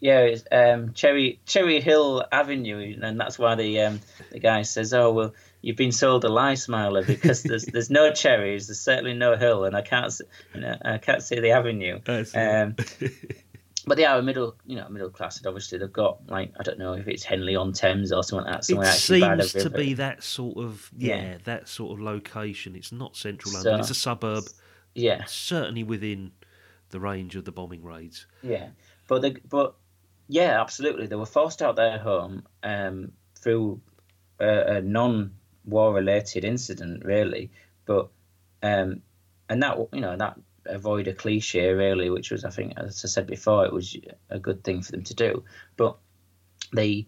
yeah, 0.00 0.20
it's, 0.20 0.44
um, 0.52 0.92
Cherry 0.92 1.40
Cherry 1.46 1.80
Hill 1.80 2.24
Avenue, 2.30 2.98
and 3.02 3.18
that's 3.18 3.38
why 3.38 3.54
the 3.54 3.80
um, 3.80 4.00
the 4.30 4.38
guy 4.38 4.62
says, 4.62 4.92
"Oh 4.92 5.12
well, 5.12 5.34
you've 5.64 5.76
been 5.76 5.92
sold 5.92 6.24
a 6.24 6.28
lie, 6.28 6.54
Smiler, 6.54 7.02
because 7.04 7.42
there's 7.50 7.64
there's 7.64 7.90
no 7.90 8.12
cherries, 8.12 8.66
there's 8.68 8.80
certainly 8.80 9.14
no 9.14 9.36
hill, 9.36 9.64
and 9.64 9.74
I 9.76 9.82
can't 9.82 10.12
you 10.54 10.60
know 10.60 10.76
I 10.84 10.98
can't 10.98 11.22
see 11.22 11.40
the 11.40 11.50
avenue. 11.50 12.00
Um, 12.06 12.76
but 13.86 13.96
they 13.96 14.04
are 14.04 14.18
a 14.18 14.22
middle, 14.22 14.56
you 14.66 14.76
know, 14.76 14.88
middle 14.88 15.10
class, 15.10 15.38
and 15.38 15.46
obviously 15.46 15.78
they've 15.78 15.92
got 15.92 16.28
like 16.28 16.52
I 16.58 16.62
don't 16.62 16.78
know 16.78 16.92
if 16.94 17.08
it's 17.08 17.24
Henley 17.24 17.56
on 17.56 17.72
Thames 17.72 18.12
or 18.12 18.22
something 18.22 18.46
like 18.46 18.54
that. 18.56 18.64
Somewhere 18.64 18.88
it 18.88 18.92
seems 18.92 19.52
to 19.52 19.70
be 19.70 19.94
that 19.94 20.22
sort 20.22 20.58
of 20.58 20.90
yeah, 20.96 21.16
Yeah. 21.16 21.38
that 21.44 21.68
sort 21.68 21.98
of 21.98 22.04
location. 22.04 22.76
It's 22.76 22.92
not 22.92 23.16
central 23.16 23.52
So- 23.52 23.58
London. 23.58 23.80
It's 23.80 23.90
a 23.90 23.94
suburb, 23.94 24.44
Yeah, 24.94 25.24
certainly 25.26 25.82
within 25.82 26.32
the 26.90 27.00
range 27.00 27.34
of 27.36 27.44
the 27.44 27.52
bombing 27.52 27.82
raids. 27.82 28.26
yeah, 28.42 28.68
but 29.08 29.22
the 29.22 29.36
but 29.48 29.74
yeah, 30.28 30.60
absolutely, 30.60 31.06
they 31.06 31.16
were 31.16 31.26
forced 31.26 31.60
out 31.60 31.76
their 31.76 31.98
home 31.98 32.44
um, 32.62 33.12
through 33.42 33.80
a, 34.40 34.76
a 34.76 34.80
non-war 34.80 35.30
related 35.64 36.44
incident, 36.44 37.04
really. 37.04 37.50
But 37.84 38.08
um, 38.62 39.02
and 39.48 39.62
that 39.62 39.78
you 39.92 40.00
know 40.00 40.16
that 40.16 40.38
avoid 40.66 41.08
a 41.08 41.14
cliche 41.14 41.72
really, 41.72 42.10
which 42.10 42.30
was 42.30 42.44
I 42.44 42.50
think 42.50 42.74
as 42.76 43.04
I 43.04 43.08
said 43.08 43.26
before, 43.26 43.66
it 43.66 43.72
was 43.72 43.96
a 44.30 44.38
good 44.38 44.64
thing 44.64 44.82
for 44.82 44.92
them 44.92 45.04
to 45.04 45.14
do. 45.14 45.44
But 45.76 45.96
the 46.72 47.06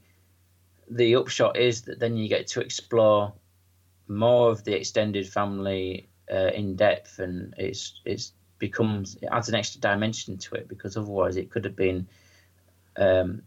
the 0.88 1.16
upshot 1.16 1.56
is 1.56 1.82
that 1.82 1.98
then 1.98 2.16
you 2.16 2.28
get 2.28 2.48
to 2.48 2.60
explore 2.60 3.32
more 4.08 4.50
of 4.50 4.62
the 4.64 4.76
extended 4.76 5.28
family 5.28 6.08
uh, 6.32 6.50
in 6.54 6.76
depth, 6.76 7.18
and 7.18 7.54
it's 7.56 8.00
it's 8.04 8.32
becomes 8.58 9.16
it 9.20 9.28
adds 9.30 9.48
an 9.48 9.54
extra 9.54 9.80
dimension 9.80 10.38
to 10.38 10.54
it 10.54 10.68
because 10.68 10.96
otherwise 10.96 11.36
it 11.36 11.50
could 11.50 11.64
have 11.64 11.76
been 11.76 12.06
um, 12.96 13.42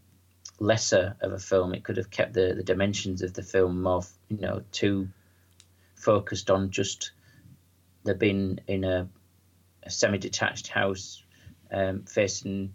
lesser 0.58 1.16
of 1.20 1.32
a 1.32 1.38
film. 1.38 1.74
It 1.74 1.84
could 1.84 1.96
have 1.96 2.10
kept 2.10 2.34
the, 2.34 2.54
the 2.56 2.62
dimensions 2.62 3.22
of 3.22 3.34
the 3.34 3.42
film 3.42 3.82
more, 3.82 4.02
you 4.30 4.38
know, 4.38 4.62
too 4.72 5.08
focused 5.96 6.50
on 6.50 6.70
just 6.70 7.10
there 8.04 8.14
being 8.14 8.58
in 8.66 8.84
a, 8.84 9.06
a 9.82 9.90
semi-detached 9.90 10.68
house 10.68 11.22
um, 11.72 12.02
facing 12.04 12.72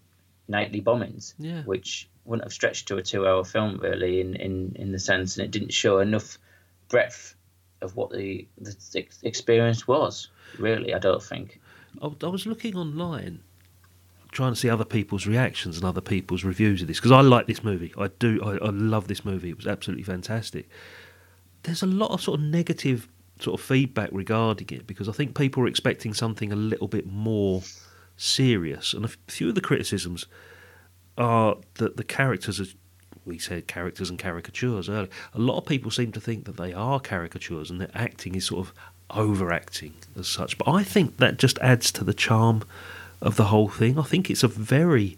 nightly 0.48 0.82
bombings, 0.82 1.34
Yeah. 1.40 1.64
which 1.64 2.08
wouldn't 2.26 2.44
have 2.46 2.54
stretched 2.54 2.88
to 2.90 2.98
a 2.98 3.02
two-hour 3.04 3.44
film 3.44 3.80
really 3.80 4.22
in, 4.22 4.36
in, 4.36 4.76
in 4.76 4.92
the 4.92 5.00
sense, 5.00 5.38
and 5.38 5.46
it 5.46 5.52
didn't 5.52 5.74
show 5.74 6.00
enough 6.00 6.38
breadth 6.90 7.36
of 7.82 7.96
what 7.96 8.12
the, 8.12 8.48
the 8.60 8.76
experience 9.24 9.88
was. 9.88 10.30
Really, 10.60 10.94
I 10.94 11.00
don't 11.00 11.22
think. 11.24 11.60
I, 12.02 12.12
I 12.24 12.28
was 12.28 12.46
looking 12.46 12.76
online, 12.76 13.42
trying 14.32 14.54
to 14.54 14.60
see 14.60 14.70
other 14.70 14.86
people's 14.86 15.26
reactions 15.26 15.78
and 15.78 15.86
other 15.86 16.02
people's 16.02 16.44
reviews 16.44 16.82
of 16.82 16.88
this 16.88 16.98
because 16.98 17.12
I 17.12 17.22
like 17.22 17.48
this 17.48 17.64
movie. 17.64 17.94
I 17.98 18.08
do. 18.20 18.40
I, 18.44 18.66
I 18.66 18.70
love 18.70 19.08
this 19.08 19.26
movie. 19.26 19.50
It 19.50 19.58
was 19.58 19.68
absolutely 19.68 20.04
fantastic. 20.04 20.70
There's 21.66 21.84
a 21.84 21.88
lot 21.88 22.12
of 22.12 22.22
sort 22.22 22.40
of 22.40 22.46
negative 22.46 23.08
sort 23.40 23.60
of 23.60 23.66
feedback 23.66 24.10
regarding 24.12 24.70
it 24.72 24.88
because 24.88 25.10
I 25.10 25.12
think 25.12 25.38
people 25.38 25.64
are 25.64 25.68
expecting 25.68 26.14
something 26.14 26.52
a 26.52 26.56
little 26.56 26.88
bit 26.88 27.06
more 27.06 27.64
serious, 28.18 28.94
and 28.94 29.04
a 29.06 29.10
few 29.28 29.50
of 29.50 29.56
the 29.56 29.62
criticisms 29.62 30.26
are 31.18 31.58
that 31.76 31.98
the 31.98 32.04
characters 32.04 32.60
are. 32.60 32.66
We 33.26 33.40
said 33.40 33.66
characters 33.66 34.12
and 34.12 34.20
caricatures 34.20 34.88
earlier. 34.88 35.10
A 35.34 35.40
lot 35.40 35.58
of 35.58 35.66
people 35.66 35.90
seem 35.90 36.12
to 36.12 36.22
think 36.22 36.46
that 36.46 36.58
they 36.58 36.74
are 36.74 37.00
caricatures 37.00 37.72
and 37.72 37.82
that 37.82 37.90
acting 37.96 38.36
is 38.36 38.46
sort 38.46 38.68
of 38.68 38.74
overacting 39.10 39.96
as 40.16 40.28
such. 40.28 40.60
But 40.60 40.68
I 40.68 40.84
think 40.84 41.18
that 41.18 41.38
just 41.38 41.58
adds 41.58 41.92
to 41.94 42.04
the 42.04 42.14
charm 42.14 42.64
of 43.22 43.36
the 43.36 43.46
whole 43.46 43.68
thing. 43.68 43.98
I 43.98 44.04
think 44.04 44.30
it's 44.30 44.44
a 44.44 44.48
very 44.48 45.18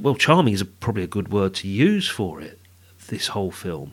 well, 0.00 0.14
charming 0.14 0.54
is 0.54 0.60
a, 0.60 0.64
probably 0.64 1.02
a 1.02 1.08
good 1.08 1.30
word 1.30 1.54
to 1.56 1.68
use 1.68 2.08
for 2.08 2.40
it. 2.40 2.58
This 3.08 3.28
whole 3.28 3.50
film, 3.50 3.92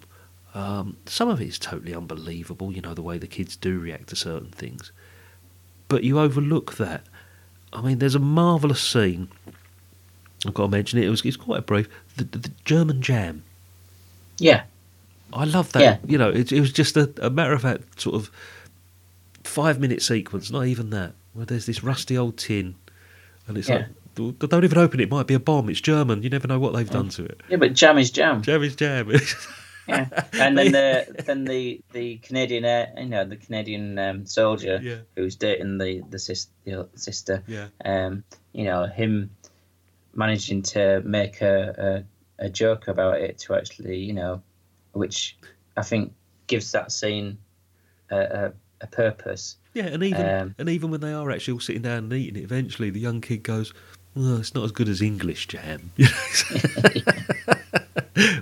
um, 0.54 0.98
some 1.06 1.30
of 1.30 1.42
it 1.42 1.48
is 1.48 1.60
totally 1.60 1.94
unbelievable. 1.96 2.72
You 2.72 2.82
know 2.82 2.94
the 2.94 3.02
way 3.02 3.18
the 3.18 3.28
kids 3.28 3.56
do 3.56 3.80
react 3.80 4.08
to 4.10 4.16
certain 4.16 4.50
things, 4.52 4.92
but 5.88 6.04
you 6.04 6.20
overlook 6.20 6.76
that. 6.78 7.04
I 7.74 7.82
mean, 7.82 8.00
there's 8.00 8.16
a 8.16 8.20
marvelous 8.20 8.82
scene. 8.82 9.30
I've 10.46 10.54
got 10.54 10.64
to 10.64 10.70
mention 10.70 11.00
it. 11.00 11.06
It 11.06 11.10
was 11.10 11.24
it's 11.24 11.38
quite 11.38 11.66
brief. 11.66 11.88
The, 12.18 12.24
the, 12.26 12.38
the 12.40 12.52
German 12.66 13.02
jam. 13.02 13.44
Yeah, 14.38 14.64
I 15.32 15.46
love 15.46 15.72
that. 15.74 15.82
Yeah. 15.82 15.98
You 16.06 16.18
know, 16.18 16.30
it, 16.30 16.52
it 16.52 16.60
was 16.60 16.74
just 16.74 16.98
a, 16.98 17.14
a 17.22 17.30
matter 17.30 17.54
of 17.54 17.62
fact 17.62 18.02
sort 18.02 18.16
of 18.16 18.32
five 19.44 19.80
minute 19.80 20.02
sequence, 20.02 20.50
not 20.52 20.66
even 20.66 20.90
that, 20.90 21.14
where 21.34 21.46
there's 21.46 21.66
this 21.66 21.84
rusty 21.84 22.18
old 22.18 22.38
tin, 22.38 22.76
and 23.48 23.58
it's 23.58 23.70
Yeah. 23.70 23.86
like, 24.18 24.40
don't 24.40 24.64
even 24.66 24.78
open 24.78 25.00
it. 25.00 25.04
It 25.04 25.12
might 25.12 25.28
be 25.28 25.34
a 25.36 25.40
bomb. 25.40 25.70
It's 25.70 25.80
German. 25.80 26.22
You 26.24 26.30
never 26.30 26.48
know 26.48 26.60
what 26.60 26.74
they've 26.74 26.90
done 26.90 27.08
to 27.10 27.24
it. 27.26 27.40
yeah, 27.48 27.56
but 27.58 27.74
jam 27.74 27.98
is 27.98 28.12
jam. 28.12 28.42
Jam 28.42 28.62
is 28.64 28.76
jam. 28.76 29.10
Yeah, 29.92 30.26
and 30.34 30.58
then 30.58 30.72
the 30.80 31.24
then 31.26 31.46
the 31.46 31.82
the 31.94 32.18
Canadian 32.18 32.66
air, 32.66 32.94
you 32.98 33.06
know, 33.06 33.26
the 33.26 33.38
Canadian 33.38 33.98
um, 34.00 34.26
soldier 34.26 34.80
Yeah. 34.82 34.98
who's 35.16 35.36
dating 35.36 35.78
the 35.78 36.02
the, 36.10 36.20
sis, 36.20 36.48
the 36.66 36.88
sister. 36.96 37.44
Yeah. 37.48 37.68
Um, 37.86 38.24
you 38.54 38.64
know, 38.66 38.86
him 38.86 39.32
managing 40.14 40.62
to 40.64 41.02
make 41.06 41.42
a, 41.42 42.04
a 42.40 42.46
a 42.46 42.50
joke 42.50 42.88
about 42.88 43.20
it 43.22 43.38
to 43.40 43.54
actually, 43.56 43.98
you 44.00 44.14
know, 44.14 44.42
which 44.94 45.38
I 45.78 45.84
think 45.84 46.14
gives 46.48 46.72
that 46.72 46.92
scene 46.92 47.38
a, 48.10 48.18
a, 48.18 48.54
a 48.82 48.88
purpose. 48.88 49.58
yeah, 49.74 49.86
and 49.86 50.04
even 50.04 50.28
Um, 50.28 50.56
and 50.58 50.68
even 50.70 50.90
when 50.92 51.02
they 51.02 51.14
are 51.14 51.30
actually 51.32 51.54
all 51.54 51.60
sitting 51.60 51.84
down 51.84 52.00
and 52.06 52.14
eating 52.14 52.36
it, 52.42 52.44
eventually 52.44 52.90
the 52.90 53.00
young 53.00 53.22
kid 53.22 53.44
goes, 53.44 53.74
"Oh, 54.16 54.38
it's 54.40 54.54
not 54.54 54.64
as 54.66 54.72
good 54.72 54.90
as 54.90 55.02
English 55.02 55.48
jam." 55.48 55.92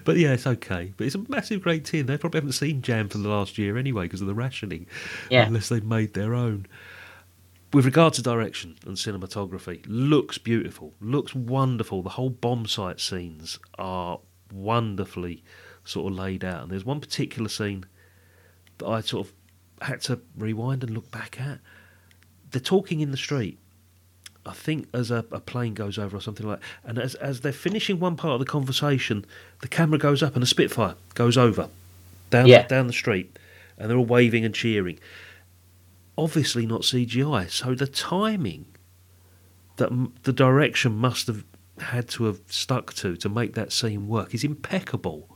But 0.04 0.18
yeah, 0.18 0.34
it's 0.34 0.48
okay. 0.48 0.94
But 0.98 1.06
it's 1.06 1.16
a 1.16 1.24
massive 1.30 1.62
great 1.62 1.86
tin. 1.86 2.08
They 2.08 2.18
probably 2.18 2.40
haven't 2.40 2.54
seen 2.54 2.82
jam 2.82 3.08
for 3.08 3.20
the 3.20 3.30
last 3.30 3.58
year 3.60 3.78
anyway 3.78 4.06
because 4.06 4.22
of 4.22 4.28
the 4.28 4.34
rationing, 4.34 4.88
Yeah. 5.30 5.46
unless 5.46 5.70
they've 5.70 5.84
made 5.86 6.14
their 6.16 6.34
own. 6.34 6.66
With 7.72 7.86
regard 7.86 8.14
to 8.16 8.24
direction 8.24 8.78
and 8.86 8.98
cinematography, 8.98 9.84
looks 9.88 10.40
beautiful, 10.40 10.94
looks 11.00 11.36
wonderful. 11.36 12.02
The 12.02 12.10
whole 12.10 12.32
bomb 12.32 12.66
site 12.66 13.00
scenes 13.00 13.60
are 13.78 14.20
wonderfully 14.52 15.44
sort 15.86 16.12
of 16.12 16.18
laid 16.18 16.44
out. 16.44 16.64
And 16.64 16.72
there's 16.72 16.86
one 16.86 17.00
particular 17.00 17.48
scene 17.48 17.86
that 18.80 18.88
I 18.88 19.02
sort 19.02 19.28
of 19.28 19.34
had 19.88 20.02
to 20.04 20.20
rewind 20.36 20.84
and 20.84 20.96
look 20.96 21.12
back 21.12 21.40
at. 21.40 21.60
They're 22.50 22.60
talking 22.60 23.02
in 23.02 23.12
the 23.12 23.18
street. 23.18 23.60
I 24.46 24.54
think 24.54 24.88
as 24.94 25.12
a, 25.12 25.26
a 25.32 25.40
plane 25.40 25.74
goes 25.74 25.98
over 26.00 26.18
or 26.18 26.22
something 26.22 26.48
like 26.48 26.60
and 26.84 26.98
as 26.98 27.14
as 27.16 27.42
they're 27.42 27.52
finishing 27.52 28.00
one 28.00 28.16
part 28.16 28.34
of 28.34 28.40
the 28.40 28.46
conversation, 28.46 29.26
the 29.62 29.68
camera 29.68 29.98
goes 30.00 30.24
up 30.24 30.34
and 30.36 30.44
a 30.44 30.48
Spitfire 30.48 30.96
goes 31.14 31.38
over 31.38 31.68
down 32.30 32.48
Yeah. 32.48 32.66
down 32.68 32.88
the 32.88 32.94
street 32.94 33.38
and 33.78 33.90
they're 33.90 33.98
all 33.98 34.06
waving 34.06 34.46
and 34.46 34.56
cheering. 34.56 35.00
Obviously 36.18 36.66
not 36.66 36.82
CGI, 36.82 37.50
so 37.50 37.74
the 37.76 37.88
timing 37.88 38.66
that 39.78 39.92
m- 39.92 40.14
the 40.24 40.34
direction 40.34 40.94
must 40.94 41.28
have 41.28 41.46
had 41.80 42.10
to 42.10 42.26
have 42.26 42.42
stuck 42.48 42.94
to 42.96 43.16
to 43.18 43.30
make 43.30 43.54
that 43.54 43.72
scene 43.72 44.08
work 44.08 44.34
is 44.34 44.44
impeccable. 44.44 45.30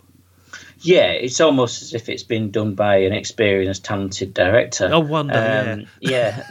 Yeah, 0.79 1.11
it's 1.11 1.39
almost 1.41 1.81
as 1.81 1.93
if 1.93 2.09
it's 2.09 2.23
been 2.23 2.51
done 2.51 2.75
by 2.75 2.97
an 2.97 3.13
experienced, 3.13 3.83
talented 3.85 4.33
director. 4.33 4.89
I 4.93 4.97
wonder, 4.97 5.65
Um, 5.73 5.87
yeah, 5.99 6.43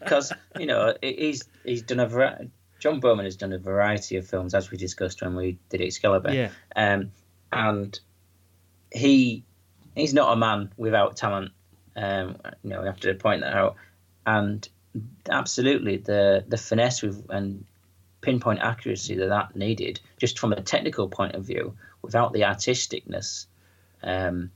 because 0.00 0.32
you 0.58 0.66
know 0.66 0.94
he's 1.02 1.44
he's 1.64 1.82
done 1.82 2.00
a 2.00 2.06
vari- 2.06 2.50
John 2.78 3.00
Boorman 3.00 3.24
has 3.24 3.36
done 3.36 3.52
a 3.52 3.58
variety 3.58 4.16
of 4.16 4.26
films 4.26 4.54
as 4.54 4.70
we 4.70 4.78
discussed 4.78 5.20
when 5.22 5.36
we 5.36 5.58
did 5.68 5.80
Excalibur. 5.82 6.32
Yeah. 6.32 6.50
um, 6.76 7.12
and 7.52 7.98
he 8.92 9.44
he's 9.94 10.14
not 10.14 10.32
a 10.32 10.36
man 10.36 10.72
without 10.76 11.16
talent. 11.16 11.52
Um, 11.96 12.36
you 12.62 12.70
know, 12.70 12.80
we 12.80 12.86
have 12.86 13.00
to 13.00 13.14
point 13.14 13.42
that 13.42 13.54
out. 13.54 13.76
And 14.26 14.66
absolutely, 15.28 15.98
the 15.98 16.44
the 16.48 16.56
finesse 16.56 17.02
with 17.02 17.26
and 17.30 17.64
pinpoint 18.20 18.60
accuracy 18.60 19.14
that 19.16 19.28
that 19.28 19.56
needed, 19.56 20.00
just 20.18 20.38
from 20.38 20.52
a 20.52 20.60
technical 20.60 21.08
point 21.08 21.34
of 21.34 21.44
view, 21.44 21.74
without 22.02 22.32
the 22.32 22.40
artisticness 22.42 23.46
um, 24.02 24.50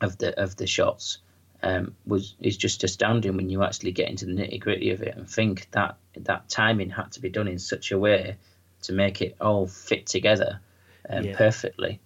of 0.00 0.18
the 0.18 0.38
of 0.40 0.56
the 0.56 0.66
shots, 0.66 1.18
um, 1.62 1.94
was 2.06 2.34
is 2.40 2.56
just 2.56 2.84
astounding 2.84 3.36
when 3.36 3.48
you 3.48 3.62
actually 3.62 3.92
get 3.92 4.08
into 4.08 4.26
the 4.26 4.32
nitty 4.32 4.60
gritty 4.60 4.90
of 4.90 5.02
it 5.02 5.16
and 5.16 5.28
think 5.28 5.68
that 5.72 5.96
that 6.16 6.48
timing 6.48 6.90
had 6.90 7.12
to 7.12 7.20
be 7.20 7.28
done 7.30 7.48
in 7.48 7.58
such 7.58 7.92
a 7.92 7.98
way 7.98 8.36
to 8.82 8.92
make 8.92 9.22
it 9.22 9.36
all 9.40 9.66
fit 9.66 10.06
together 10.06 10.60
um, 11.08 11.24
Yeah. 11.24 11.36
perfectly. 11.36 12.00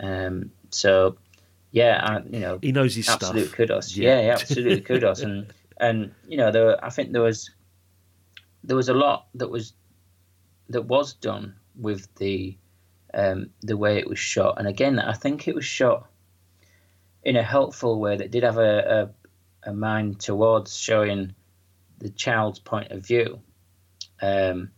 Um, 0.00 0.50
so, 0.70 1.16
yeah, 1.70 2.00
I, 2.02 2.22
you 2.28 2.40
know, 2.40 2.58
He 2.60 2.72
knows 2.72 2.94
his 2.94 3.08
absolute 3.08 3.46
stuff. 3.46 3.56
kudos. 3.56 3.96
Yeah. 3.96 4.20
Yeah, 4.20 4.26
yeah 4.26 4.32
absolutely 4.34 4.80
kudos. 4.88 5.20
And 5.20 5.52
and 5.78 6.14
you 6.28 6.36
know, 6.36 6.50
there 6.52 6.66
were, 6.66 6.84
I 6.84 6.90
think 6.90 7.12
there 7.12 7.22
was 7.22 7.50
there 8.64 8.76
was 8.76 8.88
a 8.88 8.94
lot 8.94 9.26
that 9.34 9.48
was 9.50 9.72
that 10.68 10.82
was 10.82 11.14
done 11.14 11.54
with 11.76 12.08
the 12.16 12.56
um, 13.14 13.50
the 13.60 13.76
way 13.76 13.98
it 13.98 14.08
was 14.08 14.18
shot. 14.18 14.56
And 14.58 14.66
again, 14.66 14.98
I 14.98 15.12
think 15.12 15.46
it 15.48 15.54
was 15.54 15.64
shot 15.64 16.06
in 17.22 17.36
a 17.36 17.42
helpful 17.42 17.98
way 18.00 18.16
that 18.16 18.30
did 18.30 18.42
have 18.42 18.58
a, 18.58 19.10
a, 19.64 19.70
a 19.70 19.72
mind 19.72 20.20
towards 20.20 20.76
showing 20.76 21.34
the 21.98 22.10
child's 22.10 22.58
point 22.58 22.90
of 22.90 23.06
view. 23.06 23.40
Um, 24.20 24.70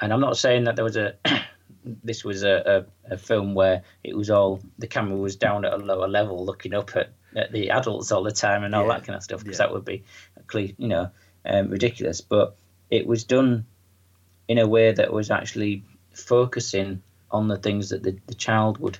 and 0.00 0.12
I'm 0.12 0.20
not 0.20 0.36
saying 0.36 0.64
that 0.64 0.76
there 0.76 0.84
was 0.84 0.96
a 0.96 1.14
this 2.04 2.24
was 2.24 2.42
a, 2.42 2.84
a, 3.08 3.14
a 3.14 3.18
film 3.18 3.54
where 3.54 3.82
it 4.04 4.16
was 4.16 4.30
all 4.30 4.60
the 4.78 4.86
camera 4.86 5.16
was 5.16 5.36
down 5.36 5.64
at 5.64 5.72
a 5.72 5.76
lower 5.76 6.06
level, 6.08 6.44
looking 6.44 6.74
up 6.74 6.94
at, 6.96 7.10
at 7.34 7.50
the 7.52 7.70
adults 7.70 8.12
all 8.12 8.22
the 8.22 8.30
time 8.32 8.62
and 8.62 8.74
all 8.74 8.86
Yeah. 8.86 8.94
that 8.98 9.04
kind 9.06 9.16
of 9.16 9.22
stuff, 9.22 9.42
because 9.42 9.58
Yeah. 9.58 9.66
that 9.66 9.72
would 9.72 9.84
be, 9.84 10.04
you 10.78 10.88
know, 10.88 11.10
um, 11.46 11.70
ridiculous. 11.70 12.20
But 12.20 12.56
it 12.90 13.06
was 13.06 13.24
done 13.24 13.64
in 14.48 14.58
a 14.58 14.66
way 14.66 14.92
that 14.92 15.12
was 15.12 15.30
actually 15.30 15.82
focusing 16.14 17.02
on 17.30 17.48
the 17.48 17.56
things 17.58 17.90
that 17.90 18.02
the, 18.02 18.16
the 18.26 18.34
child 18.34 18.78
would 18.78 18.98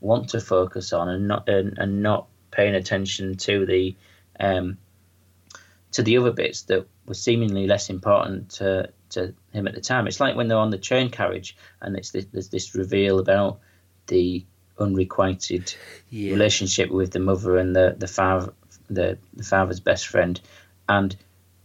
want 0.00 0.30
to 0.30 0.40
focus 0.40 0.92
on, 0.92 1.08
and 1.08 1.28
not 1.28 1.48
and, 1.48 1.78
and 1.78 2.02
not 2.02 2.26
paying 2.50 2.74
attention 2.74 3.36
to 3.36 3.66
the 3.66 3.94
um, 4.40 4.78
to 5.92 6.02
the 6.02 6.16
other 6.18 6.32
bits 6.32 6.62
that 6.62 6.86
were 7.06 7.14
seemingly 7.14 7.66
less 7.66 7.88
important 7.88 8.50
to, 8.50 8.90
to 9.10 9.32
him 9.52 9.66
at 9.66 9.74
the 9.74 9.80
time. 9.80 10.06
It's 10.06 10.20
like 10.20 10.36
when 10.36 10.48
they're 10.48 10.58
on 10.58 10.70
the 10.70 10.78
train 10.78 11.10
carriage 11.10 11.56
and 11.80 11.96
it's 11.96 12.10
this, 12.10 12.26
there's 12.32 12.48
this 12.48 12.74
reveal 12.74 13.18
about 13.18 13.60
the 14.08 14.44
unrequited 14.78 15.74
Yeah. 16.10 16.32
relationship 16.32 16.90
with 16.90 17.12
the 17.12 17.18
mother 17.18 17.56
and 17.56 17.74
the 17.74 17.94
the 17.98 18.06
father 18.06 18.52
the, 18.90 19.16
the 19.34 19.42
father's 19.42 19.80
best 19.80 20.06
friend 20.06 20.38
and 20.88 21.16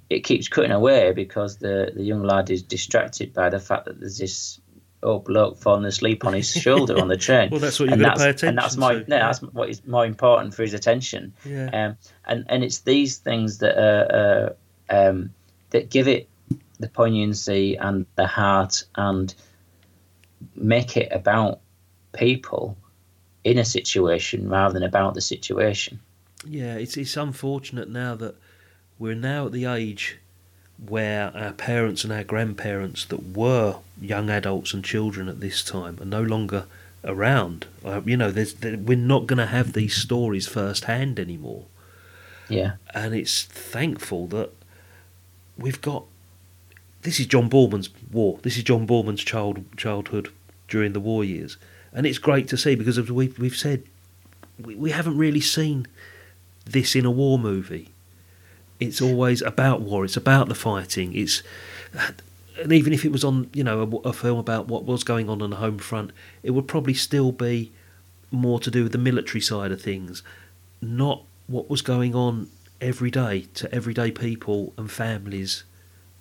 it 0.09 0.22
keeps 0.24 0.47
cutting 0.47 0.72
away 0.72 1.12
because 1.12 1.57
the 1.57 1.91
the 1.93 2.03
young 2.03 2.24
lad 2.24 2.49
is 2.49 2.64
distracted 2.64 3.34
by 3.34 3.49
the 3.49 3.59
fact 3.59 3.86
that 3.86 3.99
there's 3.99 4.18
this 4.18 4.62
old 5.04 5.26
bloke 5.26 5.58
falling 5.58 5.86
asleep 5.86 6.26
on 6.26 6.34
his 6.34 6.52
shoulder 6.66 6.99
on 6.99 7.08
the 7.08 7.18
train 7.18 7.49
Well, 7.49 7.60
that's 7.60 7.80
what 7.80 7.89
you've 7.89 8.02
and 8.02 8.16
to 8.16 8.34
pay 8.34 8.47
and 8.47 8.58
that's 8.58 8.76
attention 8.76 8.80
more 8.80 8.93
to, 8.93 9.10
no, 9.10 9.16
yeah. 9.16 9.26
that's 9.26 9.41
what 9.41 9.70
is 9.70 9.86
more 9.88 10.06
important 10.06 10.54
for 10.54 10.62
his 10.64 10.74
attention 10.74 11.34
Yeah. 11.45 11.70
um, 11.74 11.97
and 12.26 12.45
and 12.49 12.64
it's 12.64 12.80
these 12.80 13.18
things 13.18 13.58
that 13.60 13.78
are 13.78 14.56
uh, 14.89 15.10
um, 15.10 15.34
that 15.72 15.89
give 15.89 16.08
it 16.08 16.28
the 16.80 16.88
poignancy 16.89 17.78
and 17.78 18.06
the 18.16 18.28
heart 18.28 18.84
and 18.95 19.34
make 20.56 20.97
it 20.97 21.12
about 21.12 21.60
people 22.14 22.78
in 23.43 23.58
a 23.58 23.66
situation 23.66 24.49
rather 24.49 24.74
than 24.74 24.84
about 24.84 25.14
the 25.14 25.22
situation. 25.22 25.99
Yeah, 26.45 26.76
it's 26.76 26.97
it's 26.97 27.16
unfortunate 27.18 27.89
now 27.89 28.16
that 28.16 28.36
we're 28.99 29.16
now 29.16 29.45
at 29.45 29.52
the 29.52 29.66
age 29.66 30.18
where 30.88 31.32
our 31.36 31.54
parents 31.54 32.04
and 32.04 32.12
our 32.12 32.24
grandparents 32.24 33.06
that 33.06 33.36
were 33.36 33.78
young 34.00 34.30
adults 34.30 34.74
and 34.74 34.84
children 34.84 35.28
at 35.28 35.40
this 35.40 35.64
time 35.64 35.98
are 36.02 36.06
no 36.06 36.22
longer 36.24 36.66
around. 37.04 37.68
Uh, 37.86 38.02
you 38.06 38.18
know, 38.18 38.32
there's 38.32 38.56
there, 38.56 38.78
we're 38.78 38.98
not 38.98 39.28
going 39.28 39.38
to 39.38 39.46
have 39.46 39.74
these 39.74 39.96
stories 39.96 40.48
firsthand 40.48 41.20
anymore, 41.20 41.66
Yeah, 42.50 42.74
and 42.94 43.14
it's 43.14 43.44
thankful 43.44 44.28
that 44.28 44.52
we've 45.58 45.82
got. 45.82 46.06
This 47.04 47.20
is 47.20 47.26
John 47.26 47.50
Boorman's 47.50 47.90
war. 48.12 48.40
This 48.42 48.58
is 48.58 48.64
John 48.64 48.88
Boorman's 48.88 49.24
child 49.24 49.64
childhood 49.78 50.30
during 50.68 50.94
the 50.94 51.00
war 51.00 51.24
years, 51.24 51.58
and 51.94 52.06
it's 52.06 52.20
great 52.20 52.48
to 52.50 52.58
see 52.58 52.76
because 52.76 52.98
as 52.98 53.12
we've 53.12 53.38
we've 53.38 53.56
said, 53.56 53.84
we, 54.60 54.76
we 54.76 54.92
haven't 54.92 55.18
really 55.18 55.42
seen 55.42 55.88
this 56.66 56.96
in 56.96 57.06
a 57.06 57.12
war 57.12 57.38
movie. 57.38 57.90
It's 58.82 59.02
always 59.02 59.42
about 59.42 59.82
war. 59.82 60.04
It's 60.04 60.18
about 60.18 60.50
the 60.50 60.56
fighting. 60.56 61.16
It's 61.16 61.44
and 62.62 62.74
even 62.74 62.94
if 62.94 63.06
it 63.06 63.12
was 63.12 63.24
on 63.24 63.50
you 63.54 63.64
know 63.64 64.02
a, 64.04 64.10
a 64.10 64.14
film 64.14 64.40
about 64.40 64.68
what 64.68 64.86
was 64.86 65.04
going 65.04 65.30
on 65.30 65.42
on 65.42 65.52
the 65.52 65.58
home 65.58 65.78
front, 65.78 66.12
it 66.44 66.52
would 66.52 66.68
probably 66.68 66.94
still 66.94 67.32
be 67.32 67.72
more 68.32 68.60
to 68.60 68.72
do 68.72 68.84
with 68.84 68.92
the 68.92 68.98
military 68.98 69.42
side 69.42 69.72
of 69.72 69.82
things, 69.82 70.24
not 70.82 71.24
what 71.48 71.70
was 71.70 71.82
going 71.82 72.16
on 72.16 72.50
every 72.82 73.12
day 73.12 73.48
to 73.54 73.74
everyday 73.74 74.12
people 74.12 74.74
and 74.78 74.90
families 74.92 75.64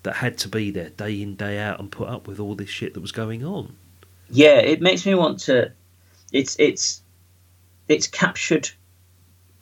that 0.02 0.16
had 0.16 0.36
to 0.38 0.48
be 0.48 0.70
there 0.70 0.90
day 0.90 1.20
in 1.22 1.36
day 1.36 1.58
out 1.58 1.78
and 1.80 1.90
put 1.90 2.08
up 2.08 2.26
with 2.26 2.40
all 2.40 2.54
this 2.54 2.68
shit 2.70 2.94
that 2.94 3.00
was 3.00 3.12
going 3.12 3.44
on. 3.44 3.76
yeah. 4.28 4.58
It 4.58 4.80
makes 4.82 5.06
me 5.06 5.14
want 5.14 5.40
to. 5.40 5.72
It's 6.32 6.56
it's 6.58 7.02
it's 7.88 8.06
captured 8.06 8.70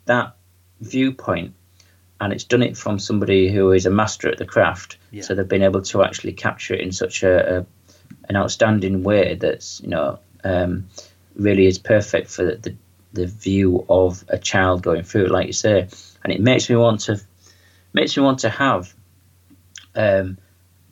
that 0.05 0.35
viewpoint, 0.81 1.53
and 2.21 2.33
it's 2.33 2.43
done 2.43 2.63
it 2.63 2.77
from 2.77 2.99
somebody 2.99 3.51
who 3.51 3.71
is 3.71 3.85
a 3.85 3.89
master 3.89 4.29
at 4.29 4.37
the 4.37 4.45
craft. 4.45 4.97
Yeah. 5.11 5.23
So 5.23 5.35
they've 5.35 5.47
been 5.47 5.63
able 5.63 5.81
to 5.83 6.03
actually 6.03 6.33
capture 6.33 6.73
it 6.73 6.81
in 6.81 6.91
such 6.91 7.23
a, 7.23 7.59
a 7.59 7.65
an 8.27 8.35
outstanding 8.35 9.03
way 9.03 9.35
that's 9.35 9.81
you 9.81 9.89
know 9.89 10.19
um, 10.43 10.87
really 11.35 11.65
is 11.65 11.77
perfect 11.77 12.29
for 12.29 12.45
the, 12.45 12.55
the 12.57 12.75
the 13.11 13.25
view 13.25 13.85
of 13.89 14.23
a 14.27 14.37
child 14.37 14.83
going 14.83 15.03
through 15.03 15.25
it, 15.25 15.31
like 15.31 15.47
you 15.47 15.53
say, 15.53 15.87
and 16.23 16.33
it 16.33 16.41
makes 16.41 16.69
me 16.69 16.75
want 16.75 17.01
to 17.01 17.19
makes 17.93 18.15
me 18.15 18.23
want 18.23 18.39
to 18.39 18.49
have 18.49 18.93
um, 19.95 20.37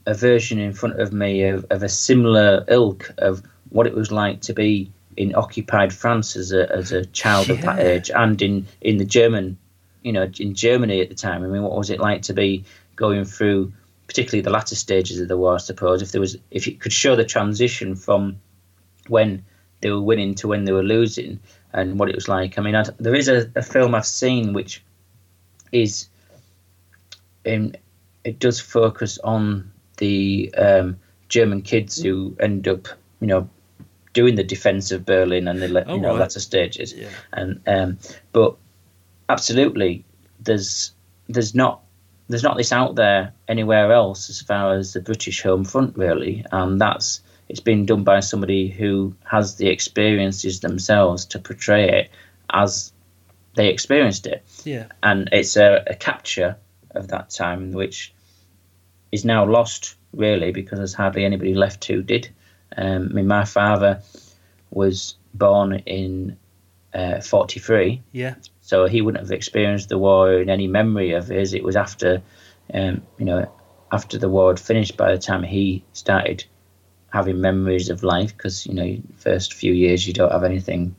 a 0.06 0.14
version 0.14 0.58
in 0.58 0.74
front 0.74 1.00
of 1.00 1.14
me 1.14 1.44
of, 1.44 1.66
of 1.70 1.84
a 1.84 1.90
similar 1.90 2.66
ilk 2.68 3.12
of 3.18 3.44
what 3.70 3.86
it 3.86 3.94
was 3.94 4.12
like 4.12 4.42
to 4.42 4.54
be 4.54 4.92
in 5.16 5.36
occupied 5.36 5.94
France 5.94 6.36
as 6.36 6.52
a 6.52 6.72
as 6.72 6.92
a 6.92 7.06
child 7.06 7.50
of 7.50 7.62
that 7.62 7.80
age, 7.80 8.10
and 8.14 8.42
in 8.42 8.68
in 8.82 8.98
the 8.98 9.06
German, 9.06 9.58
you 10.08 10.14
know, 10.14 10.30
in 10.40 10.54
Germany 10.56 11.02
at 11.02 11.10
the 11.10 11.16
time. 11.16 11.44
I 11.44 11.48
mean, 11.48 11.62
what 11.62 11.78
was 11.78 11.90
it 11.90 12.00
like 12.00 12.24
to 12.24 12.34
be 12.34 12.64
going 12.96 13.26
through, 13.26 13.72
particularly 14.08 14.42
the 14.42 14.50
latter 14.50 14.76
stages 14.76 15.20
of 15.20 15.28
the 15.28 15.38
war? 15.38 15.56
I 15.56 15.58
suppose 15.58 16.02
if 16.02 16.12
there 16.12 16.22
was, 16.22 16.38
if 16.50 16.68
it 16.68 16.80
could 16.80 16.94
show 16.94 17.16
the 17.16 17.26
transition 17.26 17.96
from 17.96 18.40
when 19.08 19.44
they 19.82 19.92
were 19.92 20.02
winning 20.02 20.34
to 20.36 20.48
when 20.48 20.66
they 20.66 20.72
were 20.72 20.84
losing, 20.84 21.40
and 21.74 22.00
what 22.00 22.10
it 22.10 22.16
was 22.16 22.28
like. 22.28 22.58
I 22.58 22.62
mean, 22.62 22.76
i 22.76 22.84
there 22.98 23.16
is 23.16 23.28
a, 23.28 23.52
a 23.56 23.62
film 23.62 23.94
I've 23.94 24.06
seen 24.06 24.54
which 24.54 24.84
is, 25.72 26.10
in, 27.44 27.76
it 28.24 28.40
does 28.40 28.60
focus 28.60 29.20
on 29.24 29.72
the 29.98 30.54
um, 30.58 30.98
German 31.30 31.62
kids 31.62 32.02
who 32.02 32.36
end 32.40 32.68
up, 32.68 32.88
you 33.20 33.28
know, 33.28 33.50
doing 34.14 34.36
the 34.36 34.44
defense 34.44 34.92
of 34.92 35.06
Berlin 35.06 35.48
and 35.48 35.62
the 35.62 35.86
Oh, 35.88 35.96
you 35.96 36.02
know 36.02 36.10
right. 36.12 36.22
latter 36.22 36.40
stages. 36.40 36.94
Yeah. 36.94 37.10
And 37.34 37.62
um, 37.68 38.00
but 38.32 38.56
absolutely, 39.30 40.06
there's 40.40 40.92
there's 41.28 41.54
not 41.56 41.82
there's 42.30 42.44
not 42.44 42.58
this 42.58 42.72
out 42.72 42.96
there 42.96 43.34
anywhere 43.48 43.92
else 43.92 44.30
as 44.30 44.42
far 44.42 44.74
as 44.74 44.94
the 44.94 45.02
British 45.02 45.42
home 45.42 45.64
front 45.64 45.98
really, 45.98 46.46
and 46.52 46.80
that's 46.80 47.22
it's 47.50 47.60
been 47.62 47.86
done 47.86 48.04
by 48.04 48.20
somebody 48.20 48.68
who 48.68 49.16
has 49.24 49.56
the 49.56 49.68
experiences 49.70 50.60
themselves 50.60 51.26
to 51.26 51.40
portray 51.40 51.90
it 52.02 52.10
as 52.50 52.92
they 53.56 53.70
experienced 53.70 54.28
it. 54.28 54.44
Yeah. 54.66 54.88
and 55.02 55.30
it's 55.32 55.56
a, 55.56 55.84
a 55.88 55.96
capture 55.96 56.58
of 56.92 57.08
that 57.10 57.30
time 57.30 57.72
which 57.72 58.14
is 59.12 59.24
now 59.24 59.46
lost 59.46 59.96
really 60.14 60.52
because 60.52 60.80
there's 60.80 60.94
hardly 60.94 61.24
anybody 61.24 61.54
left 61.54 61.86
who 61.86 62.02
did. 62.04 62.30
Um, 62.76 63.08
I 63.12 63.14
mean 63.14 63.28
my 63.28 63.46
father 63.46 64.02
was 64.70 65.16
born 65.34 65.74
in 65.86 66.38
uh, 66.94 67.22
43 67.22 68.02
Yeah. 68.12 68.36
So 68.68 68.86
he 68.86 69.02
wouldn't 69.02 69.24
have 69.24 69.32
experienced 69.32 69.88
the 69.90 69.98
war 69.98 70.34
in 70.42 70.50
any 70.50 70.68
memory 70.68 71.12
of 71.14 71.28
his 71.28 71.54
it 71.54 71.64
was 71.64 71.76
after 71.76 72.22
um, 72.74 73.02
you 73.18 73.26
know 73.26 73.50
after 73.92 74.18
the 74.18 74.28
war 74.36 74.50
had 74.52 74.60
finished 74.60 74.98
by 74.98 75.10
the 75.12 75.18
time 75.30 75.42
he 75.44 75.82
started 75.94 76.44
having 77.14 77.40
memories 77.40 77.90
of 77.90 78.04
life 78.04 78.36
because 78.36 78.66
you 78.68 78.74
know 78.74 78.98
first 79.18 79.54
few 79.54 79.72
years 79.74 80.06
you 80.06 80.14
don't 80.14 80.32
have 80.34 80.44
anything 80.44 80.94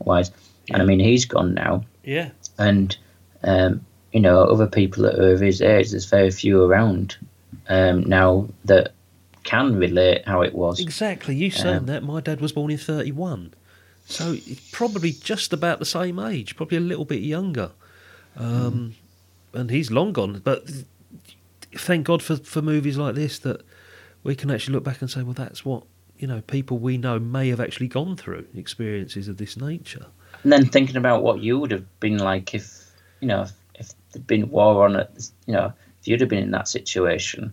wise 0.00 0.30
and 0.70 0.82
I 0.82 0.84
mean 0.84 1.00
he's 1.00 1.24
gone 1.24 1.54
now 1.54 1.84
Yeah. 2.04 2.30
and 2.58 2.96
um, 3.42 3.84
you 4.12 4.20
know 4.20 4.42
other 4.44 4.66
people 4.66 5.04
that 5.04 5.18
are 5.18 5.32
of 5.32 5.40
his 5.40 5.62
age 5.62 5.90
there's 5.92 6.04
very 6.18 6.30
few 6.30 6.62
around 6.62 7.16
um, 7.68 8.04
now 8.04 8.48
that 8.66 8.92
can 9.44 9.76
relate 9.76 10.26
how 10.26 10.42
it 10.42 10.54
was 10.54 10.80
Exactly. 10.80 11.34
You 11.34 11.50
saying 11.50 11.76
Um, 11.78 11.86
that? 11.86 12.02
My 12.02 12.20
dad 12.20 12.40
was 12.42 12.52
born 12.52 12.70
in 12.70 12.78
thirty-one, 12.78 13.54
so 14.06 14.32
he's 14.32 14.60
probably 14.72 15.12
just 15.12 15.52
about 15.52 15.78
the 15.78 15.84
same 15.84 16.18
age, 16.18 16.56
probably 16.56 16.76
a 16.76 16.80
little 16.80 17.04
bit 17.04 17.22
younger, 17.22 17.70
um, 18.36 18.94
and 19.52 19.70
he's 19.70 19.90
long 19.90 20.12
gone. 20.12 20.40
But 20.44 20.70
thank 21.74 22.06
God 22.06 22.22
for 22.22 22.36
for 22.36 22.62
movies 22.62 22.96
like 22.98 23.14
this 23.14 23.38
that 23.40 23.62
we 24.22 24.34
can 24.34 24.50
actually 24.50 24.74
look 24.74 24.84
back 24.84 25.00
and 25.00 25.10
say, 25.10 25.22
well, 25.22 25.34
that's 25.34 25.64
what 25.64 25.84
you 26.18 26.26
know 26.26 26.40
people 26.42 26.78
we 26.78 26.96
know 26.96 27.18
may 27.18 27.48
have 27.48 27.60
actually 27.60 27.88
gone 27.88 28.16
through 28.16 28.46
experiences 28.54 29.28
of 29.28 29.36
this 29.36 29.56
nature. 29.56 30.06
and 30.42 30.52
then 30.52 30.66
thinking 30.66 30.96
about 30.96 31.22
what 31.22 31.40
you 31.40 31.58
would 31.58 31.70
have 31.70 32.00
been 32.00 32.18
like 32.18 32.54
if 32.54 32.90
you 33.20 33.28
know 33.28 33.46
if 33.74 33.90
there'd 34.12 34.26
been 34.26 34.48
war 34.50 34.84
on 34.84 34.96
it 34.96 35.30
you 35.46 35.54
know 35.54 35.72
if 36.00 36.08
you'd 36.08 36.20
have 36.20 36.28
been 36.28 36.42
in 36.42 36.50
that 36.52 36.68
situation 36.68 37.52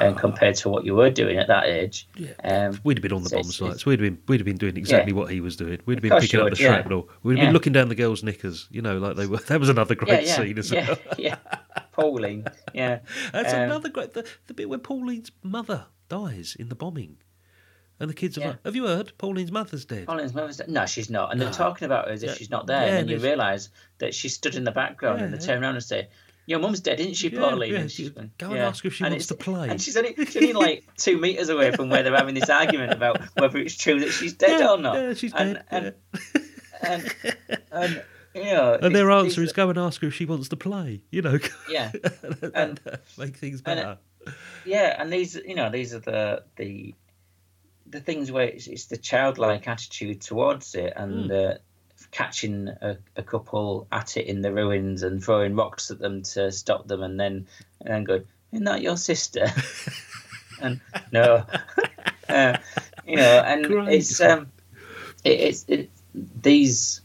and 0.00 0.16
compared 0.16 0.54
to 0.56 0.68
what 0.68 0.84
you 0.84 0.94
were 0.94 1.10
doing 1.10 1.36
at 1.38 1.48
that 1.48 1.66
age 1.66 2.08
um, 2.44 2.78
We'd 2.84 2.96
have 2.98 3.02
been 3.02 3.12
on 3.12 3.22
the 3.22 3.28
so 3.28 3.36
bomb 3.36 3.44
sites. 3.52 3.84
We'd 3.84 4.00
have 4.00 4.08
been 4.08 4.22
we'd 4.26 4.40
have 4.40 4.44
been 4.46 4.56
doing 4.56 4.76
exactly 4.76 5.12
Yeah. 5.12 5.18
what 5.18 5.30
he 5.30 5.40
was 5.40 5.56
doing. 5.56 5.80
We'd 5.86 5.96
have 5.96 6.02
been 6.02 6.18
picking 6.20 6.40
up 6.40 6.44
would, 6.44 6.56
the 6.56 6.62
yeah. 6.62 6.68
shrapnel. 6.74 7.08
We'd 7.22 7.34
have 7.34 7.38
Yeah. 7.38 7.48
been 7.48 7.52
looking 7.52 7.72
down 7.72 7.88
the 7.88 7.94
girls' 7.94 8.22
knickers. 8.22 8.68
You 8.70 8.82
know, 8.82 8.98
like 8.98 9.16
they 9.16 9.26
were. 9.26 9.38
That 9.48 9.60
was 9.60 9.68
another 9.68 9.94
great 9.94 10.26
yeah, 10.26 10.36
scene 10.36 10.58
as 10.58 10.72
well. 10.72 10.96
yeah. 11.18 11.36
Pauline, 11.92 12.46
yeah. 12.72 13.00
That's 13.32 13.52
Um, 13.52 13.60
another 13.60 13.88
great. 13.88 14.12
The, 14.14 14.26
the 14.46 14.54
bit 14.54 14.68
where 14.68 14.78
Pauline's 14.78 15.30
mother 15.42 15.86
dies 16.08 16.56
in 16.58 16.68
the 16.68 16.74
bombing, 16.74 17.18
and 18.00 18.08
the 18.08 18.14
kids 18.14 18.38
are 18.38 18.40
Yeah. 18.40 18.46
like, 18.48 18.64
"Have 18.64 18.74
you 18.76 18.86
heard? 18.86 19.12
Pauline's 19.18 19.52
mother's 19.52 19.84
dead." 19.84 20.06
Pauline's 20.06 20.32
mother's 20.34 20.56
dead. 20.56 20.68
No, 20.70 20.86
she's 20.86 21.10
not. 21.10 21.30
And 21.32 21.38
No. 21.38 21.44
they're 21.46 21.54
talking 21.54 21.84
about 21.86 22.06
her 22.06 22.12
as 22.12 22.22
if 22.22 22.30
Yeah. 22.30 22.34
she's 22.36 22.50
not 22.50 22.66
there. 22.66 22.86
Yeah, 22.86 22.96
and 22.96 23.08
then 23.08 23.08
you 23.08 23.22
realise 23.22 23.68
that 23.98 24.14
she 24.14 24.28
stood 24.30 24.54
in 24.54 24.64
the 24.64 24.70
background 24.72 25.20
and 25.20 25.32
they 25.34 25.38
Yeah. 25.38 25.46
turn 25.54 25.62
around 25.62 25.74
and 25.74 25.84
say, 25.84 26.08
your 26.46 26.58
mum's 26.58 26.80
dead, 26.80 26.98
isn't 27.00 27.14
she, 27.14 27.30
Pauline? 27.30 27.72
yeah, 27.72 27.78
And 27.80 27.90
she's 27.90 28.10
going, 28.10 28.30
go 28.38 28.50
and 28.50 28.58
ask 28.58 28.84
if 28.84 28.94
she 28.94 29.04
wants 29.04 29.14
it's- 29.14 29.26
to 29.28 29.34
play. 29.34 29.68
And 29.68 29.80
she's 29.80 29.96
only, 29.96 30.14
she's 30.16 30.36
only 30.36 30.52
like 30.52 30.84
two 30.96 31.18
meters 31.18 31.48
away 31.48 31.70
from 31.72 31.88
where 31.88 32.02
they're 32.02 32.16
having 32.16 32.34
this 32.34 32.50
argument 32.50 32.92
about 32.92 33.20
whether 33.38 33.58
it's 33.58 33.76
true 33.76 34.00
that 34.00 34.10
she's 34.10 34.32
dead 34.34 34.60
Yeah, 34.60 34.70
or 34.72 34.78
not. 34.78 34.94
yeah, 34.96 35.14
she's 35.14 35.32
and, 35.34 35.54
dead, 35.70 35.94
And, 36.82 37.14
and, 37.14 37.14
and, 37.72 38.02
you 38.34 38.44
know, 38.44 38.78
And 38.80 38.94
their 38.94 39.10
answer 39.10 39.42
is 39.42 39.52
go 39.52 39.68
and 39.68 39.78
ask 39.78 40.00
her 40.00 40.08
if 40.08 40.14
she 40.14 40.24
wants 40.24 40.48
to 40.48 40.56
play. 40.56 41.02
You 41.10 41.22
know, 41.22 41.38
Yeah. 41.68 41.92
And- 42.54 42.80
make 43.18 43.36
things 43.36 43.62
and, 43.64 43.76
better. 43.76 43.98
yeah, 44.64 44.96
and 45.00 45.12
these, 45.12 45.34
you 45.36 45.54
know, 45.54 45.70
these 45.70 45.94
are 45.94 46.00
the 46.00 46.44
the 46.56 46.94
the 47.86 48.00
things 48.00 48.32
where 48.32 48.46
it's, 48.46 48.66
it's 48.68 48.86
the 48.86 48.96
childlike 48.96 49.68
attitude 49.68 50.22
towards 50.22 50.74
it, 50.74 50.92
and 50.96 51.30
uh, 51.30 51.54
catching 52.12 52.68
a, 52.68 52.96
a 53.16 53.22
couple 53.22 53.88
at 53.90 54.16
it 54.16 54.26
in 54.26 54.42
the 54.42 54.52
ruins 54.52 55.02
and 55.02 55.24
throwing 55.24 55.56
rocks 55.56 55.90
at 55.90 55.98
them 55.98 56.22
to 56.22 56.52
stop 56.52 56.86
them, 56.86 57.02
and 57.02 57.18
then 57.18 57.46
and 57.80 57.88
then 57.88 58.04
going, 58.04 58.24
"Isn't 58.52 58.64
that 58.64 58.82
your 58.82 58.96
sister?" 58.96 59.48
and 60.60 60.80
no, 61.10 61.44
uh, 62.28 62.58
you 63.06 63.16
know, 63.16 63.42
and 63.44 63.66
Great. 63.66 63.88
it's 63.94 64.20
um, 64.20 64.52
it, 65.24 65.40
it's 65.40 65.64
it, 65.68 65.90
these 66.14 67.00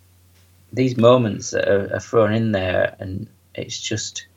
these 0.71 0.97
moments 0.97 1.51
that 1.51 1.67
are, 1.67 1.95
are 1.95 1.99
thrown 1.99 2.33
in 2.33 2.51
there, 2.51 2.95
and 2.99 3.27
it's 3.55 3.79
just 3.79 4.27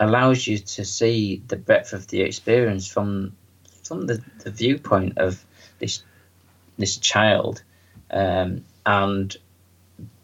allows 0.00 0.46
you 0.46 0.58
to 0.58 0.84
see 0.84 1.42
the 1.48 1.56
breadth 1.56 1.92
of 1.92 2.08
the 2.08 2.22
experience 2.22 2.86
from 2.86 3.36
from 3.82 4.06
the, 4.06 4.22
the 4.44 4.50
viewpoint 4.50 5.18
of 5.18 5.44
this 5.80 6.02
this 6.78 6.96
child, 6.96 7.62
um, 8.10 8.64
and 8.86 9.36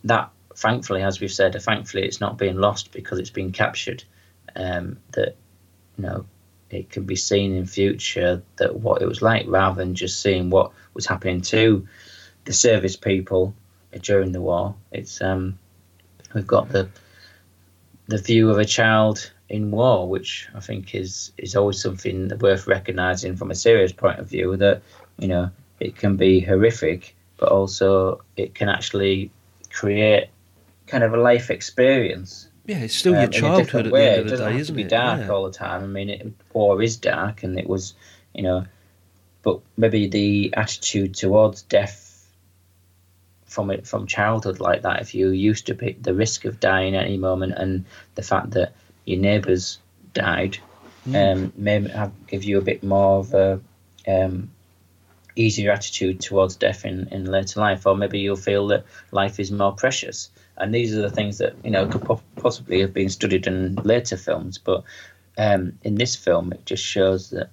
that 0.09 0.31
thankfully, 0.57 1.03
as 1.03 1.21
we've 1.21 1.33
said, 1.33 1.61
thankfully 1.61 2.05
it's 2.05 2.21
not 2.21 2.39
being 2.39 2.57
lost 2.57 2.93
because 2.93 3.19
it's 3.19 3.31
been 3.31 3.53
captured. 3.53 4.05
Um, 4.57 4.99
that 5.13 5.37
you 5.97 6.05
know 6.05 6.27
it 6.71 6.91
can 6.91 7.05
be 7.05 7.17
seen 7.17 7.55
in 7.55 7.67
future 7.67 8.43
that 8.57 8.77
what 8.77 9.03
it 9.03 9.09
was 9.09 9.23
like 9.23 9.47
rather 9.49 9.77
than 9.77 9.95
just 9.95 10.21
seeing 10.21 10.51
what 10.51 10.73
was 10.95 11.07
happening 11.07 11.41
to 11.41 11.87
the 12.45 12.53
service 12.53 12.97
people 12.97 13.55
during 14.03 14.33
the 14.33 14.41
war. 14.41 14.75
It's 14.93 15.21
um, 15.21 15.59
we've 16.35 16.47
got 16.47 16.69
the 16.71 16.89
the 18.07 18.19
view 18.19 18.51
of 18.51 18.59
a 18.59 18.65
child 18.65 19.31
in 19.49 19.71
war, 19.71 20.09
which 20.09 20.49
I 20.55 20.61
think 20.61 20.95
is 20.95 21.33
is 21.39 21.57
always 21.57 21.81
something 21.81 22.33
worth 22.41 22.67
recognising 22.67 23.37
from 23.37 23.51
a 23.51 23.55
serious 23.55 23.93
point 23.93 24.19
of 24.19 24.29
view. 24.29 24.57
That 24.57 24.83
you 25.19 25.29
know 25.29 25.51
it 25.81 25.97
can 25.97 26.17
be 26.17 26.41
horrific, 26.41 27.15
but 27.39 27.51
also 27.51 28.23
it 28.37 28.55
can 28.55 28.69
actually 28.69 29.31
create 29.71 30.29
kind 30.87 31.05
of 31.05 31.13
a 31.15 31.17
life 31.17 31.51
experience. 31.51 32.49
Yeah, 32.67 32.79
it's 32.81 32.95
still 32.95 33.15
um, 33.15 33.21
your 33.21 33.31
childhood 33.31 33.87
at 33.87 33.93
the 33.93 33.99
end 33.99 34.15
It 34.15 34.19
of 34.19 34.25
the 34.25 34.31
doesn't 34.31 34.47
day, 34.47 34.53
have 34.53 34.61
isn't 34.61 34.75
to 34.75 34.77
be 34.77 34.83
it? 34.83 34.89
dark 34.91 35.21
Yeah. 35.21 35.29
all 35.29 35.45
the 35.45 35.53
time. 35.53 35.83
I 35.83 35.87
mean, 35.87 36.11
it, 36.11 36.33
war 36.53 36.83
is 36.83 36.97
dark, 36.97 37.43
and 37.43 37.59
it 37.59 37.67
was, 37.69 37.95
you 38.35 38.43
know, 38.43 38.67
but 39.43 39.61
maybe 39.77 40.07
the 40.09 40.53
attitude 40.57 41.15
towards 41.15 41.63
death 41.63 42.05
from 43.47 43.71
it 43.71 43.87
from 43.87 44.07
childhood 44.07 44.61
like 44.61 44.83
that. 44.83 45.01
If 45.01 45.15
you 45.15 45.31
used 45.31 45.67
to 45.67 45.75
be 45.75 45.97
the 46.01 46.13
risk 46.13 46.45
of 46.45 46.61
dying 46.61 46.95
at 46.95 47.07
any 47.07 47.17
moment, 47.17 47.55
and 47.57 47.85
the 48.15 48.23
fact 48.23 48.51
that 48.51 48.75
your 49.07 49.19
neighbours 49.19 49.79
died, 50.13 50.59
um, 51.15 51.53
may 51.57 51.89
have, 51.89 52.13
give 52.27 52.45
you 52.45 52.59
a 52.59 52.63
bit 52.63 52.83
more 52.83 53.21
of 53.21 53.33
a 53.33 53.61
um, 54.07 54.51
easier 55.39 55.71
attitude 55.71 56.21
towards 56.21 56.57
death 56.57 56.85
in, 56.85 57.09
in 57.09 57.25
later 57.25 57.61
life, 57.61 57.87
or 57.87 57.97
maybe 57.97 58.19
you'll 58.19 58.37
feel 58.37 58.67
that 58.69 58.85
life 59.13 59.39
is 59.39 59.51
more 59.51 59.73
precious. 59.73 60.31
And 60.57 60.75
these 60.75 60.97
are 60.97 61.03
the 61.03 61.11
things 61.11 61.39
that 61.39 61.55
you 61.65 61.71
know 61.71 61.87
could 61.87 62.03
po- 62.03 62.23
possibly 62.37 62.81
have 62.81 62.93
been 62.93 63.09
studied 63.09 63.47
in 63.47 63.77
later 63.77 64.17
films, 64.17 64.59
but 64.59 64.83
um, 65.39 65.79
in 65.83 65.95
this 65.95 66.17
film, 66.17 66.53
it 66.53 66.67
just 66.67 66.85
shows 66.85 67.31
that 67.31 67.51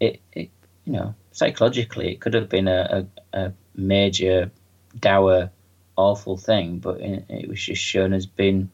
it, 0.00 0.20
it 0.32 0.50
you 0.84 0.92
know, 0.92 1.14
psychologically, 1.32 2.12
it 2.12 2.20
could 2.20 2.34
have 2.34 2.48
been 2.48 2.68
a, 2.68 3.06
a, 3.32 3.38
a 3.38 3.52
major, 3.76 4.50
dour, 4.98 5.50
awful 5.96 6.36
thing, 6.36 6.78
but 6.78 7.00
it, 7.00 7.24
it 7.28 7.48
was 7.48 7.60
just 7.60 7.82
shown 7.82 8.12
as 8.12 8.26
being 8.26 8.70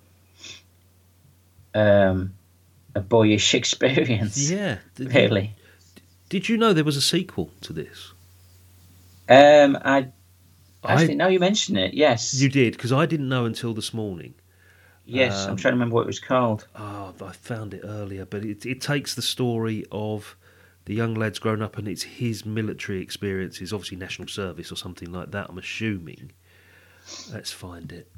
um, 1.75 2.33
a 2.95 3.01
boyish 3.01 3.55
experience. 3.61 4.51
Yeah. 4.51 4.79
Really. 4.99 5.55
Did 6.29 6.49
you 6.49 6.57
know 6.57 6.73
there 6.73 6.85
was 6.85 6.97
a 6.97 7.03
sequel 7.03 7.51
to 7.63 7.73
this? 7.73 8.13
Um, 9.31 9.79
I 9.85 10.09
I- 10.87 10.95
actually 10.95 11.17
now 11.17 11.29
you 11.29 11.41
mention 11.41 11.77
it, 11.77 11.95
yes, 11.95 12.33
You 12.33 12.49
did 12.51 12.75
because 12.75 12.93
I 12.93 13.07
didn't 13.07 13.29
know 13.31 13.47
until 13.47 13.75
this 13.75 13.95
morning. 13.95 14.35
yes, 15.07 15.47
I'm 15.49 15.53
um, 15.53 15.57
trying 15.57 15.73
to 15.73 15.77
remember 15.77 15.97
what 15.97 16.03
it 16.03 16.07
was 16.09 16.21
called. 16.21 16.67
Oh, 16.77 17.15
I 17.23 17.33
found 17.33 17.75
it 17.75 17.83
earlier, 17.85 18.27
but 18.27 18.45
it, 18.45 18.67
it 18.67 18.81
takes 18.81 19.15
the 19.15 19.23
story 19.23 19.85
of 19.93 20.37
the 20.87 20.95
young 20.95 21.15
lad's 21.15 21.39
grown 21.41 21.63
up 21.63 21.79
and 21.79 21.89
it's 21.89 22.05
his 22.05 22.47
military 22.47 23.03
experiences, 23.03 23.73
obviously 23.73 23.99
national 23.99 24.29
service 24.29 24.73
or 24.73 24.77
something 24.77 25.13
like 25.13 25.31
that. 25.33 25.49
I'm 25.51 25.59
assuming. 25.59 26.33
Let's 27.33 27.53
find 27.53 27.93
it. 27.93 28.11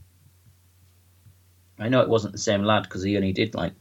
I 1.78 1.88
know 1.88 2.00
it 2.02 2.08
wasn't 2.08 2.32
the 2.32 2.38
same 2.38 2.62
lad 2.64 2.84
because 2.84 3.02
he 3.02 3.16
only 3.16 3.32
did 3.32 3.54
like 3.54 3.74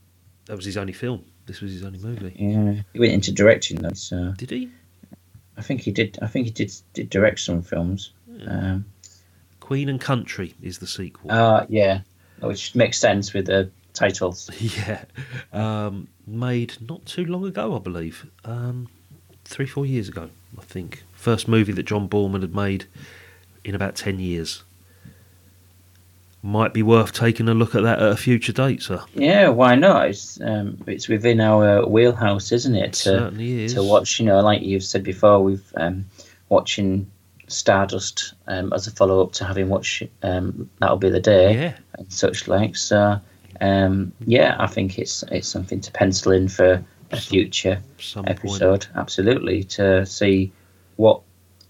That 0.48 0.56
was 0.58 0.66
his 0.66 0.78
only 0.78 0.94
film. 0.94 1.26
This 1.46 1.62
was 1.62 1.74
his 1.74 1.84
only 1.84 2.00
movie. 2.00 2.36
yeah, 2.36 2.82
he 2.94 3.00
went 3.00 3.14
into 3.14 3.32
directing 3.34 3.82
though, 3.82 3.94
so 3.94 4.36
Did 4.38 4.52
he? 4.52 4.72
I 5.62 5.64
think 5.64 5.82
he 5.82 5.92
did. 5.92 6.18
I 6.24 6.28
think 6.28 6.48
he 6.48 6.52
did 6.52 6.74
did 6.94 7.12
direct 7.12 7.40
some 7.40 7.62
films. 7.62 8.14
Um, 8.48 8.84
Queen 9.60 9.90
and 9.90 10.02
Country 10.02 10.56
is 10.60 10.80
the 10.80 10.88
sequel. 10.88 11.32
uh, 11.32 11.68
yeah, 11.70 12.00
which 12.40 12.74
makes 12.74 12.98
sense 12.98 13.32
with 13.32 13.46
the 13.46 13.70
titles. 13.94 14.50
yeah, 14.60 15.04
um, 15.54 16.08
made 16.26 16.78
not 16.90 17.06
too 17.06 17.26
long 17.26 17.46
ago, 17.46 17.76
I 17.76 17.80
believe. 17.80 18.26
Um, 18.44 18.88
three, 19.46 19.68
four 19.68 19.86
years 19.86 20.10
ago, 20.10 20.32
I 20.58 20.64
think. 20.64 21.04
First 21.14 21.48
movie 21.48 21.74
that 21.74 21.84
John 21.84 22.10
Boorman 22.10 22.42
had 22.42 22.56
made 22.56 22.86
in 23.64 23.76
about 23.76 23.96
ten 23.96 24.20
years. 24.20 24.64
Might 26.44 26.74
be 26.74 26.82
worth 26.82 27.12
taking 27.14 27.48
a 27.50 27.54
look 27.54 27.76
at 27.76 27.84
that 27.84 28.00
at 28.02 28.12
a 28.12 28.18
future 28.18 28.52
date, 28.52 28.82
sir. 28.82 29.04
Yeah, 29.14 29.50
why 29.50 29.76
not? 29.76 30.10
It's 30.10 30.42
um, 30.42 30.78
it's 30.88 31.08
within 31.08 31.40
our 31.40 31.86
wheelhouse, 31.88 32.52
isn't 32.52 32.76
it? 32.76 32.86
It 32.86 32.94
To 32.94 33.00
certainly 33.00 33.64
is. 33.66 33.74
to 33.76 33.84
watch, 33.84 34.20
you 34.20 34.26
know, 34.26 34.40
like 34.40 34.64
you've 34.64 34.84
said 34.84 35.04
before, 35.04 35.44
we've 35.44 35.72
um, 35.78 36.06
watching 36.50 37.12
Stardust 37.48 38.34
um, 38.48 38.74
as 38.74 38.88
a 38.88 38.92
follow 38.92 39.22
up 39.22 39.34
to 39.34 39.46
having 39.46 39.70
watched 39.70 40.04
um, 40.24 40.70
That'll 40.80 40.98
Be 40.98 41.10
the 41.10 41.20
Day 41.20 41.54
Yeah, 41.54 41.78
and 42.00 42.12
such 42.12 42.48
like. 42.48 42.76
So, 42.76 43.20
um, 43.60 44.12
yeah, 44.26 44.56
I 44.58 44.68
think 44.68 44.98
it's 44.98 45.24
it's 45.32 45.48
something 45.48 45.80
to 45.82 45.92
pencil 45.92 46.32
in 46.32 46.48
for 46.48 46.84
a 47.12 47.18
future 47.18 47.82
some 48.00 48.26
point. 48.26 48.40
episode. 48.40 48.88
Absolutely, 48.96 49.64
to 49.66 50.06
see 50.08 50.52
what 50.96 51.22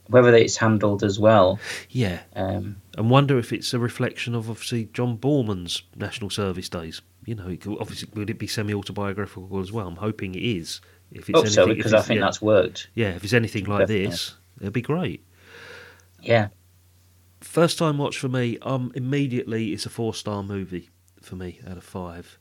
whether 0.07 0.34
it's 0.36 0.55
handled 0.57 1.03
as 1.03 1.19
well. 1.19 1.59
Yeah, 1.89 2.19
Um, 2.36 2.80
and 2.98 3.10
wonder 3.10 3.38
if 3.39 3.54
it's 3.54 3.74
a 3.74 3.80
reflection 3.80 4.36
of 4.36 4.50
obviously 4.50 4.86
John 4.94 5.18
Boorman's 5.18 5.84
national 5.96 6.30
service 6.30 6.70
days. 6.70 7.02
You 7.26 7.36
know, 7.36 7.48
it 7.48 7.62
could, 7.62 7.78
obviously, 7.80 8.10
would 8.16 8.30
it 8.30 8.39
be 8.39 8.48
semi-autobiographical 8.48 9.60
as 9.60 9.72
well? 9.72 9.88
I'm 9.88 9.96
hoping 9.96 10.34
it 10.36 10.42
is. 10.44 10.82
If 11.12 11.30
it's 11.30 11.38
hope 11.38 11.48
so 11.48 11.62
anything- 11.64 11.72
if 11.72 11.78
because 11.78 11.94
I 11.94 12.02
think 12.02 12.20
yeah, 12.20 12.26
that's 12.26 12.42
worked. 12.42 12.89
yeah, 12.96 13.10
if 13.10 13.24
it's 13.24 13.34
anything 13.34 13.66
like 13.66 13.82
Definitely. 13.82 14.08
this, 14.08 14.36
it'd 14.60 14.74
be 14.74 14.82
great. 14.82 15.26
Yeah, 16.22 16.50
First 17.42 17.80
time 17.80 17.98
watch 17.98 18.20
for 18.20 18.30
me, 18.30 18.60
um, 18.62 18.92
immediately 18.96 19.74
it's 19.74 19.86
a 19.88 19.89
four 19.89 20.14
star 20.14 20.44
movie 20.44 20.89
for 21.22 21.36
me 21.36 21.60
out 21.68 21.76
of 21.78 21.84
five. 21.84 22.38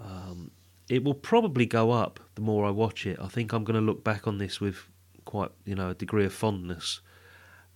Um, 0.00 0.52
it 0.88 1.02
will 1.02 1.14
probably 1.14 1.66
go 1.66 1.90
up 1.90 2.20
the 2.36 2.40
more 2.40 2.64
I 2.64 2.70
watch 2.70 3.04
it. 3.04 3.18
I 3.20 3.26
think 3.28 3.52
I'm 3.52 3.64
going 3.64 3.74
to 3.74 3.80
look 3.84 4.04
back 4.04 4.26
on 4.28 4.38
this 4.38 4.60
with 4.60 4.86
quite, 5.24 5.50
you 5.64 5.74
know, 5.74 5.90
a 5.90 5.94
degree 5.94 6.24
of 6.24 6.32
fondness, 6.32 7.00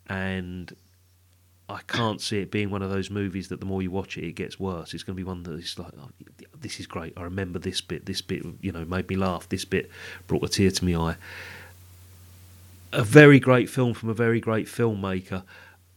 and 0.09 0.73
I 1.69 1.81
can't 1.89 2.21
see 2.21 2.39
it 2.39 2.53
being 2.53 2.71
one 2.71 2.83
of 2.83 2.91
those 2.91 3.11
movies 3.11 3.49
that 3.49 3.59
the 3.59 3.67
more 3.67 3.83
you 3.83 3.91
watch 3.91 4.17
it, 4.17 4.25
it 4.25 4.33
gets 4.35 4.61
worse. 4.61 4.95
It's 4.95 5.03
going 5.03 5.17
to 5.17 5.21
be 5.21 5.27
one 5.27 5.43
that 5.43 5.55
is 5.55 5.79
like, 5.79 5.93
oh, 5.99 6.11
this 6.57 6.79
is 6.79 6.87
great. 6.87 7.13
I 7.17 7.23
remember 7.23 7.59
this 7.59 7.81
bit. 7.81 8.07
This 8.07 8.21
bit, 8.21 8.45
you 8.61 8.71
know, 8.71 8.85
made 8.85 9.09
me 9.09 9.17
laugh. 9.17 9.49
This 9.49 9.65
bit 9.65 9.91
brought 10.29 10.45
a 10.45 10.49
tear 10.49 10.71
to 10.71 10.85
my 10.85 10.95
eye. 10.95 11.17
A 12.93 13.03
very 13.03 13.41
great 13.41 13.69
film 13.69 13.95
from 13.95 14.09
a 14.11 14.15
very 14.15 14.41
great 14.41 14.67
filmmaker 14.67 15.43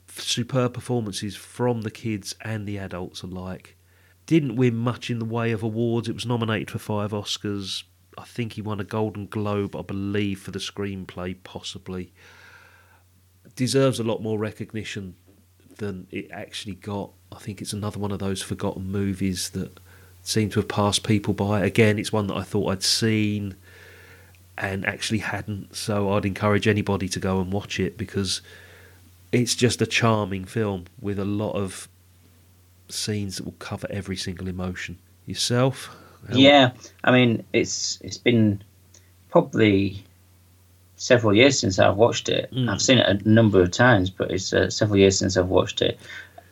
superb 0.08 0.74
performances 0.74 1.36
from 1.36 1.82
the 1.82 1.92
kids 1.92 2.36
and 2.42 2.68
the 2.68 2.80
adults 2.80 3.22
alike. 3.22 3.76
Didn't 4.26 4.56
win 4.56 4.76
much 4.76 5.10
in 5.10 5.20
the 5.20 5.26
way 5.26 5.52
of 5.52 5.64
awards. 5.64 6.10
It 6.10 6.16
was 6.16 6.26
nominated 6.26 6.72
for 6.72 6.80
five 6.80 7.12
Oscars. 7.12 7.84
I 8.18 8.24
think 8.24 8.54
he 8.54 8.62
won 8.62 8.80
a 8.80 8.84
Golden 8.84 9.28
Globe, 9.28 9.76
I 9.76 9.82
believe, 9.82 10.42
for 10.42 10.52
the 10.52 10.60
screenplay, 10.60 11.36
possibly. 11.44 12.12
Deserves 13.56 14.00
a 14.00 14.04
lot 14.04 14.22
more 14.22 14.38
recognition 14.38 15.16
than 15.80 16.08
it 16.12 16.30
actually 16.32 16.76
got. 16.76 17.12
I 17.32 17.38
think 17.38 17.62
it's 17.62 17.74
another 17.74 18.00
one 18.00 18.12
of 18.12 18.20
those 18.20 18.42
forgotten 18.42 18.92
movies 18.92 19.50
that 19.52 19.80
seem 20.22 20.50
to 20.52 20.60
have 20.60 20.68
passed 20.70 21.04
people 21.04 21.34
by. 21.34 21.62
Again, 21.62 21.98
it's 22.00 22.14
one 22.14 22.28
that 22.28 22.36
I 22.36 22.44
thought 22.44 22.72
I'd 22.72 22.84
seen 22.84 23.56
and 24.58 24.86
actually 24.86 25.20
hadn't. 25.20 25.76
So 25.76 26.12
I'd 26.14 26.26
encourage 26.26 26.68
anybody 26.68 27.08
to 27.10 27.20
go 27.20 27.40
and 27.42 27.52
watch 27.52 27.80
it 27.80 27.98
because 27.98 28.42
it's 29.32 29.56
just 29.56 29.82
a 29.82 29.88
charming 29.88 30.46
film 30.46 30.86
with 31.02 31.20
a 31.20 31.26
lot 31.26 31.54
of 31.54 31.88
scenes 32.90 33.38
that 33.38 33.46
will 33.46 33.54
cover 33.54 33.88
every 33.90 34.16
single 34.16 34.48
emotion. 34.48 34.98
Yourself, 35.26 35.96
Yeah, 36.34 36.72
I 37.04 37.12
mean, 37.12 37.44
it's 37.54 38.00
it's 38.02 38.18
been 38.18 38.64
probably 39.30 40.04
several 41.00 41.34
years 41.34 41.58
since 41.58 41.80
I've 41.80 41.96
watched 41.96 42.28
it. 42.28 42.52
Mm. 42.54 42.70
I've 42.70 42.82
seen 42.82 42.98
it 42.98 43.08
a 43.08 43.30
number 43.30 43.62
of 43.62 43.72
times, 43.72 44.10
but 44.10 44.30
it's 44.32 44.54
uh, 44.54 44.70
several 44.70 45.00
years 45.00 45.18
since 45.18 45.38
I've 45.38 45.48
watched 45.48 45.82
it. 45.82 45.98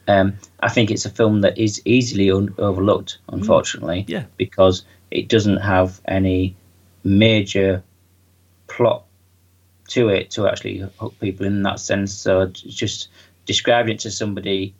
Um, 0.08 0.38
I 0.62 0.70
think 0.70 0.90
it's 0.90 1.06
a 1.06 1.10
film 1.10 1.42
that 1.42 1.58
is 1.58 1.82
easily 1.84 2.32
un- 2.32 2.56
overlooked, 2.58 3.18
unfortunately, 3.28 4.06
Yeah. 4.08 4.24
because 4.38 4.86
it 5.12 5.28
doesn't 5.28 5.58
have 5.58 6.00
any 6.08 6.56
major 7.04 7.84
plot 8.68 9.04
to 9.90 10.08
it 10.08 10.32
to 10.32 10.48
actually 10.48 10.78
hook 10.98 11.14
people 11.20 11.46
in 11.46 11.64
that 11.64 11.82
sense. 11.82 12.14
So 12.14 12.46
just 12.48 13.10
describing 13.46 13.96
it 13.96 14.00
to 14.02 14.12
somebody 14.12 14.74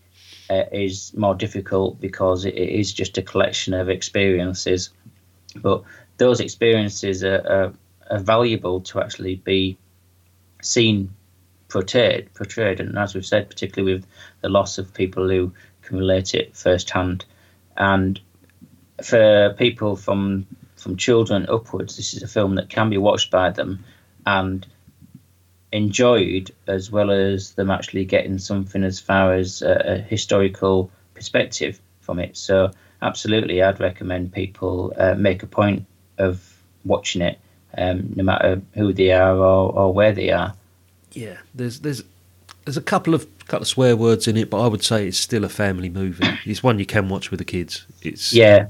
uh, 0.50 0.64
is 0.72 1.14
more 1.18 1.36
difficult 1.36 2.00
because 2.00 2.46
it, 2.46 2.56
it 2.56 2.70
is 2.70 2.94
just 2.94 3.18
a 3.18 3.22
collection 3.22 3.74
of 3.74 3.90
experiences. 3.90 4.92
But 5.58 5.84
those 6.20 6.40
experiences 6.40 7.22
are, 7.24 7.46
are, 7.50 7.74
are 8.10 8.20
valuable 8.20 8.82
to 8.82 9.02
actually 9.02 9.36
be 9.36 9.78
seen 10.62 11.14
portrayed, 11.70 12.34
portrayed, 12.34 12.80
and 12.80 12.98
as 12.98 13.14
we've 13.14 13.26
said, 13.26 13.50
particularly 13.50 13.94
with 13.94 14.08
the 14.42 14.50
loss 14.50 14.78
of 14.78 14.94
people 14.94 15.28
who 15.30 15.52
can 15.82 15.98
relate 15.98 16.34
it 16.34 16.56
firsthand, 16.56 17.26
and 17.76 18.20
for 19.04 19.54
people 19.58 19.96
from 19.96 20.46
from 20.76 20.96
children 20.96 21.46
upwards, 21.50 21.98
this 21.98 22.14
is 22.14 22.24
a 22.24 22.28
film 22.28 22.56
that 22.56 22.70
can 22.70 22.90
be 22.90 22.98
watched 22.98 23.32
by 23.32 23.50
them 23.50 23.84
and 24.26 24.66
enjoyed, 25.72 26.52
as 26.68 26.92
well 26.92 27.12
as 27.12 27.54
them 27.54 27.72
actually 27.72 28.06
getting 28.06 28.38
something 28.38 28.84
as 28.84 29.00
far 29.00 29.34
as 29.34 29.62
a, 29.62 29.94
a 29.94 29.98
historical 29.98 30.90
perspective 31.14 31.82
from 32.00 32.20
it. 32.20 32.38
So, 32.38 32.72
absolutely, 33.02 33.62
I'd 33.62 33.80
recommend 33.80 34.34
people 34.34 34.94
uh, 34.98 35.16
make 35.16 35.44
a 35.44 35.48
point 35.48 35.86
of 36.18 36.42
watching 36.86 37.22
it, 37.22 37.40
um, 37.78 38.14
no 38.16 38.24
matter 38.24 38.62
who 38.74 38.94
they 38.94 39.12
are 39.12 39.36
or, 39.36 39.72
or 39.72 39.94
where 39.94 40.12
they 40.12 40.32
are. 40.32 40.54
Yeah, 41.14 41.38
there's 41.56 41.80
there's 41.80 42.04
there's 42.66 42.78
a 42.78 42.82
couple 42.82 43.14
of 43.14 43.26
couple 43.48 43.62
of 43.62 43.68
swear 43.68 43.96
words 43.96 44.28
in 44.28 44.38
it, 44.38 44.50
but 44.50 44.62
I 44.62 44.68
would 44.68 44.84
say 44.84 45.08
it's 45.08 45.18
still 45.18 45.44
a 45.44 45.50
family 45.50 45.90
movie. 45.90 46.28
It's 46.46 46.64
one 46.64 46.80
you 46.80 46.86
can 46.86 47.10
watch 47.10 47.32
with 47.32 47.40
the 47.40 47.46
kids. 47.46 47.86
It's 48.02 48.34
Yeah, 48.34 48.68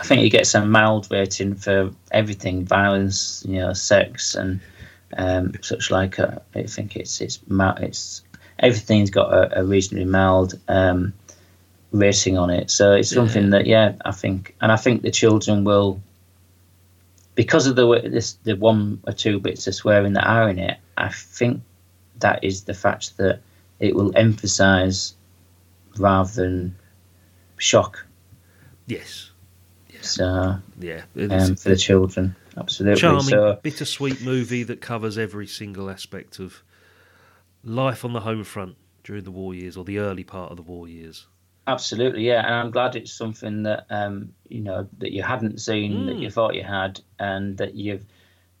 I 0.00 0.04
think 0.04 0.22
you 0.22 0.30
get 0.30 0.46
some 0.46 0.70
mild 0.70 1.08
rating 1.10 1.54
for 1.54 1.90
everything, 2.12 2.64
violence, 2.64 3.44
you 3.46 3.58
know, 3.58 3.72
sex, 3.72 4.34
and 4.34 4.60
um, 5.16 5.54
such 5.62 5.90
like. 5.90 6.18
Uh, 6.18 6.38
I 6.54 6.64
think 6.64 6.96
it's 6.96 7.20
it's 7.20 7.40
it's 7.50 8.22
everything's 8.58 9.10
got 9.10 9.32
a, 9.32 9.60
a 9.60 9.64
reasonably 9.64 10.04
mild 10.04 10.58
um, 10.68 11.12
rating 11.92 12.38
on 12.38 12.50
it. 12.50 12.70
So 12.70 12.92
it's 12.92 13.10
something 13.10 13.50
that 13.50 13.66
yeah, 13.66 13.94
I 14.04 14.12
think, 14.12 14.54
and 14.60 14.70
I 14.72 14.76
think 14.76 15.02
the 15.02 15.10
children 15.10 15.64
will. 15.64 16.00
Because 17.38 17.68
of 17.68 17.76
the 17.76 18.00
this, 18.00 18.32
the 18.42 18.56
one 18.56 19.00
or 19.06 19.12
two 19.12 19.38
bits 19.38 19.68
of 19.68 19.74
swearing 19.76 20.14
that 20.14 20.26
are 20.26 20.48
in 20.48 20.58
it, 20.58 20.76
I 20.96 21.08
think 21.10 21.62
that 22.18 22.42
is 22.42 22.64
the 22.64 22.74
fact 22.74 23.16
that 23.18 23.42
it 23.78 23.94
will 23.94 24.10
emphasise 24.16 25.14
rather 25.98 26.32
than 26.32 26.74
shock. 27.56 28.04
yes, 28.88 29.30
So 30.00 30.56
yeah. 30.80 31.02
Um, 31.30 31.54
for 31.54 31.68
the 31.68 31.76
children. 31.76 32.34
Absolutely. 32.56 33.00
charming, 33.00 33.22
So 33.22 33.60
bittersweet 33.62 34.20
movie 34.20 34.64
that 34.64 34.80
covers 34.80 35.16
every 35.16 35.46
single 35.46 35.88
aspect 35.88 36.40
of 36.40 36.64
life 37.62 38.04
on 38.04 38.14
the 38.14 38.20
home 38.22 38.42
front 38.42 38.74
during 39.04 39.22
the 39.22 39.30
war 39.30 39.54
years 39.54 39.76
or 39.76 39.84
the 39.84 40.00
early 40.00 40.24
part 40.24 40.50
of 40.50 40.56
the 40.56 40.64
war 40.64 40.88
years. 40.88 41.28
Absolutely, 41.68 42.26
yeah. 42.26 42.44
And 42.44 42.54
I'm 42.54 42.70
glad 42.72 42.96
it's 42.96 43.12
something 43.12 43.62
that 43.62 43.86
um, 43.90 44.32
you 44.48 44.60
know 44.60 44.88
that 44.98 45.12
you 45.12 45.22
hadn't 45.22 45.60
seen 45.60 46.06
that 46.06 46.16
Mm. 46.16 46.22
you 46.22 46.30
thought 46.30 46.54
you 46.54 46.64
had, 46.64 47.00
and 47.20 47.56
that 47.58 47.74
you've 47.74 48.04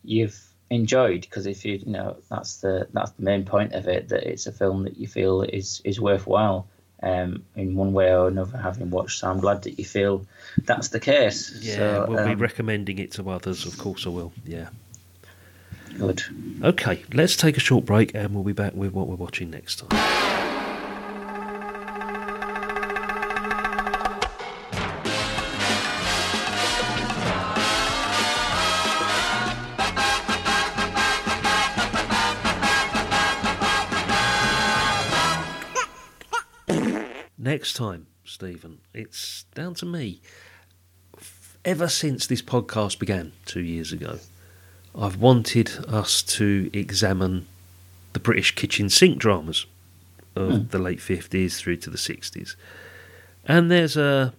you've 0.04 0.38
enjoyed. 0.70 1.22
Because 1.22 1.46
if 1.46 1.64
you 1.64 1.74
you 1.84 1.92
know 1.92 2.16
that's 2.30 2.58
the 2.58 2.86
that's 2.92 3.10
the 3.12 3.22
main 3.22 3.44
point 3.44 3.72
of 3.72 3.88
it 3.88 4.08
that 4.10 4.22
it's 4.30 4.46
a 4.46 4.52
film 4.52 4.84
that 4.84 4.96
you 4.96 5.08
feel 5.08 5.42
is 5.42 5.80
is 5.84 6.00
worthwhile. 6.00 6.68
Um, 7.00 7.44
in 7.54 7.76
one 7.76 7.92
way 7.92 8.12
or 8.12 8.26
another, 8.26 8.58
having 8.58 8.90
watched, 8.90 9.20
so 9.20 9.30
I'm 9.30 9.38
glad 9.38 9.62
that 9.62 9.78
you 9.78 9.84
feel 9.84 10.26
that's 10.64 10.88
the 10.88 10.98
case. 10.98 11.56
Yeah, 11.62 11.76
so, 11.76 12.06
we'll 12.08 12.24
be 12.24 12.32
um, 12.32 12.38
recommending 12.40 12.98
it 12.98 13.12
to 13.12 13.30
others. 13.30 13.64
Of 13.66 13.78
course, 13.78 14.04
I 14.04 14.08
will. 14.10 14.32
Yeah. 14.44 14.70
good. 15.96 16.24
Okay, 16.64 17.04
let's 17.12 17.36
take 17.36 17.56
a 17.56 17.60
short 17.60 17.84
break, 17.84 18.10
and 18.16 18.34
we'll 18.34 18.42
be 18.42 18.52
back 18.52 18.74
with 18.74 18.92
what 18.92 19.06
we're 19.06 19.14
watching 19.14 19.48
next 19.48 19.76
time. 19.78 20.37
Time, 37.78 38.08
Stephen, 38.24 38.80
it's 38.92 39.44
down 39.54 39.72
to 39.72 39.86
me. 39.86 40.20
Ever 41.64 41.86
since 41.86 42.26
this 42.26 42.42
podcast 42.42 42.98
began 42.98 43.30
two 43.46 43.60
years 43.60 43.92
ago, 43.92 44.18
I've 44.98 45.20
wanted 45.20 45.70
us 45.86 46.24
to 46.24 46.70
examine 46.72 47.46
the 48.14 48.18
British 48.18 48.56
kitchen 48.56 48.88
sink 48.88 49.18
dramas 49.18 49.64
of 50.34 50.50
hmm. 50.50 50.66
the 50.70 50.80
late 50.80 50.98
50s 50.98 51.56
through 51.56 51.76
to 51.76 51.90
the 51.90 51.96
60s. 51.96 52.56
And 53.44 53.70
there's 53.70 53.96
a 53.96 54.34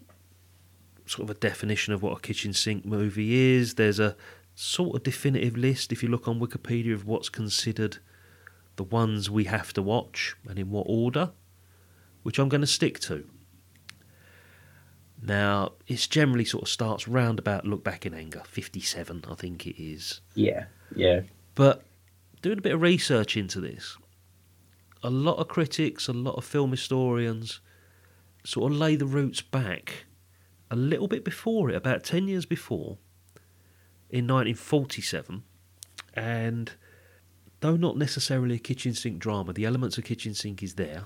sort 1.05 1.29
of 1.29 1.37
a 1.37 1.39
definition 1.39 1.93
of 1.93 2.03
what 2.03 2.17
a 2.17 2.19
kitchen 2.19 2.51
sink 2.51 2.83
movie 2.83 3.55
is. 3.55 3.75
There's 3.75 4.01
a 4.01 4.17
sort 4.53 4.97
of 4.97 5.03
definitive 5.03 5.55
list, 5.55 5.93
if 5.93 6.03
you 6.03 6.09
look 6.09 6.27
on 6.27 6.41
Wikipedia, 6.41 6.93
of 6.93 7.05
what's 7.05 7.29
considered 7.29 7.99
the 8.75 8.83
ones 8.83 9.29
we 9.29 9.45
have 9.45 9.71
to 9.73 9.81
watch 9.81 10.35
and 10.45 10.59
in 10.59 10.71
what 10.71 10.87
order, 10.89 11.31
which 12.23 12.39
I'm 12.39 12.49
going 12.49 12.61
to 12.61 12.67
stick 12.67 12.99
to. 13.01 13.25
Now, 15.21 15.73
it's 15.87 16.07
generally 16.07 16.45
sort 16.45 16.63
of 16.63 16.69
starts 16.69 17.07
round 17.07 17.39
about 17.39 17.65
Look 17.65 17.83
Back 17.83 18.05
in 18.05 18.13
Anger, 18.13 18.43
57, 18.47 19.25
I 19.29 19.35
think 19.35 19.67
it 19.67 19.81
is. 19.81 20.21
Yeah, 20.33 20.65
yeah, 20.95 21.21
But 21.55 21.83
doing 22.41 22.57
a 22.57 22.61
bit 22.61 22.73
of 22.73 22.81
research 22.81 23.35
into 23.35 23.59
this, 23.59 23.97
a 25.03 25.09
lot 25.09 25.35
of 25.35 25.47
critics, 25.47 26.07
a 26.07 26.13
lot 26.13 26.35
of 26.35 26.45
film 26.45 26.71
historians 26.71 27.59
sort 28.45 28.71
of 28.71 28.77
lay 28.77 28.95
the 28.95 29.05
roots 29.05 29.41
back 29.41 30.05
a 30.71 30.75
little 30.75 31.07
bit 31.07 31.25
before 31.25 31.69
it, 31.69 31.75
about 31.75 32.03
10 32.03 32.27
years 32.27 32.45
before, 32.45 32.97
in 34.09 34.25
1947. 34.25 35.43
And 36.13 36.71
though 37.59 37.75
not 37.75 37.97
necessarily 37.97 38.55
a 38.55 38.59
kitchen 38.59 38.93
sink 38.93 39.19
drama, 39.19 39.53
the 39.53 39.65
elements 39.65 39.97
of 39.97 40.05
kitchen 40.05 40.33
sink 40.33 40.63
is 40.63 40.75
there. 40.75 41.05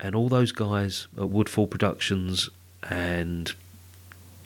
And 0.00 0.14
all 0.14 0.28
those 0.28 0.52
guys 0.52 1.06
at 1.16 1.30
Woodfall 1.30 1.68
Productions 1.68 2.50
and 2.82 3.52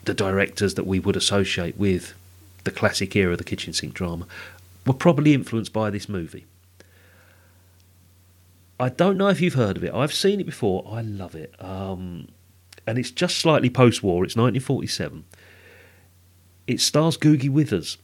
the 0.05 0.13
directors 0.13 0.75
that 0.75 0.85
we 0.85 0.99
would 0.99 1.15
associate 1.15 1.77
with 1.77 2.13
the 2.63 2.71
classic 2.71 3.15
era 3.15 3.33
of 3.33 3.37
the 3.37 3.43
kitchen 3.43 3.73
sink 3.73 3.93
drama 3.93 4.25
were 4.85 4.93
probably 4.93 5.33
influenced 5.33 5.73
by 5.73 5.89
this 5.89 6.07
movie. 6.07 6.45
I 8.79 8.89
don't 8.89 9.17
know 9.17 9.27
if 9.27 9.41
you've 9.41 9.55
heard 9.55 9.75
of 9.75 9.83
it. 9.83 9.93
I've 9.93 10.13
seen 10.13 10.39
it 10.39 10.45
before. 10.45 10.85
I 10.89 11.01
love 11.01 11.35
it. 11.35 11.53
Um, 11.59 12.29
and 12.87 12.97
it's 12.97 13.11
just 13.11 13.37
slightly 13.37 13.69
post 13.69 14.01
war. 14.01 14.23
It's 14.23 14.35
1947. 14.35 15.25
It 16.65 16.79
stars 16.79 17.17
Googie 17.17 17.49
Withers, 17.49 17.97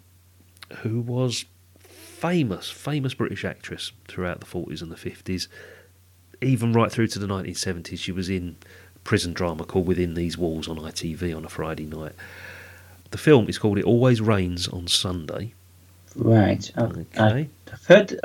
who 0.80 1.00
was 1.00 1.46
famous, 1.80 2.70
famous 2.70 3.14
British 3.14 3.46
actress 3.46 3.91
throughout 4.08 4.41
the 4.41 4.46
40s 4.46 4.82
and 4.82 4.91
the 4.91 4.96
50s. 4.96 5.48
Even 6.46 6.74
right 6.74 6.91
through 6.91 7.08
to 7.08 7.20
the 7.20 7.26
1970s, 7.26 7.98
she 7.98 8.12
was 8.12 8.30
in 8.30 8.56
a 8.96 9.00
prison 9.00 9.34
drama 9.34 9.64
called 9.66 9.88
Within 9.88 10.14
These 10.14 10.38
Walls 10.38 10.68
on 10.68 10.78
ITV 10.78 11.36
on 11.36 11.43
a 11.43 11.50
Friday 11.50 11.86
night. 11.86 12.14
The 13.10 13.18
film 13.18 13.50
is 13.50 13.58
called 13.58 13.80
It 13.80 13.84
Always 13.84 14.22
Rains 14.22 14.68
on 14.68 14.88
Sunday. 14.88 15.54
right. 16.16 16.72
Uh, 16.78 16.84
I, 16.84 16.86
Okay. 16.86 17.50
I've 17.74 17.86
heard, 17.88 18.20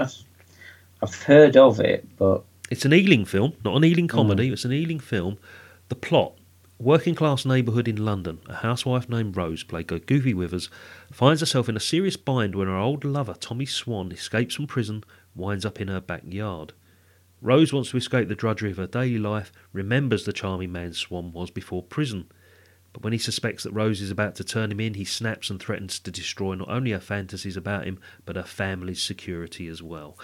I've, 1.02 1.14
heard 1.22 1.56
of 1.56 1.80
it, 1.80 2.06
but 2.18 2.42
It's 2.70 2.84
an 2.84 2.92
Ealing 2.92 3.24
film, 3.24 3.54
not 3.64 3.76
an 3.76 3.84
Ealing 3.84 4.04
hmm. 4.04 4.16
comedy. 4.16 4.52
It's 4.52 4.66
an 4.66 4.72
Ealing 4.72 5.00
film. 5.00 5.38
The 5.88 5.94
plot: 5.94 6.34
working 6.78 7.14
class 7.14 7.46
neighbourhood 7.46 7.88
in 7.88 8.04
London. 8.04 8.40
A 8.48 8.56
housewife 8.56 9.08
named 9.08 9.34
Rose, 9.34 9.62
played 9.62 9.86
by 9.86 9.98
Googie 9.98 10.34
Withers, 10.34 10.68
finds 11.10 11.40
herself 11.40 11.70
in 11.70 11.76
a 11.76 11.80
serious 11.80 12.18
bind 12.18 12.54
when 12.54 12.68
her 12.68 12.76
old 12.76 13.02
lover 13.02 13.34
Tommy 13.34 13.66
Swan 13.66 14.12
escapes 14.12 14.56
from 14.56 14.66
prison, 14.66 15.04
winds 15.34 15.64
up 15.64 15.80
in 15.80 15.88
her 15.88 16.00
backyard. 16.02 16.74
Rose 17.42 17.72
wants 17.72 17.90
to 17.90 17.96
escape 17.96 18.28
the 18.28 18.34
drudgery 18.34 18.70
of 18.70 18.76
her 18.76 18.86
daily 18.86 19.18
life, 19.18 19.52
remembers 19.72 20.24
the 20.24 20.32
charming 20.32 20.72
man 20.72 20.92
Swan 20.92 21.32
was 21.32 21.50
before 21.50 21.82
prison. 21.82 22.30
But 22.92 23.02
when 23.02 23.12
he 23.12 23.18
suspects 23.18 23.62
that 23.62 23.72
Rose 23.72 24.00
is 24.00 24.10
about 24.10 24.34
to 24.36 24.44
turn 24.44 24.72
him 24.72 24.80
in, 24.80 24.94
he 24.94 25.04
snaps 25.04 25.48
and 25.48 25.60
threatens 25.60 25.98
to 26.00 26.10
destroy 26.10 26.54
not 26.54 26.68
only 26.68 26.90
her 26.90 27.00
fantasies 27.00 27.56
about 27.56 27.84
him, 27.84 27.98
but 28.26 28.36
her 28.36 28.42
family's 28.42 29.02
security 29.02 29.68
as 29.68 29.82
well. 29.82 30.18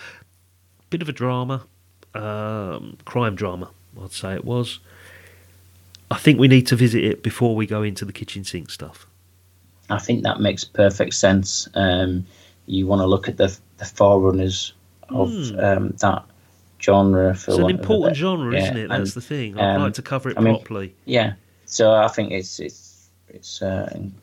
Bit 0.90 1.02
of 1.02 1.08
a 1.08 1.12
drama, 1.12 1.66
um, 2.14 2.98
crime 3.04 3.34
drama, 3.36 3.70
I'd 4.00 4.12
say 4.12 4.34
it 4.34 4.44
was. 4.44 4.80
I 6.10 6.18
think 6.18 6.38
we 6.38 6.48
need 6.48 6.66
to 6.68 6.76
visit 6.76 7.04
it 7.04 7.22
before 7.22 7.56
we 7.56 7.66
go 7.66 7.82
into 7.82 8.04
the 8.04 8.12
kitchen 8.12 8.44
sink 8.44 8.70
stuff. 8.70 9.06
I 9.88 9.98
think 9.98 10.24
that 10.24 10.40
makes 10.40 10.64
perfect 10.64 11.14
sense. 11.14 11.68
Um, 11.74 12.26
you 12.66 12.86
want 12.86 13.00
to 13.00 13.06
look 13.06 13.28
at 13.28 13.36
the 13.36 13.56
the 13.78 13.84
forerunners 13.84 14.72
of 15.10 15.30
um, 15.58 15.94
that 16.00 16.24
genre. 16.86 17.34
For. 17.34 17.50
It's 17.50 17.58
an 17.58 17.62
want 17.64 17.74
of 17.74 17.78
a 17.78 17.82
important 17.82 18.16
genre, 18.16 18.52
yeah, 18.54 18.64
isn't 18.64 18.76
it? 18.76 18.88
That's 18.88 19.14
and, 19.14 19.22
the 19.22 19.26
thing. 19.26 19.58
I'd 19.58 19.76
um, 19.76 19.82
like 19.82 19.94
to 19.94 20.02
cover 20.02 20.30
it 20.30 20.38
I 20.38 20.40
mean- 20.40 20.54
properly. 20.56 20.94
Yeah, 21.04 21.34
so 21.64 21.92
I 21.92 22.08
think 22.08 22.32
it's 22.32 22.58
it's 22.60 23.08
it's 23.28 23.60
uh, 23.62 23.88
an 23.92 24.14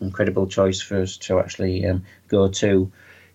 incredible 0.00 0.46
choice 0.46 0.80
for 0.80 1.00
us 1.00 1.16
to 1.18 1.40
actually 1.40 1.84
um, 1.86 2.04
go 2.28 2.48
to 2.48 2.90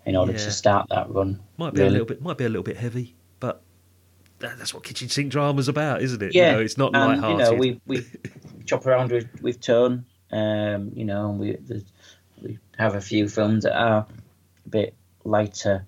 in 0.06 0.16
order 0.16 0.32
Yeah. 0.34 0.38
to 0.38 0.52
start 0.52 0.88
that 0.90 1.10
run. 1.10 1.40
Might 1.58 1.74
be 1.74 1.82
a 1.82 1.90
little 1.90 2.06
bit, 2.06 2.22
might 2.22 2.38
be 2.38 2.46
a 2.46 2.50
little 2.50 2.64
bit 2.64 2.78
heavy, 2.78 3.16
but 3.40 3.62
that, 4.40 4.58
that's 4.58 4.74
what 4.74 4.84
kitchen 4.84 5.10
sink 5.10 5.32
drama's 5.32 5.68
about, 5.68 6.02
isn't 6.02 6.22
it? 6.22 6.36
Yeah, 6.36 6.52
you 6.52 6.58
know, 6.58 6.64
it's 6.64 6.78
not 6.78 6.96
and, 6.96 7.22
light-hearted. 7.22 7.46
You 7.48 7.52
know, 7.52 7.60
we 7.60 7.82
we 7.88 8.06
chop 8.66 8.86
around 8.86 9.12
with 9.12 9.28
with 9.42 9.60
tone. 9.62 10.06
Um, 10.32 10.92
you 10.96 11.06
know, 11.06 11.30
and 11.30 11.40
we 11.40 11.56
there's- 11.56 11.92
we 12.42 12.60
have 12.78 12.96
a 12.96 13.02
few 13.02 13.30
films 13.30 13.64
that 13.64 13.76
are 13.76 14.06
a 14.66 14.70
bit 14.70 14.94
lighter 15.24 15.88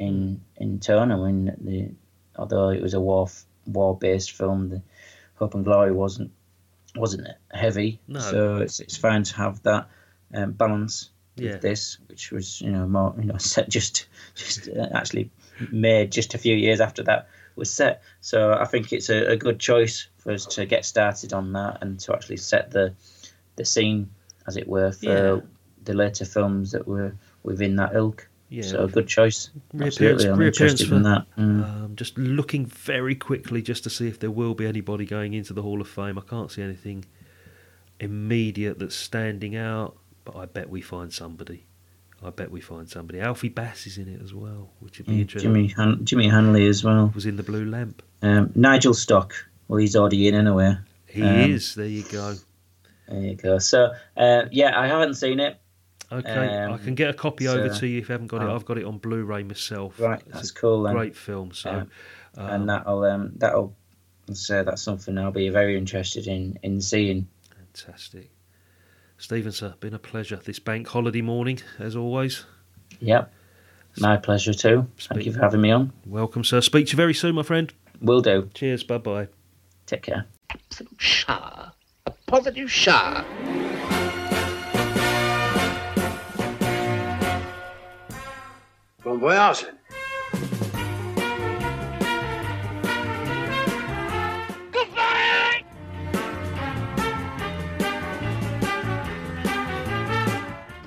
in 0.00 0.40
in 0.56 0.80
tone. 0.80 1.12
I 1.12 1.16
mean, 1.16 1.56
the 1.60 1.90
although 2.38 2.70
it 2.70 2.82
was 2.82 2.94
a 2.94 3.00
war 3.00 3.28
war 3.66 3.96
based 3.96 4.32
film, 4.32 4.68
the 4.70 4.82
Hope 5.36 5.54
and 5.54 5.64
Glory 5.64 5.92
wasn't 5.92 6.30
wasn't 6.94 7.28
heavy. 7.52 8.00
No. 8.08 8.20
So 8.20 8.56
it's 8.58 8.80
it's 8.80 8.96
fine 8.96 9.22
to 9.24 9.36
have 9.36 9.62
that 9.64 9.88
um, 10.34 10.52
balance 10.52 11.10
Yeah. 11.36 11.52
with 11.52 11.60
this, 11.62 11.98
which 12.08 12.30
was 12.32 12.60
you 12.60 12.70
know 12.70 12.86
more 12.86 13.14
you 13.18 13.24
know 13.26 13.36
set 13.38 13.68
just 13.68 14.06
just 14.34 14.68
uh, 14.68 14.88
actually 14.94 15.30
made 15.70 16.12
just 16.12 16.34
a 16.34 16.38
few 16.38 16.54
years 16.56 16.80
after 16.80 17.02
that 17.04 17.28
was 17.56 17.70
set. 17.70 18.02
So 18.20 18.52
I 18.52 18.64
think 18.66 18.92
it's 18.92 19.08
a, 19.08 19.32
a 19.32 19.36
good 19.36 19.58
choice 19.58 20.08
for 20.18 20.32
us 20.32 20.44
to 20.46 20.66
get 20.66 20.84
started 20.84 21.32
on 21.32 21.52
that 21.52 21.78
and 21.82 21.98
to 22.00 22.12
actually 22.14 22.36
set 22.38 22.70
the 22.70 22.94
the 23.56 23.64
scene, 23.64 24.10
as 24.46 24.56
it 24.56 24.68
were, 24.68 24.92
for 24.92 25.06
Yeah. 25.06 25.40
the 25.84 25.94
later 25.94 26.24
films 26.24 26.72
that 26.72 26.86
were 26.86 27.14
within 27.42 27.76
that 27.76 27.94
ilk. 27.94 28.28
Yeah. 28.48 28.62
So 28.62 28.84
a 28.84 28.88
good 28.88 29.08
choice. 29.08 29.50
Reappearance, 29.72 29.96
Absolutely, 29.96 30.28
I'm 30.30 30.38
reappearance 30.38 30.84
for, 30.84 30.94
in 30.94 31.02
that. 31.02 31.26
Mm. 31.36 31.64
um, 31.64 31.96
just 31.96 32.16
looking 32.16 32.66
very 32.66 33.14
quickly 33.16 33.60
just 33.60 33.82
to 33.84 33.90
see 33.90 34.06
if 34.06 34.20
there 34.20 34.30
will 34.30 34.54
be 34.54 34.66
anybody 34.66 35.04
going 35.04 35.34
into 35.34 35.52
the 35.52 35.62
Hall 35.62 35.80
of 35.80 35.88
Fame. 35.88 36.16
I 36.16 36.22
can't 36.22 36.50
see 36.50 36.62
anything 36.62 37.04
immediate 38.00 38.78
that's 38.78 38.94
standing 38.96 39.56
out, 39.56 39.96
but 40.24 40.36
I 40.36 40.46
bet 40.46 40.68
we 40.70 40.80
find 40.80 41.12
somebody. 41.12 41.64
I 42.24 42.30
bet 42.30 42.50
we 42.50 42.60
find 42.60 42.88
somebody. 42.88 43.20
Alfie 43.20 43.48
Bass 43.50 43.86
is 43.86 43.98
in 43.98 44.08
it 44.08 44.22
as 44.22 44.32
well, 44.32 44.70
which 44.80 44.98
would 44.98 45.06
be 45.06 45.14
Mm, 45.18 45.20
interesting. 45.22 45.52
Jimmy 45.52 45.68
Han- 45.68 46.04
Jimmy 46.04 46.28
Hanley 46.28 46.66
as 46.66 46.82
well. 46.82 47.12
was 47.14 47.26
in 47.26 47.36
the 47.36 47.42
Blue 47.42 47.64
Lamp. 47.64 48.02
Um, 48.22 48.52
Nigel 48.54 48.94
Stock. 48.94 49.34
Well, 49.68 49.78
he's 49.78 49.96
already 49.96 50.26
in 50.28 50.34
anyway. 50.34 50.76
He 51.06 51.22
Um, 51.22 51.50
is. 51.50 51.74
There 51.74 51.86
you 51.86 52.04
go. 52.10 52.34
There 53.08 53.20
you 53.20 53.34
go. 53.34 53.58
So 53.58 53.92
uh, 54.16 54.42
yeah, 54.50 54.78
I 54.78 54.86
haven't 54.86 55.14
seen 55.14 55.40
it. 55.40 55.58
Okay, 56.12 56.30
I 56.32 56.72
Um, 56.72 56.78
can 56.78 56.94
get 56.94 57.10
a 57.10 57.14
copy 57.14 57.48
over 57.48 57.68
to 57.68 57.86
you 57.86 57.98
if 57.98 58.08
you 58.08 58.12
haven't 58.12 58.28
got 58.28 58.42
it. 58.42 58.44
oh. 58.44 58.54
I've 58.54 58.64
got 58.64 58.78
it 58.78 58.84
on 58.84 58.98
Blu-ray 58.98 59.42
myself. 59.42 59.98
Right, 59.98 60.20
It's 60.26 60.34
that's 60.34 60.50
a 60.50 60.54
cool 60.54 60.84
then. 60.84 60.94
Great 60.94 61.16
film. 61.16 61.52
So, 61.52 61.70
Yeah. 61.70 61.80
um, 62.42 62.50
and 62.50 62.68
that'll 62.68 63.02
um, 63.04 63.32
that'll 63.36 63.74
so 64.32 64.62
that's 64.64 64.82
something 64.82 65.18
I'll 65.18 65.32
be 65.32 65.48
very 65.48 65.76
interested 65.76 66.26
in 66.28 66.58
in 66.62 66.80
seeing. 66.80 67.26
fantastic. 67.56 68.30
Stephen, 69.18 69.50
sir, 69.50 69.74
been 69.80 69.94
a 69.94 69.98
pleasure 69.98 70.36
this 70.36 70.58
bank 70.58 70.86
holiday 70.88 71.22
morning, 71.22 71.58
as 71.78 71.96
always. 71.96 72.44
Yep, 73.00 73.32
my 73.98 74.16
pleasure 74.16 74.52
too. 74.54 74.86
Thank 74.98 75.24
you 75.26 75.32
for 75.32 75.40
having 75.40 75.60
me 75.62 75.70
on. 75.70 75.92
Welcome, 76.06 76.44
sir. 76.44 76.60
Speak 76.60 76.86
to 76.86 76.92
you 76.92 76.96
very 76.96 77.14
soon, 77.14 77.34
my 77.34 77.42
friend. 77.42 77.72
Will 78.00 78.20
do. 78.20 78.48
Cheers. 78.54 78.84
Bye 78.84 78.98
bye. 78.98 79.28
Take 79.86 80.02
care. 80.02 80.26
Absolute 80.50 81.00
shah. 81.00 81.70
A 82.06 82.12
positive 82.26 82.70
Shah. 82.70 83.24
Bon 89.06 89.18
voyage. 89.18 89.64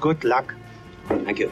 Good 0.01 0.25
luck. 0.25 0.53
Thank 1.07 1.39
you. 1.39 1.49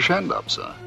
Keeping 0.00 0.79